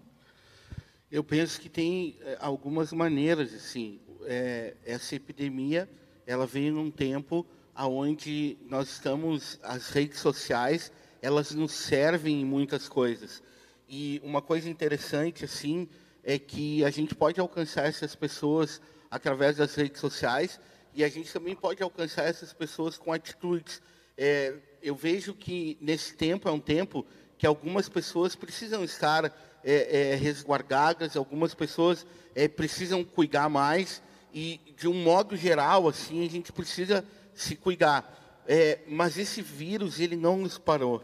Eu 1.15 1.23
penso 1.23 1.61
que 1.61 1.69
tem 1.69 2.17
é, 2.23 2.37
algumas 2.41 2.93
maneiras 2.93 3.55
assim. 3.55 4.01
É, 4.25 4.75
essa 4.85 5.15
epidemia, 5.15 5.89
ela 6.27 6.45
vem 6.45 6.73
num 6.73 6.91
tempo 6.91 7.47
aonde 7.73 8.59
nós 8.69 8.89
estamos, 8.89 9.61
as 9.63 9.91
redes 9.91 10.19
sociais, 10.19 10.91
elas 11.23 11.53
nos 11.53 11.71
servem 11.71 12.41
em 12.41 12.45
muitas 12.45 12.89
coisas. 12.89 13.45
E 13.89 14.21
uma 14.25 14.43
coisa 14.43 14.69
interessante 14.69 15.45
assim 15.45 15.89
é 16.25 16.37
que 16.37 16.85
a 16.85 16.91
gente 16.91 17.15
pode 17.15 17.39
alcançar 17.39 17.87
essas 17.87 18.17
pessoas 18.17 18.81
através 19.09 19.59
das 19.59 19.73
redes 19.77 20.01
sociais 20.01 20.59
e 20.93 21.05
a 21.05 21.09
gente 21.09 21.33
também 21.33 21.55
pode 21.55 21.81
alcançar 21.81 22.25
essas 22.25 22.53
pessoas 22.53 22.99
com 22.99 23.13
atitudes. 23.13 23.81
É, 24.19 24.53
eu 24.83 24.97
vejo 24.97 25.33
que 25.33 25.79
nesse 25.81 26.17
tempo 26.17 26.49
é 26.49 26.51
um 26.51 26.59
tempo 26.59 27.07
que 27.39 27.47
algumas 27.47 27.89
pessoas 27.89 28.35
precisam 28.35 28.83
estar 28.83 29.33
é, 29.65 30.13
é, 30.13 30.15
resguardadas, 30.15 31.17
algumas 31.17 31.55
pessoas 31.55 32.07
é, 32.35 32.47
precisam 32.47 33.03
cuidar 33.03 33.49
mais 33.49 34.03
e 34.33 34.61
de 34.77 34.87
um 34.87 34.95
modo 34.95 35.37
geral 35.37 35.89
assim 35.89 36.25
a 36.27 36.31
gente 36.31 36.53
precisa 36.53 37.05
se 37.35 37.57
cuidar. 37.57 38.43
É, 38.47 38.81
mas 38.87 39.17
esse 39.17 39.41
vírus 39.41 40.01
ele 40.01 40.17
não 40.17 40.37
nos 40.37 40.59
parou. 40.59 41.03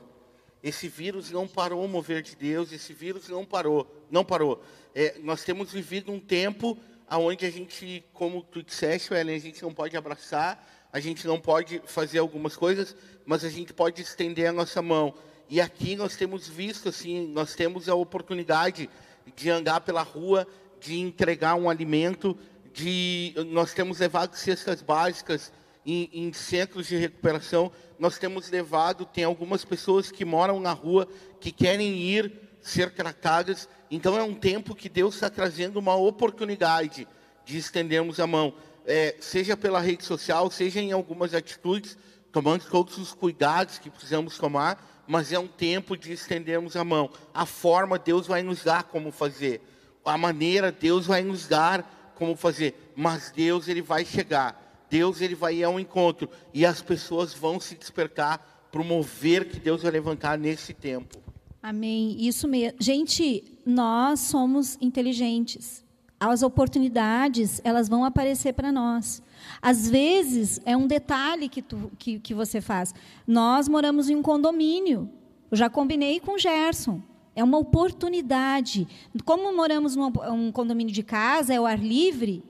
Esse 0.62 0.88
vírus 0.88 1.30
não 1.30 1.48
parou 1.48 1.82
o 1.82 1.88
mover 1.88 2.20
de 2.20 2.36
Deus. 2.36 2.70
Esse 2.70 2.92
vírus 2.92 3.30
não 3.30 3.46
parou, 3.46 3.90
não 4.10 4.22
parou 4.22 4.62
é, 4.94 5.16
nós 5.22 5.44
temos 5.44 5.72
vivido 5.72 6.12
um 6.12 6.20
tempo 6.20 6.78
onde 7.10 7.44
a 7.44 7.50
gente, 7.50 8.04
como 8.12 8.42
tu 8.42 8.62
disseste, 8.62 9.12
Ellen, 9.12 9.36
a 9.36 9.40
gente 9.40 9.62
não 9.62 9.74
pode 9.74 9.96
abraçar, 9.96 10.88
a 10.92 11.00
gente 11.00 11.26
não 11.26 11.40
pode 11.40 11.80
fazer 11.86 12.18
algumas 12.18 12.56
coisas, 12.56 12.94
mas 13.24 13.44
a 13.44 13.48
gente 13.48 13.72
pode 13.72 14.00
estender 14.00 14.48
a 14.48 14.52
nossa 14.52 14.80
mão. 14.80 15.14
E 15.50 15.60
aqui 15.60 15.96
nós 15.96 16.16
temos 16.16 16.48
visto, 16.48 16.88
assim, 16.88 17.26
nós 17.26 17.54
temos 17.54 17.88
a 17.88 17.94
oportunidade 17.94 18.88
de 19.36 19.50
andar 19.50 19.80
pela 19.82 20.02
rua, 20.02 20.46
de 20.80 20.98
entregar 20.98 21.56
um 21.56 21.68
alimento, 21.68 22.38
de 22.72 23.34
nós 23.48 23.74
temos 23.74 23.98
levado 23.98 24.34
cestas 24.34 24.80
básicas 24.80 25.52
em, 25.84 26.08
em 26.12 26.32
centros 26.32 26.86
de 26.86 26.96
recuperação, 26.96 27.70
nós 27.98 28.18
temos 28.18 28.48
levado, 28.48 29.04
tem 29.04 29.24
algumas 29.24 29.64
pessoas 29.64 30.10
que 30.10 30.24
moram 30.24 30.60
na 30.60 30.72
rua, 30.72 31.06
que 31.40 31.50
querem 31.50 31.98
ir 31.98 32.32
ser 32.62 32.94
tratadas 32.94 33.68
então 33.90 34.16
é 34.16 34.22
um 34.22 34.34
tempo 34.34 34.74
que 34.74 34.88
Deus 34.88 35.14
está 35.14 35.28
trazendo 35.28 35.78
uma 35.78 35.96
oportunidade 35.96 37.08
de 37.44 37.58
estendermos 37.58 38.20
a 38.20 38.26
mão, 38.26 38.54
é, 38.86 39.16
seja 39.20 39.56
pela 39.56 39.80
rede 39.80 40.04
social, 40.04 40.48
seja 40.50 40.80
em 40.80 40.92
algumas 40.92 41.34
atitudes, 41.34 41.98
tomando 42.30 42.64
todos 42.70 42.96
os 42.98 43.12
cuidados 43.12 43.78
que 43.78 43.90
precisamos 43.90 44.38
tomar, 44.38 44.80
mas 45.10 45.32
é 45.32 45.38
um 45.40 45.48
tempo 45.48 45.96
de 45.96 46.12
estendermos 46.12 46.76
a 46.76 46.84
mão. 46.84 47.10
A 47.34 47.44
forma 47.44 47.98
Deus 47.98 48.28
vai 48.28 48.44
nos 48.44 48.62
dar 48.62 48.84
como 48.84 49.10
fazer, 49.10 49.60
a 50.04 50.16
maneira 50.16 50.70
Deus 50.70 51.06
vai 51.06 51.20
nos 51.24 51.48
dar 51.48 52.14
como 52.14 52.36
fazer, 52.36 52.92
mas 52.94 53.32
Deus 53.34 53.66
ele 53.66 53.82
vai 53.82 54.04
chegar, 54.04 54.86
Deus 54.88 55.20
ele 55.20 55.34
vai 55.34 55.56
ir 55.56 55.64
ao 55.64 55.80
encontro 55.80 56.30
e 56.54 56.64
as 56.64 56.80
pessoas 56.80 57.34
vão 57.34 57.58
se 57.58 57.74
despertar 57.74 58.68
para 58.70 58.80
o 58.80 58.84
mover 58.84 59.48
que 59.48 59.58
Deus 59.58 59.82
vai 59.82 59.90
levantar 59.90 60.38
nesse 60.38 60.72
tempo. 60.72 61.18
Amém. 61.60 62.16
Isso 62.20 62.46
mesmo. 62.46 62.78
Gente, 62.80 63.58
nós 63.66 64.20
somos 64.20 64.78
inteligentes. 64.80 65.84
As 66.20 66.42
oportunidades, 66.42 67.62
elas 67.64 67.88
vão 67.88 68.04
aparecer 68.04 68.52
para 68.52 68.70
nós. 68.70 69.22
Às 69.62 69.88
vezes, 69.88 70.60
é 70.66 70.76
um 70.76 70.86
detalhe 70.86 71.48
que, 71.48 71.62
tu, 71.62 71.90
que, 71.98 72.18
que 72.20 72.34
você 72.34 72.60
faz. 72.60 72.94
Nós 73.26 73.66
moramos 73.66 74.10
em 74.10 74.16
um 74.16 74.20
condomínio. 74.20 75.08
Eu 75.50 75.56
já 75.56 75.70
combinei 75.70 76.20
com 76.20 76.32
o 76.32 76.38
Gerson. 76.38 77.00
É 77.34 77.42
uma 77.42 77.56
oportunidade. 77.56 78.86
Como 79.24 79.56
moramos 79.56 79.96
num 79.96 80.12
um 80.30 80.52
condomínio 80.52 80.92
de 80.92 81.02
casa, 81.02 81.54
é 81.54 81.60
o 81.60 81.64
ar 81.64 81.78
livre, 81.78 82.44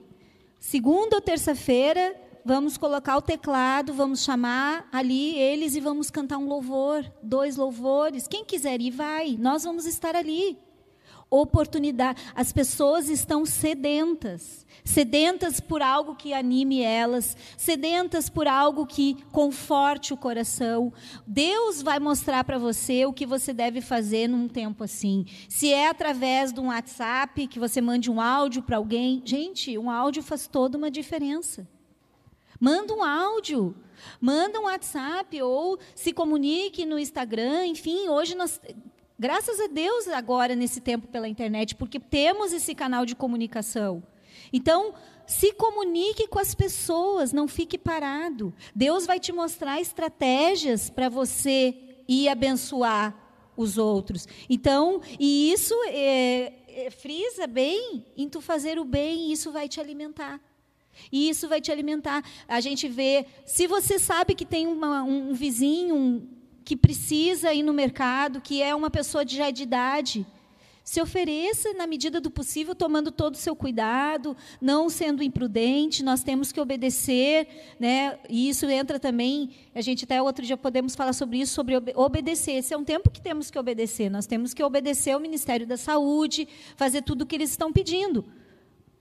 segunda 0.59 1.15
ou 1.15 1.21
terça-feira, 1.21 2.13
vamos 2.43 2.77
colocar 2.77 3.15
o 3.15 3.21
teclado, 3.21 3.93
vamos 3.93 4.21
chamar 4.21 4.89
ali 4.91 5.37
eles 5.37 5.75
e 5.75 5.79
vamos 5.79 6.09
cantar 6.11 6.37
um 6.37 6.47
louvor, 6.47 7.09
dois 7.23 7.55
louvores. 7.55 8.27
Quem 8.27 8.43
quiser 8.43 8.81
ir, 8.81 8.91
vai. 8.91 9.37
Nós 9.39 9.63
vamos 9.63 9.85
estar 9.85 10.13
ali. 10.13 10.57
Oportunidade. 11.33 12.21
As 12.35 12.51
pessoas 12.51 13.07
estão 13.07 13.45
sedentas. 13.45 14.65
Sedentas 14.83 15.61
por 15.61 15.81
algo 15.81 16.13
que 16.13 16.33
anime 16.33 16.81
elas, 16.81 17.37
sedentas 17.55 18.29
por 18.29 18.49
algo 18.49 18.85
que 18.85 19.15
conforte 19.31 20.13
o 20.13 20.17
coração. 20.17 20.91
Deus 21.25 21.81
vai 21.81 21.99
mostrar 21.99 22.43
para 22.43 22.57
você 22.57 23.05
o 23.05 23.13
que 23.13 23.25
você 23.25 23.53
deve 23.53 23.79
fazer 23.79 24.27
num 24.27 24.49
tempo 24.49 24.83
assim. 24.83 25.25
Se 25.47 25.71
é 25.71 25.87
através 25.87 26.51
de 26.51 26.59
um 26.59 26.67
WhatsApp, 26.67 27.47
que 27.47 27.59
você 27.59 27.79
mande 27.79 28.11
um 28.11 28.19
áudio 28.19 28.61
para 28.61 28.75
alguém. 28.75 29.21
Gente, 29.23 29.77
um 29.77 29.89
áudio 29.89 30.21
faz 30.21 30.47
toda 30.47 30.77
uma 30.77 30.91
diferença. 30.91 31.65
Manda 32.59 32.93
um 32.93 33.03
áudio, 33.03 33.73
manda 34.19 34.59
um 34.59 34.65
WhatsApp 34.65 35.41
ou 35.41 35.79
se 35.95 36.11
comunique 36.11 36.85
no 36.85 36.99
Instagram, 36.99 37.67
enfim, 37.67 38.09
hoje 38.09 38.35
nós 38.35 38.59
graças 39.21 39.59
a 39.59 39.67
Deus 39.67 40.07
agora 40.07 40.55
nesse 40.55 40.81
tempo 40.81 41.07
pela 41.07 41.27
internet, 41.27 41.75
porque 41.75 41.99
temos 41.99 42.51
esse 42.51 42.73
canal 42.73 43.05
de 43.05 43.13
comunicação. 43.13 44.01
Então, 44.51 44.95
se 45.27 45.53
comunique 45.53 46.27
com 46.27 46.39
as 46.39 46.55
pessoas, 46.55 47.31
não 47.31 47.47
fique 47.47 47.77
parado. 47.77 48.51
Deus 48.73 49.05
vai 49.05 49.19
te 49.19 49.31
mostrar 49.31 49.79
estratégias 49.79 50.89
para 50.89 51.07
você 51.07 51.75
ir 52.07 52.29
abençoar 52.29 53.15
os 53.55 53.77
outros. 53.77 54.27
Então, 54.49 54.99
e 55.19 55.51
isso 55.51 55.75
é, 55.89 56.53
é, 56.67 56.89
frisa 56.89 57.45
bem 57.45 58.03
em 58.17 58.27
tu 58.27 58.41
fazer 58.41 58.79
o 58.79 58.83
bem, 58.83 59.31
isso 59.31 59.51
vai 59.51 59.69
te 59.69 59.79
alimentar. 59.79 60.41
E 61.11 61.29
isso 61.29 61.47
vai 61.47 61.61
te 61.61 61.71
alimentar. 61.71 62.23
A 62.47 62.59
gente 62.59 62.87
vê, 62.87 63.27
se 63.45 63.67
você 63.67 63.99
sabe 63.99 64.33
que 64.33 64.45
tem 64.45 64.65
uma, 64.65 65.03
um 65.03 65.31
vizinho 65.31 65.95
um, 65.95 66.40
que 66.63 66.75
precisa 66.75 67.53
ir 67.53 67.63
no 67.63 67.73
mercado, 67.73 68.41
que 68.41 68.61
é 68.61 68.73
uma 68.73 68.89
pessoa 68.89 69.25
de 69.25 69.37
já 69.37 69.49
de 69.51 69.63
idade, 69.63 70.25
se 70.83 70.99
ofereça 70.99 71.73
na 71.73 71.85
medida 71.85 72.19
do 72.19 72.31
possível, 72.31 72.73
tomando 72.73 73.11
todo 73.11 73.35
o 73.35 73.37
seu 73.37 73.55
cuidado, 73.55 74.35
não 74.59 74.89
sendo 74.89 75.21
imprudente, 75.21 76.03
nós 76.03 76.23
temos 76.23 76.51
que 76.51 76.59
obedecer, 76.59 77.47
né? 77.79 78.17
E 78.27 78.49
isso 78.49 78.65
entra 78.65 78.99
também, 78.99 79.51
a 79.75 79.81
gente 79.81 80.05
até 80.05 80.21
outro 80.21 80.43
dia 80.43 80.57
podemos 80.57 80.95
falar 80.95 81.13
sobre 81.13 81.39
isso, 81.39 81.53
sobre 81.53 81.75
obedecer. 81.95 82.53
Esse 82.53 82.73
é 82.73 82.77
um 82.77 82.83
tempo 82.83 83.11
que 83.11 83.21
temos 83.21 83.51
que 83.51 83.59
obedecer. 83.59 84.09
Nós 84.09 84.25
temos 84.25 84.53
que 84.53 84.63
obedecer 84.63 85.11
ao 85.11 85.19
Ministério 85.19 85.67
da 85.67 85.77
Saúde, 85.77 86.47
fazer 86.75 87.03
tudo 87.03 87.21
o 87.21 87.25
que 87.25 87.35
eles 87.35 87.51
estão 87.51 87.71
pedindo. 87.71 88.25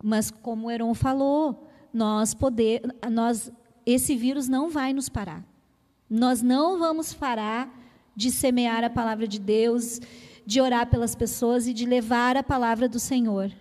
Mas 0.02 0.30
como 0.30 0.66
o 0.66 0.70
Heron 0.70 0.94
falou, 0.94 1.66
nós 1.92 2.34
poder, 2.34 2.82
nós 3.10 3.50
esse 3.86 4.14
vírus 4.14 4.48
não 4.48 4.68
vai 4.68 4.92
nos 4.92 5.08
parar. 5.08 5.49
Nós 6.10 6.42
não 6.42 6.76
vamos 6.76 7.14
parar 7.14 7.72
de 8.16 8.32
semear 8.32 8.82
a 8.82 8.90
palavra 8.90 9.28
de 9.28 9.38
Deus, 9.38 10.00
de 10.44 10.60
orar 10.60 10.90
pelas 10.90 11.14
pessoas 11.14 11.68
e 11.68 11.72
de 11.72 11.86
levar 11.86 12.36
a 12.36 12.42
palavra 12.42 12.88
do 12.88 12.98
Senhor. 12.98 13.52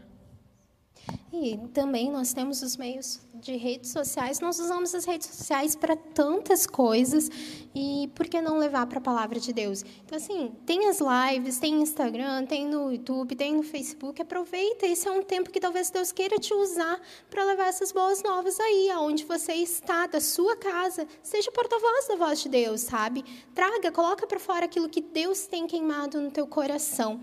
E 1.32 1.58
também 1.74 2.12
nós 2.12 2.34
temos 2.34 2.62
os 2.62 2.76
meios 2.76 3.22
de 3.40 3.56
redes 3.56 3.92
sociais, 3.92 4.40
nós 4.40 4.60
usamos 4.60 4.94
as 4.94 5.06
redes 5.06 5.28
sociais 5.28 5.76
para 5.76 5.96
tantas 5.96 6.68
coisas 6.68 7.30
e 7.74 8.10
por 8.14 8.28
que 8.28 8.42
não 8.42 8.58
levar 8.58 8.86
para 8.88 8.98
a 8.98 9.02
palavra 9.02 9.40
de 9.40 9.54
Deus? 9.54 9.84
Então, 10.04 10.18
assim, 10.18 10.52
tem 10.66 10.88
as 10.88 11.00
lives, 11.00 11.58
tem 11.58 11.82
Instagram, 11.82 12.46
tem 12.46 12.68
no 12.68 12.92
YouTube, 12.92 13.36
tem 13.36 13.56
no 13.56 13.64
Facebook, 13.64 14.22
aproveita, 14.22 14.86
esse 14.86 15.08
é 15.08 15.12
um 15.12 15.24
tempo 15.24 15.50
que 15.50 15.60
talvez 15.60 15.90
Deus 15.90 16.12
queira 16.12 16.38
te 16.38 16.54
usar 16.54 17.00
para 17.30 17.46
levar 17.46 17.68
essas 17.68 17.92
boas 17.92 18.22
novas 18.22 18.60
aí, 18.60 18.90
aonde 18.90 19.24
você 19.24 19.54
está, 19.54 20.08
da 20.08 20.20
sua 20.20 20.58
casa, 20.58 21.08
seja 21.24 21.52
porta-voz 21.52 22.08
da 22.08 22.16
voz 22.16 22.42
de 22.42 22.50
Deus, 22.50 22.82
sabe? 22.82 23.24
Traga, 23.56 23.92
coloca 23.92 24.28
para 24.28 24.40
fora 24.40 24.66
aquilo 24.66 24.90
que 24.90 25.02
Deus 25.02 25.46
tem 25.46 25.66
queimado 25.66 26.20
no 26.20 26.32
teu 26.32 26.46
coração. 26.46 27.22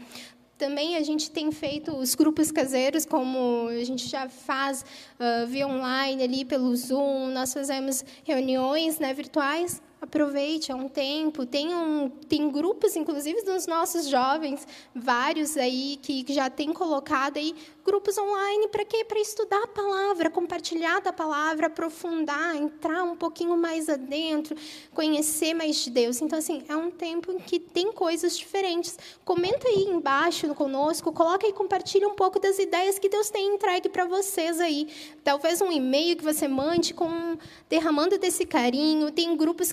Também 0.58 0.96
a 0.96 1.02
gente 1.02 1.30
tem 1.30 1.52
feito 1.52 1.94
os 1.94 2.14
grupos 2.14 2.50
caseiros, 2.50 3.04
como 3.04 3.68
a 3.68 3.84
gente 3.84 4.08
já 4.08 4.26
faz 4.28 4.84
uh, 5.20 5.46
via 5.46 5.68
online 5.68 6.22
ali 6.22 6.44
pelo 6.46 6.74
Zoom, 6.74 7.28
nós 7.28 7.52
fazemos 7.52 8.02
reuniões 8.24 8.98
né, 8.98 9.12
virtuais. 9.12 9.82
Aproveite, 10.06 10.70
é 10.70 10.74
um 10.74 10.88
tempo. 10.88 11.44
Tem, 11.44 11.74
um, 11.74 12.08
tem 12.08 12.48
grupos, 12.50 12.94
inclusive, 12.94 13.42
dos 13.42 13.66
nossos 13.66 14.08
jovens, 14.08 14.66
vários 14.94 15.56
aí, 15.56 15.98
que, 16.00 16.22
que 16.22 16.32
já 16.32 16.48
têm 16.48 16.72
colocado 16.72 17.36
aí 17.38 17.54
grupos 17.86 18.18
online 18.18 18.66
para 18.66 18.84
quê? 18.84 19.04
Para 19.04 19.20
estudar 19.20 19.62
a 19.62 19.66
palavra, 19.68 20.28
compartilhar 20.28 21.00
da 21.00 21.12
palavra, 21.12 21.68
aprofundar, 21.68 22.56
entrar 22.56 23.04
um 23.04 23.14
pouquinho 23.14 23.56
mais 23.56 23.88
adentro, 23.88 24.56
conhecer 24.92 25.54
mais 25.54 25.76
de 25.84 25.90
Deus. 25.90 26.20
Então, 26.20 26.36
assim, 26.36 26.64
é 26.68 26.74
um 26.74 26.90
tempo 26.90 27.30
em 27.30 27.38
que 27.38 27.60
tem 27.60 27.92
coisas 27.92 28.36
diferentes. 28.36 28.98
Comenta 29.24 29.68
aí 29.68 29.84
embaixo 29.84 30.52
conosco, 30.52 31.12
coloca 31.12 31.46
aí, 31.46 31.52
compartilha 31.52 32.08
um 32.08 32.14
pouco 32.14 32.40
das 32.40 32.58
ideias 32.58 32.98
que 32.98 33.08
Deus 33.08 33.30
tem 33.30 33.54
entregue 33.54 33.88
para 33.88 34.04
vocês 34.04 34.60
aí. 34.60 34.88
Talvez 35.22 35.60
um 35.60 35.70
e-mail 35.70 36.16
que 36.16 36.24
você 36.24 36.48
mande 36.48 36.92
com 36.92 37.38
derramando 37.68 38.18
desse 38.18 38.44
carinho. 38.44 39.12
Tem 39.12 39.36
grupos 39.36 39.70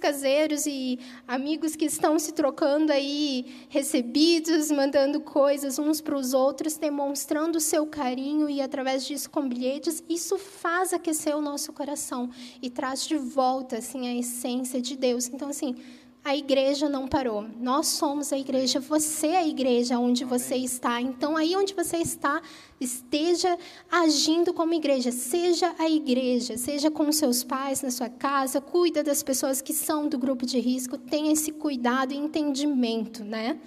e 0.66 1.00
amigos 1.28 1.76
que 1.76 1.86
estão 1.86 2.18
se 2.18 2.32
trocando 2.32 2.92
aí 2.92 3.66
recebidos, 3.70 4.72
mandando 4.72 5.20
coisas 5.22 5.78
uns 5.78 6.02
para 6.02 6.16
os 6.16 6.34
outros, 6.34 6.78
demonstrando 6.78 7.58
o 7.58 7.62
seu 7.62 7.86
carinho 7.86 8.14
carinho 8.14 8.50
e 8.50 8.62
através 8.62 9.06
disso 9.06 9.30
com 9.30 9.48
bilhetes, 9.48 10.04
isso 10.08 10.38
faz 10.38 10.94
aquecer 10.94 11.36
o 11.36 11.42
nosso 11.42 11.74
coração 11.74 12.30
e 12.62 12.70
traz 12.70 13.08
de 13.08 13.18
volta 13.18 13.78
assim 13.78 14.08
a 14.08 14.16
essência 14.16 14.82
de 14.82 14.96
Deus. 14.96 15.28
Então 15.28 15.50
assim, 15.50 15.76
a 16.24 16.36
igreja 16.36 16.88
não 16.88 17.06
parou. 17.08 17.42
Nós 17.60 17.88
somos 17.88 18.32
a 18.32 18.38
igreja, 18.38 18.80
você 18.80 19.28
é 19.28 19.38
a 19.40 19.48
igreja 19.48 20.00
onde 20.00 20.24
Amém. 20.24 20.40
você 20.40 20.56
está. 20.56 21.02
Então, 21.02 21.36
aí 21.36 21.54
onde 21.56 21.74
você 21.74 21.98
está, 21.98 22.42
esteja 22.80 23.58
agindo 23.92 24.54
como 24.54 24.74
igreja. 24.74 25.12
Seja 25.12 25.76
a 25.78 25.90
igreja, 25.90 26.58
seja 26.58 26.90
com 26.90 27.12
seus 27.12 27.44
pais 27.44 27.82
na 27.82 27.92
sua 27.92 28.08
casa, 28.08 28.62
cuida 28.62 29.04
das 29.04 29.22
pessoas 29.22 29.62
que 29.62 29.74
são 29.74 30.08
do 30.08 30.18
grupo 30.18 30.46
de 30.46 30.60
risco, 30.60 30.98
tenha 30.98 31.34
esse 31.34 31.52
cuidado 31.52 32.14
e 32.14 32.18
entendimento, 32.18 33.24
né? 33.24 33.60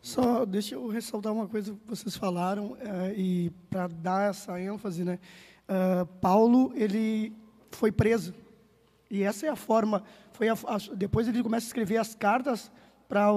Só 0.00 0.44
deixa 0.44 0.76
eu 0.76 0.86
ressaltar 0.86 1.32
uma 1.32 1.48
coisa 1.48 1.72
que 1.72 1.78
vocês 1.88 2.16
falaram 2.16 2.76
é, 2.80 3.14
e 3.16 3.50
para 3.68 3.88
dar 3.88 4.30
essa 4.30 4.60
ênfase, 4.60 5.02
né? 5.02 5.18
Uh, 5.68 6.06
Paulo 6.20 6.72
ele 6.74 7.32
foi 7.72 7.92
preso 7.92 8.32
e 9.10 9.22
essa 9.22 9.46
é 9.46 9.48
a 9.48 9.56
forma. 9.56 10.02
Foi 10.32 10.48
a, 10.48 10.52
a, 10.52 10.78
depois 10.94 11.28
ele 11.28 11.42
começa 11.42 11.66
a 11.66 11.68
escrever 11.68 11.96
as 11.96 12.14
cartas 12.14 12.70
para 13.08 13.28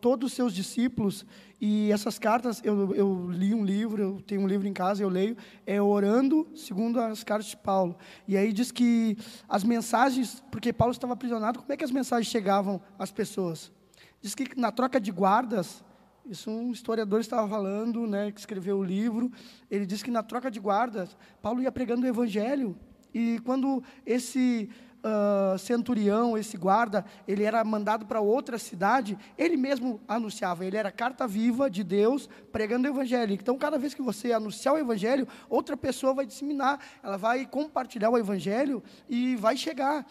todos 0.00 0.30
os 0.30 0.36
seus 0.36 0.52
discípulos 0.52 1.26
e 1.60 1.90
essas 1.90 2.18
cartas 2.18 2.62
eu, 2.64 2.94
eu 2.94 3.30
li 3.30 3.52
um 3.52 3.64
livro, 3.64 4.00
eu 4.00 4.22
tenho 4.22 4.42
um 4.42 4.46
livro 4.46 4.68
em 4.68 4.72
casa, 4.72 5.02
eu 5.02 5.08
leio 5.08 5.36
é 5.66 5.80
orando 5.82 6.46
segundo 6.54 7.00
as 7.00 7.24
cartas 7.24 7.46
de 7.46 7.56
Paulo 7.56 7.96
e 8.28 8.36
aí 8.36 8.52
diz 8.52 8.70
que 8.70 9.16
as 9.48 9.64
mensagens, 9.64 10.44
porque 10.52 10.72
Paulo 10.72 10.92
estava 10.92 11.14
aprisionado, 11.14 11.58
como 11.58 11.72
é 11.72 11.76
que 11.76 11.82
as 11.82 11.90
mensagens 11.90 12.30
chegavam 12.30 12.80
às 12.98 13.10
pessoas? 13.10 13.72
Diz 14.20 14.34
que 14.34 14.58
na 14.58 14.70
troca 14.70 15.00
de 15.00 15.10
guardas 15.10 15.82
isso 16.28 16.50
um 16.50 16.72
historiador 16.72 17.20
estava 17.20 17.48
falando, 17.48 18.06
né, 18.06 18.30
que 18.30 18.38
escreveu 18.38 18.78
o 18.78 18.84
livro. 18.84 19.32
Ele 19.70 19.86
disse 19.86 20.04
que 20.04 20.10
na 20.10 20.22
troca 20.22 20.50
de 20.50 20.60
guardas, 20.60 21.16
Paulo 21.40 21.62
ia 21.62 21.72
pregando 21.72 22.02
o 22.02 22.06
evangelho. 22.06 22.76
E 23.14 23.40
quando 23.44 23.82
esse 24.04 24.68
uh, 25.04 25.58
centurião, 25.58 26.36
esse 26.36 26.56
guarda, 26.56 27.04
ele 27.26 27.44
era 27.44 27.62
mandado 27.64 28.06
para 28.06 28.20
outra 28.20 28.58
cidade, 28.58 29.18
ele 29.36 29.56
mesmo 29.56 30.00
anunciava. 30.06 30.64
Ele 30.64 30.76
era 30.76 30.90
carta 30.90 31.26
viva 31.26 31.70
de 31.70 31.82
Deus 31.84 32.28
pregando 32.52 32.88
o 32.88 32.90
evangelho. 32.90 33.32
Então, 33.32 33.56
cada 33.56 33.78
vez 33.78 33.94
que 33.94 34.02
você 34.02 34.32
anunciar 34.32 34.74
o 34.74 34.78
evangelho, 34.78 35.26
outra 35.48 35.76
pessoa 35.76 36.14
vai 36.14 36.26
disseminar. 36.26 36.80
Ela 37.02 37.16
vai 37.16 37.46
compartilhar 37.46 38.10
o 38.10 38.18
evangelho 38.18 38.82
e 39.08 39.36
vai 39.36 39.56
chegar. 39.56 40.06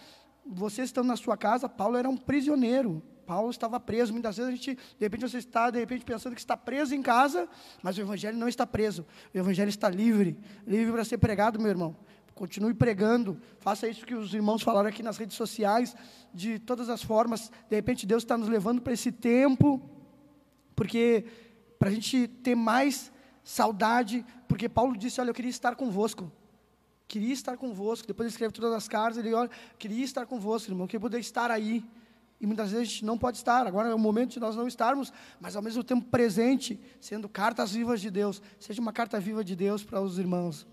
Você 0.46 0.84
estando 0.84 1.08
na 1.08 1.18
sua 1.18 1.36
casa, 1.36 1.68
Paulo 1.68 1.98
era 1.98 2.10
um 2.10 2.18
prisioneiro. 2.18 3.04
Paulo 3.28 3.50
estava 3.50 3.78
preso. 3.78 4.14
Muitas 4.14 4.38
vezes 4.38 4.54
a 4.54 4.56
gente, 4.56 4.76
de 4.76 5.06
repente, 5.06 5.22
você 5.30 5.38
está, 5.38 5.70
de 5.70 5.78
repente, 5.78 6.06
pensando 6.06 6.34
que 6.34 6.40
está 6.40 6.56
preso 6.56 6.96
em 6.96 7.02
casa, 7.02 7.48
mas 7.84 7.98
o 7.98 8.02
Evangelho 8.02 8.38
não 8.38 8.48
está 8.48 8.66
preso. 8.66 9.06
O 9.36 9.38
Evangelho 9.38 9.68
está 9.68 9.90
livre, 9.90 10.40
livre 10.66 10.94
para 10.94 11.04
ser 11.04 11.18
pregado, 11.18 11.60
meu 11.60 11.70
irmão. 11.70 11.96
Continue 12.38 12.76
pregando, 12.76 13.42
faça 13.58 13.88
isso 13.88 14.06
que 14.06 14.14
os 14.14 14.32
irmãos 14.32 14.62
falaram 14.62 14.88
aqui 14.88 15.02
nas 15.02 15.18
redes 15.18 15.36
sociais, 15.36 15.96
de 16.32 16.60
todas 16.60 16.88
as 16.88 17.02
formas. 17.02 17.52
De 17.68 17.76
repente, 17.76 18.06
Deus 18.06 18.22
está 18.22 18.38
nos 18.38 18.48
levando 18.48 18.80
para 18.80 18.94
esse 18.94 19.12
tempo, 19.12 19.82
porque 20.76 21.26
para 21.80 21.90
a 21.90 21.92
gente 21.92 22.28
ter 22.28 22.54
mais 22.54 23.12
saudade, 23.44 24.24
porque 24.48 24.70
Paulo 24.70 24.96
disse: 24.96 25.20
Olha, 25.20 25.32
eu 25.32 25.34
queria 25.34 25.50
estar 25.50 25.76
convosco. 25.76 26.32
Queria 27.08 27.34
estar 27.34 27.58
convosco. 27.58 28.08
Depois 28.08 28.28
ele 28.28 28.34
escreve 28.34 28.54
todas 28.54 28.72
as 28.72 28.88
cartas, 28.88 29.18
ele 29.18 29.34
olha, 29.34 29.50
queria 29.80 30.06
estar 30.06 30.28
convosco, 30.28 30.70
irmão, 30.70 30.86
queria 30.86 31.00
poder 31.00 31.20
estar 31.20 31.50
aí. 31.50 31.84
E 32.40 32.46
muitas 32.46 32.70
vezes 32.70 32.88
a 32.88 32.92
gente 32.92 33.04
não 33.04 33.18
pode 33.18 33.38
estar. 33.38 33.66
Agora 33.66 33.90
é 33.90 33.96
o 33.96 33.98
momento 33.98 34.34
de 34.34 34.40
nós 34.40 34.56
não 34.56 34.68
estarmos, 34.68 35.12
mas 35.40 35.56
ao 35.56 35.64
mesmo 35.64 35.84
tempo 35.84 36.06
presente, 36.06 36.80
sendo 37.02 37.28
cartas 37.28 37.72
vivas 37.72 38.00
de 38.00 38.12
Deus. 38.12 38.44
Seja 38.60 38.80
uma 38.80 38.94
carta 38.94 39.20
viva 39.20 39.44
de 39.44 39.56
Deus 39.56 39.84
para 39.84 40.00
os 40.00 40.20
irmãos. 40.20 40.68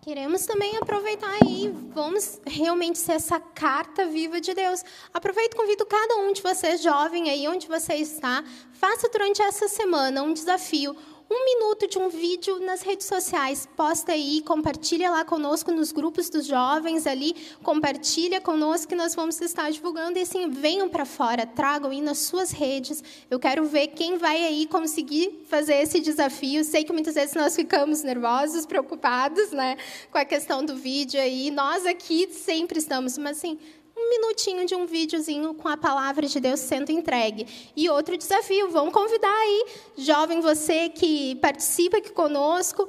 Queremos 0.00 0.46
também 0.46 0.76
aproveitar 0.76 1.30
aí, 1.42 1.70
vamos 1.92 2.40
realmente 2.46 2.98
ser 2.98 3.12
essa 3.12 3.40
carta 3.40 4.06
viva 4.06 4.40
de 4.40 4.54
Deus. 4.54 4.82
Aproveito 5.12 5.54
e 5.54 5.56
convido 5.56 5.84
cada 5.84 6.16
um 6.18 6.32
de 6.32 6.40
vocês, 6.40 6.80
jovem 6.82 7.28
aí, 7.28 7.48
onde 7.48 7.66
você 7.66 7.94
está, 7.94 8.44
faça 8.72 9.08
durante 9.08 9.42
essa 9.42 9.66
semana 9.66 10.22
um 10.22 10.32
desafio 10.32 10.96
um 11.30 11.44
minuto 11.44 11.86
de 11.86 11.98
um 11.98 12.08
vídeo 12.08 12.58
nas 12.60 12.80
redes 12.82 13.06
sociais. 13.06 13.68
Posta 13.76 14.12
aí, 14.12 14.42
compartilha 14.42 15.10
lá 15.10 15.24
conosco 15.24 15.70
nos 15.70 15.92
grupos 15.92 16.30
dos 16.30 16.46
jovens 16.46 17.06
ali, 17.06 17.36
compartilha 17.62 18.40
conosco 18.40 18.88
que 18.88 18.94
nós 18.94 19.14
vamos 19.14 19.38
estar 19.40 19.70
divulgando 19.70 20.18
e 20.18 20.22
assim, 20.22 20.48
venham 20.48 20.88
para 20.88 21.04
fora, 21.04 21.46
tragam 21.46 21.90
aí 21.90 22.00
nas 22.00 22.18
suas 22.18 22.50
redes. 22.50 23.04
Eu 23.30 23.38
quero 23.38 23.64
ver 23.64 23.88
quem 23.88 24.16
vai 24.16 24.42
aí 24.42 24.66
conseguir 24.66 25.44
fazer 25.48 25.74
esse 25.74 26.00
desafio. 26.00 26.64
Sei 26.64 26.82
que 26.82 26.92
muitas 26.92 27.14
vezes 27.14 27.34
nós 27.34 27.54
ficamos 27.54 28.02
nervosos, 28.02 28.64
preocupados, 28.64 29.50
né, 29.50 29.76
com 30.10 30.18
a 30.18 30.24
questão 30.24 30.64
do 30.64 30.76
vídeo 30.76 31.20
aí. 31.20 31.50
Nós 31.50 31.84
aqui 31.84 32.28
sempre 32.32 32.78
estamos, 32.78 33.18
mas 33.18 33.36
assim, 33.36 33.58
um 33.98 34.10
minutinho 34.10 34.64
de 34.64 34.74
um 34.74 34.86
videozinho 34.86 35.52
com 35.54 35.68
a 35.68 35.76
palavra 35.76 36.26
de 36.26 36.38
Deus 36.38 36.60
sendo 36.60 36.90
entregue. 36.90 37.46
E 37.76 37.90
outro 37.90 38.16
desafio, 38.16 38.70
vamos 38.70 38.94
convidar 38.94 39.28
aí, 39.28 39.66
jovem 39.96 40.40
você 40.40 40.88
que 40.88 41.34
participa 41.36 41.98
aqui 41.98 42.12
conosco, 42.12 42.88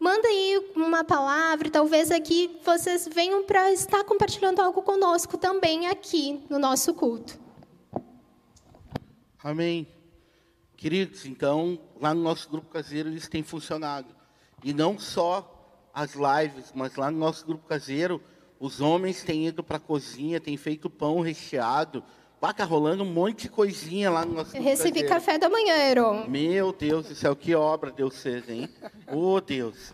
manda 0.00 0.26
aí 0.26 0.72
uma 0.74 1.04
palavra, 1.04 1.70
talvez 1.70 2.10
aqui 2.10 2.58
vocês 2.64 3.08
venham 3.10 3.44
para 3.44 3.72
estar 3.72 4.02
compartilhando 4.04 4.60
algo 4.60 4.82
conosco 4.82 5.38
também 5.38 5.86
aqui 5.86 6.42
no 6.50 6.58
nosso 6.58 6.92
culto. 6.92 7.38
Amém. 9.42 9.86
Queridos, 10.76 11.24
então, 11.24 11.78
lá 12.00 12.12
no 12.12 12.22
nosso 12.22 12.48
grupo 12.50 12.68
caseiro 12.68 13.08
isso 13.10 13.30
tem 13.30 13.42
funcionado. 13.42 14.14
E 14.64 14.72
não 14.72 14.98
só 14.98 15.88
as 15.94 16.14
lives, 16.14 16.72
mas 16.74 16.96
lá 16.96 17.10
no 17.10 17.18
nosso 17.18 17.46
grupo 17.46 17.66
caseiro, 17.66 18.22
os 18.60 18.80
homens 18.80 19.22
têm 19.22 19.46
ido 19.46 19.62
para 19.62 19.76
a 19.76 19.80
cozinha, 19.80 20.40
têm 20.40 20.56
feito 20.56 20.90
pão 20.90 21.20
recheado. 21.20 22.02
Vaca 22.40 22.64
rolando 22.64 23.02
um 23.02 23.12
monte 23.12 23.42
de 23.42 23.48
coisinha 23.48 24.10
lá 24.10 24.24
no 24.24 24.34
nosso 24.34 24.56
Eu 24.56 24.62
recebi 24.62 25.02
caseiro. 25.02 25.08
café 25.08 25.38
da 25.38 25.48
manhã, 25.48 25.74
Heron. 25.74 26.26
Meu 26.28 26.72
Deus 26.72 27.08
do 27.08 27.14
céu, 27.14 27.34
que 27.34 27.54
obra 27.54 27.90
Deus 27.90 28.14
seja, 28.14 28.52
hein? 28.52 28.68
oh, 29.12 29.40
Deus. 29.40 29.92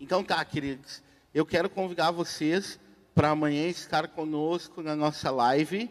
Então 0.00 0.24
tá, 0.24 0.42
queridos. 0.44 1.02
Eu 1.34 1.44
quero 1.44 1.68
convidar 1.68 2.10
vocês 2.10 2.78
para 3.14 3.30
amanhã 3.30 3.66
estar 3.68 4.08
conosco 4.08 4.82
na 4.82 4.96
nossa 4.96 5.30
live. 5.30 5.90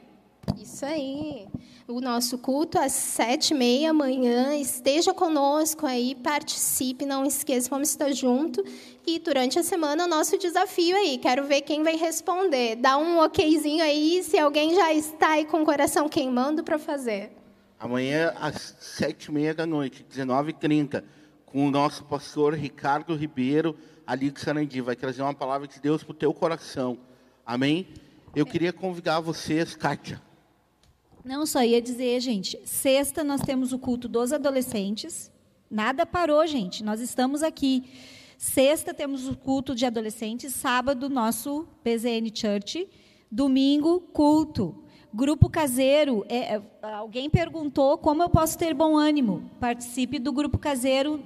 Isso 0.58 0.86
aí. 0.86 1.48
O 1.88 2.00
nosso 2.00 2.38
culto 2.38 2.80
às 2.80 2.92
sete 2.94 3.52
e 3.52 3.54
meia 3.54 3.90
amanhã. 3.92 4.56
Esteja 4.56 5.14
conosco 5.14 5.86
aí, 5.86 6.16
participe, 6.16 7.06
não 7.06 7.26
esqueça, 7.26 7.70
vamos 7.70 7.90
estar 7.90 8.12
junto. 8.12 8.64
E 9.06 9.20
durante 9.20 9.60
a 9.60 9.64
semana 9.64 10.06
o 10.06 10.08
nosso 10.08 10.38
desafio 10.38 10.96
aí. 10.96 11.18
Quero 11.18 11.46
ver 11.46 11.62
quem 11.62 11.84
vai 11.84 11.96
responder. 11.96 12.76
Dá 12.76 12.98
um 12.98 13.20
okzinho 13.20 13.84
aí 13.84 14.24
se 14.24 14.38
alguém 14.40 14.74
já 14.74 14.94
está 14.94 15.32
aí 15.32 15.46
com 15.46 15.62
o 15.62 15.66
coração 15.66 16.08
queimando 16.08 16.64
para 16.64 16.80
fazer. 16.80 17.32
Amanhã 17.80 18.34
às 18.40 18.76
sete 18.80 19.26
e 19.26 19.32
meia 19.32 19.54
da 19.54 19.66
noite, 19.66 20.06
19h30, 20.10 21.04
com 21.46 21.68
o 21.68 21.72
nosso 21.72 22.04
pastor 22.06 22.54
Ricardo 22.54 23.16
Ribeiro, 23.16 23.76
ali 24.06 24.30
de 24.30 24.40
Sarandi. 24.40 24.82
Vai 24.82 24.96
trazer 24.96 25.22
uma 25.22 25.34
palavra 25.34 25.68
de 25.68 25.80
Deus 25.80 26.04
para 26.04 26.12
o 26.12 26.16
teu 26.16 26.34
coração. 26.34 26.98
Amém? 27.46 27.88
Eu 28.36 28.46
queria 28.46 28.72
convidar 28.72 29.20
vocês, 29.20 29.76
Kátia. 29.76 30.22
Não, 31.24 31.46
só 31.46 31.64
ia 31.64 31.82
dizer, 31.82 32.20
gente, 32.20 32.60
sexta 32.66 33.24
nós 33.24 33.42
temos 33.42 33.72
o 33.72 33.80
culto 33.80 34.08
dos 34.08 34.34
adolescentes. 34.34 35.32
Nada 35.70 36.06
parou, 36.06 36.46
gente. 36.48 36.84
Nós 36.84 37.00
estamos 37.00 37.44
aqui. 37.44 37.84
Sexta 38.38 38.94
temos 38.94 39.28
o 39.28 39.36
culto 39.36 39.76
de 39.76 39.86
adolescentes, 39.86 40.56
sábado 40.56 41.10
nosso 41.10 41.68
PZN 41.84 42.32
Church, 42.34 42.90
domingo 43.32 44.02
culto. 44.02 44.84
Grupo 45.14 45.50
caseiro, 45.50 46.26
é, 46.28 46.56
é, 46.56 46.62
alguém 46.82 47.30
perguntou 47.30 47.98
como 47.98 48.24
eu 48.24 48.30
posso 48.30 48.58
ter 48.58 48.74
bom 48.74 48.98
ânimo. 48.98 49.44
Participe 49.60 50.18
do 50.18 50.34
grupo 50.34 50.58
caseiro 50.58 51.22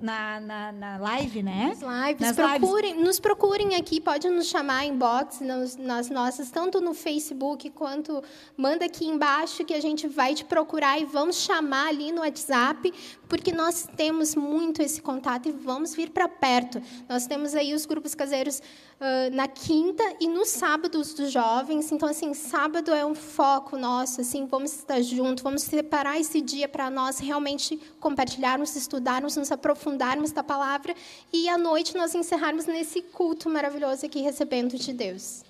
na, 0.00 0.40
na, 0.40 0.72
na 0.72 0.98
live, 0.98 1.42
né? 1.42 1.68
Nas 1.68 1.80
lives. 1.80 2.20
Nas 2.20 2.36
procurem, 2.36 2.90
lives. 2.92 3.06
Nos 3.06 3.20
procurem 3.20 3.74
aqui, 3.76 4.00
pode 4.00 4.28
nos 4.28 4.46
chamar 4.46 4.84
inbox 4.84 5.40
nas, 5.40 5.76
nas 5.76 6.10
nossas, 6.10 6.50
tanto 6.50 6.80
no 6.80 6.92
Facebook 6.92 7.70
quanto 7.70 8.22
manda 8.56 8.84
aqui 8.84 9.06
embaixo 9.06 9.64
que 9.64 9.72
a 9.72 9.80
gente 9.80 10.06
vai 10.06 10.34
te 10.34 10.44
procurar 10.44 11.00
e 11.00 11.04
vamos 11.04 11.36
chamar 11.36 11.88
ali 11.88 12.12
no 12.12 12.20
WhatsApp, 12.20 12.92
porque 13.28 13.52
nós 13.52 13.88
temos 13.96 14.34
muito 14.34 14.82
esse 14.82 15.00
contato 15.00 15.48
e 15.48 15.52
vamos 15.52 15.94
vir 15.94 16.10
para 16.10 16.28
perto. 16.28 16.80
Nós 17.08 17.26
temos 17.26 17.54
aí 17.54 17.72
os 17.72 17.86
grupos 17.86 18.14
caseiros 18.14 18.58
uh, 18.58 19.34
na 19.34 19.48
quinta 19.48 20.04
e 20.20 20.28
no 20.28 20.44
sábado 20.44 20.98
dos 20.98 21.32
jovens. 21.32 21.90
Então, 21.90 22.08
assim, 22.08 22.34
sábado 22.34 22.92
é 22.92 23.04
um 23.04 23.14
foco 23.14 23.78
nosso, 23.78 24.20
assim, 24.20 24.46
vamos 24.46 24.74
estar 24.74 25.00
juntos, 25.00 25.42
vamos 25.42 25.62
separar 25.62 26.20
esse 26.20 26.40
dia 26.40 26.68
para 26.68 26.90
nós 26.90 27.18
realmente 27.18 27.80
compartilharmos, 27.98 28.76
estudarmos, 28.76 29.36
nos 29.36 29.50
aprofundarmos 29.50 29.85
da 30.32 30.42
palavra 30.42 30.94
e 31.32 31.48
à 31.48 31.56
noite 31.56 31.94
nós 31.94 32.14
encerrarmos 32.14 32.66
nesse 32.66 33.00
culto 33.00 33.48
maravilhoso 33.48 34.04
aqui 34.04 34.20
recebendo 34.20 34.76
de 34.76 34.92
Deus. 34.92 35.44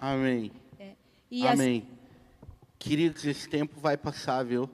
Amém. 0.00 0.50
É. 0.78 0.92
Amém. 1.46 1.86
As... 1.88 2.02
Queridos, 2.78 3.24
esse 3.24 3.48
tempo 3.48 3.80
vai 3.80 3.96
passar, 3.96 4.42
viu? 4.44 4.68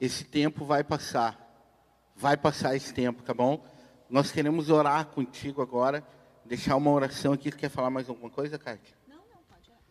Esse 0.00 0.22
tempo 0.22 0.64
vai 0.64 0.84
passar. 0.84 1.36
Vai 2.14 2.36
passar 2.36 2.76
esse 2.76 2.94
tempo, 2.94 3.22
tá 3.22 3.34
bom? 3.34 3.64
Nós 4.08 4.30
queremos 4.30 4.70
orar 4.70 5.06
contigo 5.06 5.60
agora. 5.60 6.04
Deixar 6.44 6.76
uma 6.76 6.92
oração 6.92 7.32
aqui. 7.32 7.50
Quer 7.50 7.68
falar 7.68 7.90
mais 7.90 8.08
alguma 8.08 8.30
coisa, 8.30 8.56
Kátia? 8.56 8.94
Não, 9.08 9.16
não, 9.16 9.42
pode 9.48 9.68
orar. 9.68 9.82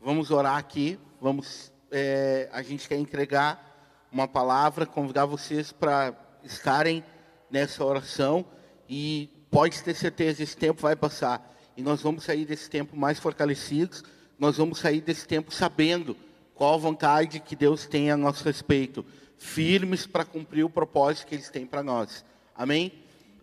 Vamos 0.00 0.30
orar 0.30 0.56
aqui. 0.56 0.98
Vamos, 1.20 1.72
é, 1.90 2.48
a 2.52 2.62
gente 2.62 2.88
quer 2.88 2.96
entregar 2.96 4.06
uma 4.12 4.28
palavra, 4.28 4.86
convidar 4.86 5.26
vocês 5.26 5.72
para 5.72 6.14
estarem 6.44 7.04
nessa 7.50 7.84
oração. 7.84 8.44
E 8.88 9.28
pode 9.50 9.82
ter 9.82 9.94
certeza, 9.94 10.42
esse 10.42 10.56
tempo 10.56 10.82
vai 10.82 10.96
passar. 10.96 11.56
E 11.76 11.82
nós 11.82 12.02
vamos 12.02 12.24
sair 12.24 12.44
desse 12.44 12.68
tempo 12.68 12.96
mais 12.96 13.18
fortalecidos. 13.18 14.02
Nós 14.38 14.56
vamos 14.56 14.78
sair 14.78 15.00
desse 15.00 15.26
tempo 15.26 15.52
sabendo 15.52 16.16
qual 16.54 16.78
vontade 16.78 17.40
que 17.40 17.56
Deus 17.56 17.86
tem 17.86 18.10
a 18.10 18.16
nosso 18.16 18.44
respeito 18.44 19.04
firmes 19.38 20.06
para 20.06 20.24
cumprir 20.24 20.64
o 20.64 20.70
propósito 20.70 21.26
que 21.26 21.34
eles 21.34 21.48
têm 21.48 21.66
para 21.66 21.82
nós. 21.82 22.24
Amém? 22.54 22.92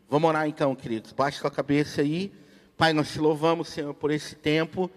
Vamos 0.07 0.29
orar 0.29 0.47
então, 0.47 0.75
queridos. 0.75 1.11
Baixe 1.11 1.39
sua 1.39 1.49
cabeça 1.49 2.01
aí. 2.01 2.31
Pai, 2.77 2.93
nós 2.93 3.11
te 3.11 3.19
louvamos, 3.19 3.69
Senhor, 3.69 3.93
por 3.95 4.11
esse 4.11 4.35
tempo. 4.35 4.89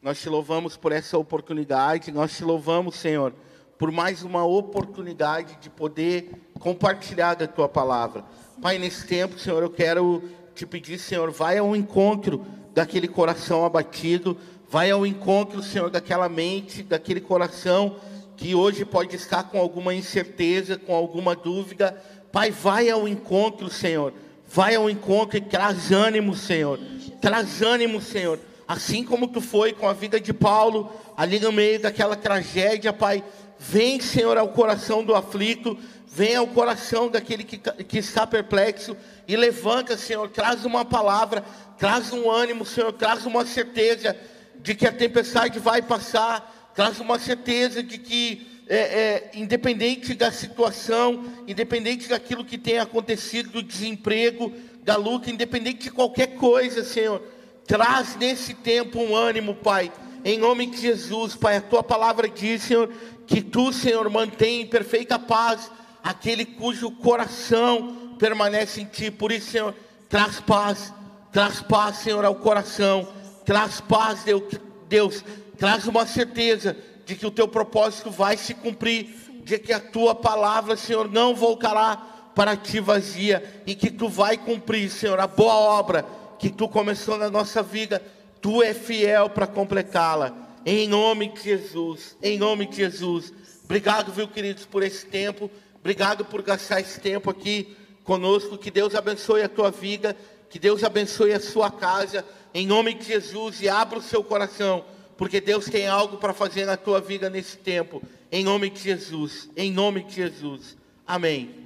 Nós 0.00 0.20
te 0.20 0.28
louvamos 0.28 0.76
por 0.76 0.92
essa 0.92 1.18
oportunidade. 1.18 2.12
Nós 2.12 2.36
te 2.36 2.44
louvamos, 2.44 2.94
Senhor, 2.94 3.34
por 3.78 3.90
mais 3.90 4.22
uma 4.22 4.44
oportunidade 4.44 5.58
de 5.60 5.68
poder 5.70 6.30
compartilhar 6.58 7.34
da 7.34 7.46
tua 7.46 7.68
palavra. 7.68 8.24
Pai, 8.60 8.78
nesse 8.78 9.06
tempo, 9.06 9.38
Senhor, 9.38 9.62
eu 9.62 9.70
quero 9.70 10.22
te 10.54 10.64
pedir, 10.64 10.98
Senhor, 10.98 11.30
vai 11.30 11.58
ao 11.58 11.74
encontro 11.74 12.44
daquele 12.72 13.08
coração 13.08 13.64
abatido, 13.64 14.36
vai 14.70 14.90
ao 14.90 15.06
encontro, 15.06 15.62
Senhor, 15.62 15.90
daquela 15.90 16.28
mente, 16.28 16.82
daquele 16.82 17.20
coração 17.20 17.96
que 18.36 18.54
hoje 18.54 18.84
pode 18.84 19.14
estar 19.14 19.44
com 19.44 19.58
alguma 19.58 19.94
incerteza, 19.94 20.76
com 20.76 20.94
alguma 20.94 21.36
dúvida, 21.36 21.96
Pai, 22.34 22.50
vai 22.50 22.90
ao 22.90 23.06
encontro, 23.06 23.70
Senhor. 23.70 24.12
Vai 24.48 24.74
ao 24.74 24.90
encontro 24.90 25.38
e 25.38 25.40
traz 25.40 25.92
ânimo, 25.92 26.34
Senhor. 26.34 26.80
Traz 27.20 27.62
ânimo, 27.62 28.00
Senhor. 28.00 28.40
Assim 28.66 29.04
como 29.04 29.28
tu 29.28 29.40
foi 29.40 29.72
com 29.72 29.88
a 29.88 29.92
vida 29.92 30.18
de 30.18 30.32
Paulo, 30.32 30.90
ali 31.16 31.38
no 31.38 31.52
meio 31.52 31.80
daquela 31.80 32.16
tragédia, 32.16 32.92
Pai. 32.92 33.22
Vem, 33.58 34.00
Senhor, 34.00 34.36
ao 34.36 34.48
coração 34.48 35.04
do 35.04 35.14
aflito. 35.14 35.78
Vem 36.06 36.36
ao 36.36 36.46
coração 36.46 37.08
daquele 37.08 37.44
que, 37.44 37.58
que 37.58 37.98
está 37.98 38.26
perplexo. 38.26 38.96
E 39.26 39.36
levanta, 39.36 39.96
Senhor. 39.96 40.28
Traz 40.30 40.64
uma 40.64 40.84
palavra. 40.84 41.44
Traz 41.78 42.12
um 42.12 42.30
ânimo, 42.30 42.64
Senhor. 42.64 42.92
Traz 42.92 43.26
uma 43.26 43.44
certeza 43.44 44.16
de 44.56 44.74
que 44.74 44.86
a 44.86 44.92
tempestade 44.92 45.58
vai 45.58 45.82
passar 45.82 46.52
traz 46.74 46.98
uma 46.98 47.18
certeza 47.18 47.82
de 47.82 47.98
que, 47.98 48.46
é, 48.66 48.76
é, 48.76 49.30
independente 49.34 50.14
da 50.14 50.32
situação, 50.32 51.24
independente 51.46 52.08
daquilo 52.08 52.44
que 52.44 52.58
tenha 52.58 52.82
acontecido, 52.82 53.50
do 53.50 53.62
desemprego, 53.62 54.52
da 54.82 54.96
luta, 54.96 55.30
independente 55.30 55.84
de 55.84 55.90
qualquer 55.90 56.34
coisa, 56.34 56.82
Senhor, 56.82 57.22
traz 57.66 58.16
nesse 58.16 58.54
tempo 58.54 58.98
um 58.98 59.14
ânimo, 59.14 59.54
Pai, 59.54 59.92
em 60.24 60.36
nome 60.36 60.66
de 60.66 60.78
Jesus, 60.78 61.36
Pai. 61.36 61.56
A 61.56 61.60
tua 61.60 61.82
palavra 61.82 62.28
diz, 62.28 62.62
Senhor, 62.62 62.90
que 63.26 63.42
tu, 63.42 63.72
Senhor, 63.72 64.08
mantém 64.10 64.62
em 64.62 64.66
perfeita 64.66 65.18
paz 65.18 65.70
aquele 66.02 66.44
cujo 66.44 66.90
coração 66.90 68.16
permanece 68.18 68.80
em 68.80 68.84
ti. 68.84 69.10
Por 69.10 69.32
isso, 69.32 69.50
Senhor, 69.50 69.74
traz 70.08 70.40
paz, 70.40 70.92
traz 71.32 71.60
paz, 71.60 71.96
Senhor, 71.96 72.24
ao 72.24 72.34
coração, 72.34 73.08
traz 73.44 73.80
paz, 73.80 74.24
Deus, 74.24 74.42
Deus 74.88 75.24
traz 75.58 75.86
uma 75.86 76.06
certeza 76.06 76.76
de 77.06 77.14
que 77.14 77.26
o 77.26 77.30
teu 77.30 77.48
propósito 77.48 78.10
vai 78.10 78.36
se 78.36 78.54
cumprir, 78.54 79.14
de 79.44 79.58
que 79.58 79.72
a 79.72 79.80
tua 79.80 80.14
palavra, 80.14 80.76
Senhor, 80.76 81.10
não 81.10 81.34
voltará 81.34 81.96
para 82.34 82.56
ti 82.56 82.80
vazia 82.80 83.62
e 83.66 83.74
que 83.74 83.90
tu 83.90 84.08
vai 84.08 84.36
cumprir, 84.36 84.90
Senhor, 84.90 85.20
a 85.20 85.26
boa 85.26 85.54
obra 85.54 86.04
que 86.38 86.50
tu 86.50 86.68
começou 86.68 87.16
na 87.16 87.30
nossa 87.30 87.62
vida, 87.62 88.02
tu 88.40 88.62
é 88.62 88.74
fiel 88.74 89.30
para 89.30 89.46
completá-la. 89.46 90.32
Em 90.64 90.88
nome 90.88 91.28
de 91.28 91.42
Jesus, 91.42 92.16
em 92.22 92.38
nome 92.38 92.66
de 92.66 92.76
Jesus. 92.76 93.32
Obrigado, 93.64 94.12
viu, 94.12 94.28
queridos, 94.28 94.64
por 94.64 94.82
esse 94.82 95.06
tempo. 95.06 95.50
Obrigado 95.80 96.24
por 96.24 96.42
gastar 96.42 96.80
esse 96.80 97.00
tempo 97.00 97.30
aqui 97.30 97.76
conosco. 98.02 98.56
Que 98.56 98.70
Deus 98.70 98.94
abençoe 98.94 99.42
a 99.42 99.48
tua 99.48 99.70
vida, 99.70 100.16
que 100.48 100.58
Deus 100.58 100.82
abençoe 100.82 101.32
a 101.32 101.40
sua 101.40 101.70
casa. 101.70 102.24
Em 102.52 102.66
nome 102.66 102.94
de 102.94 103.04
Jesus 103.04 103.60
e 103.60 103.68
abra 103.68 103.98
o 103.98 104.02
seu 104.02 104.22
coração 104.22 104.84
porque 105.16 105.40
Deus 105.40 105.66
tem 105.66 105.86
algo 105.86 106.16
para 106.16 106.32
fazer 106.32 106.64
na 106.64 106.76
tua 106.76 107.00
vida 107.00 107.30
nesse 107.30 107.56
tempo. 107.56 108.02
Em 108.30 108.42
nome 108.42 108.70
de 108.70 108.80
Jesus. 108.80 109.48
Em 109.56 109.72
nome 109.72 110.02
de 110.04 110.14
Jesus. 110.14 110.76
Amém. 111.06 111.63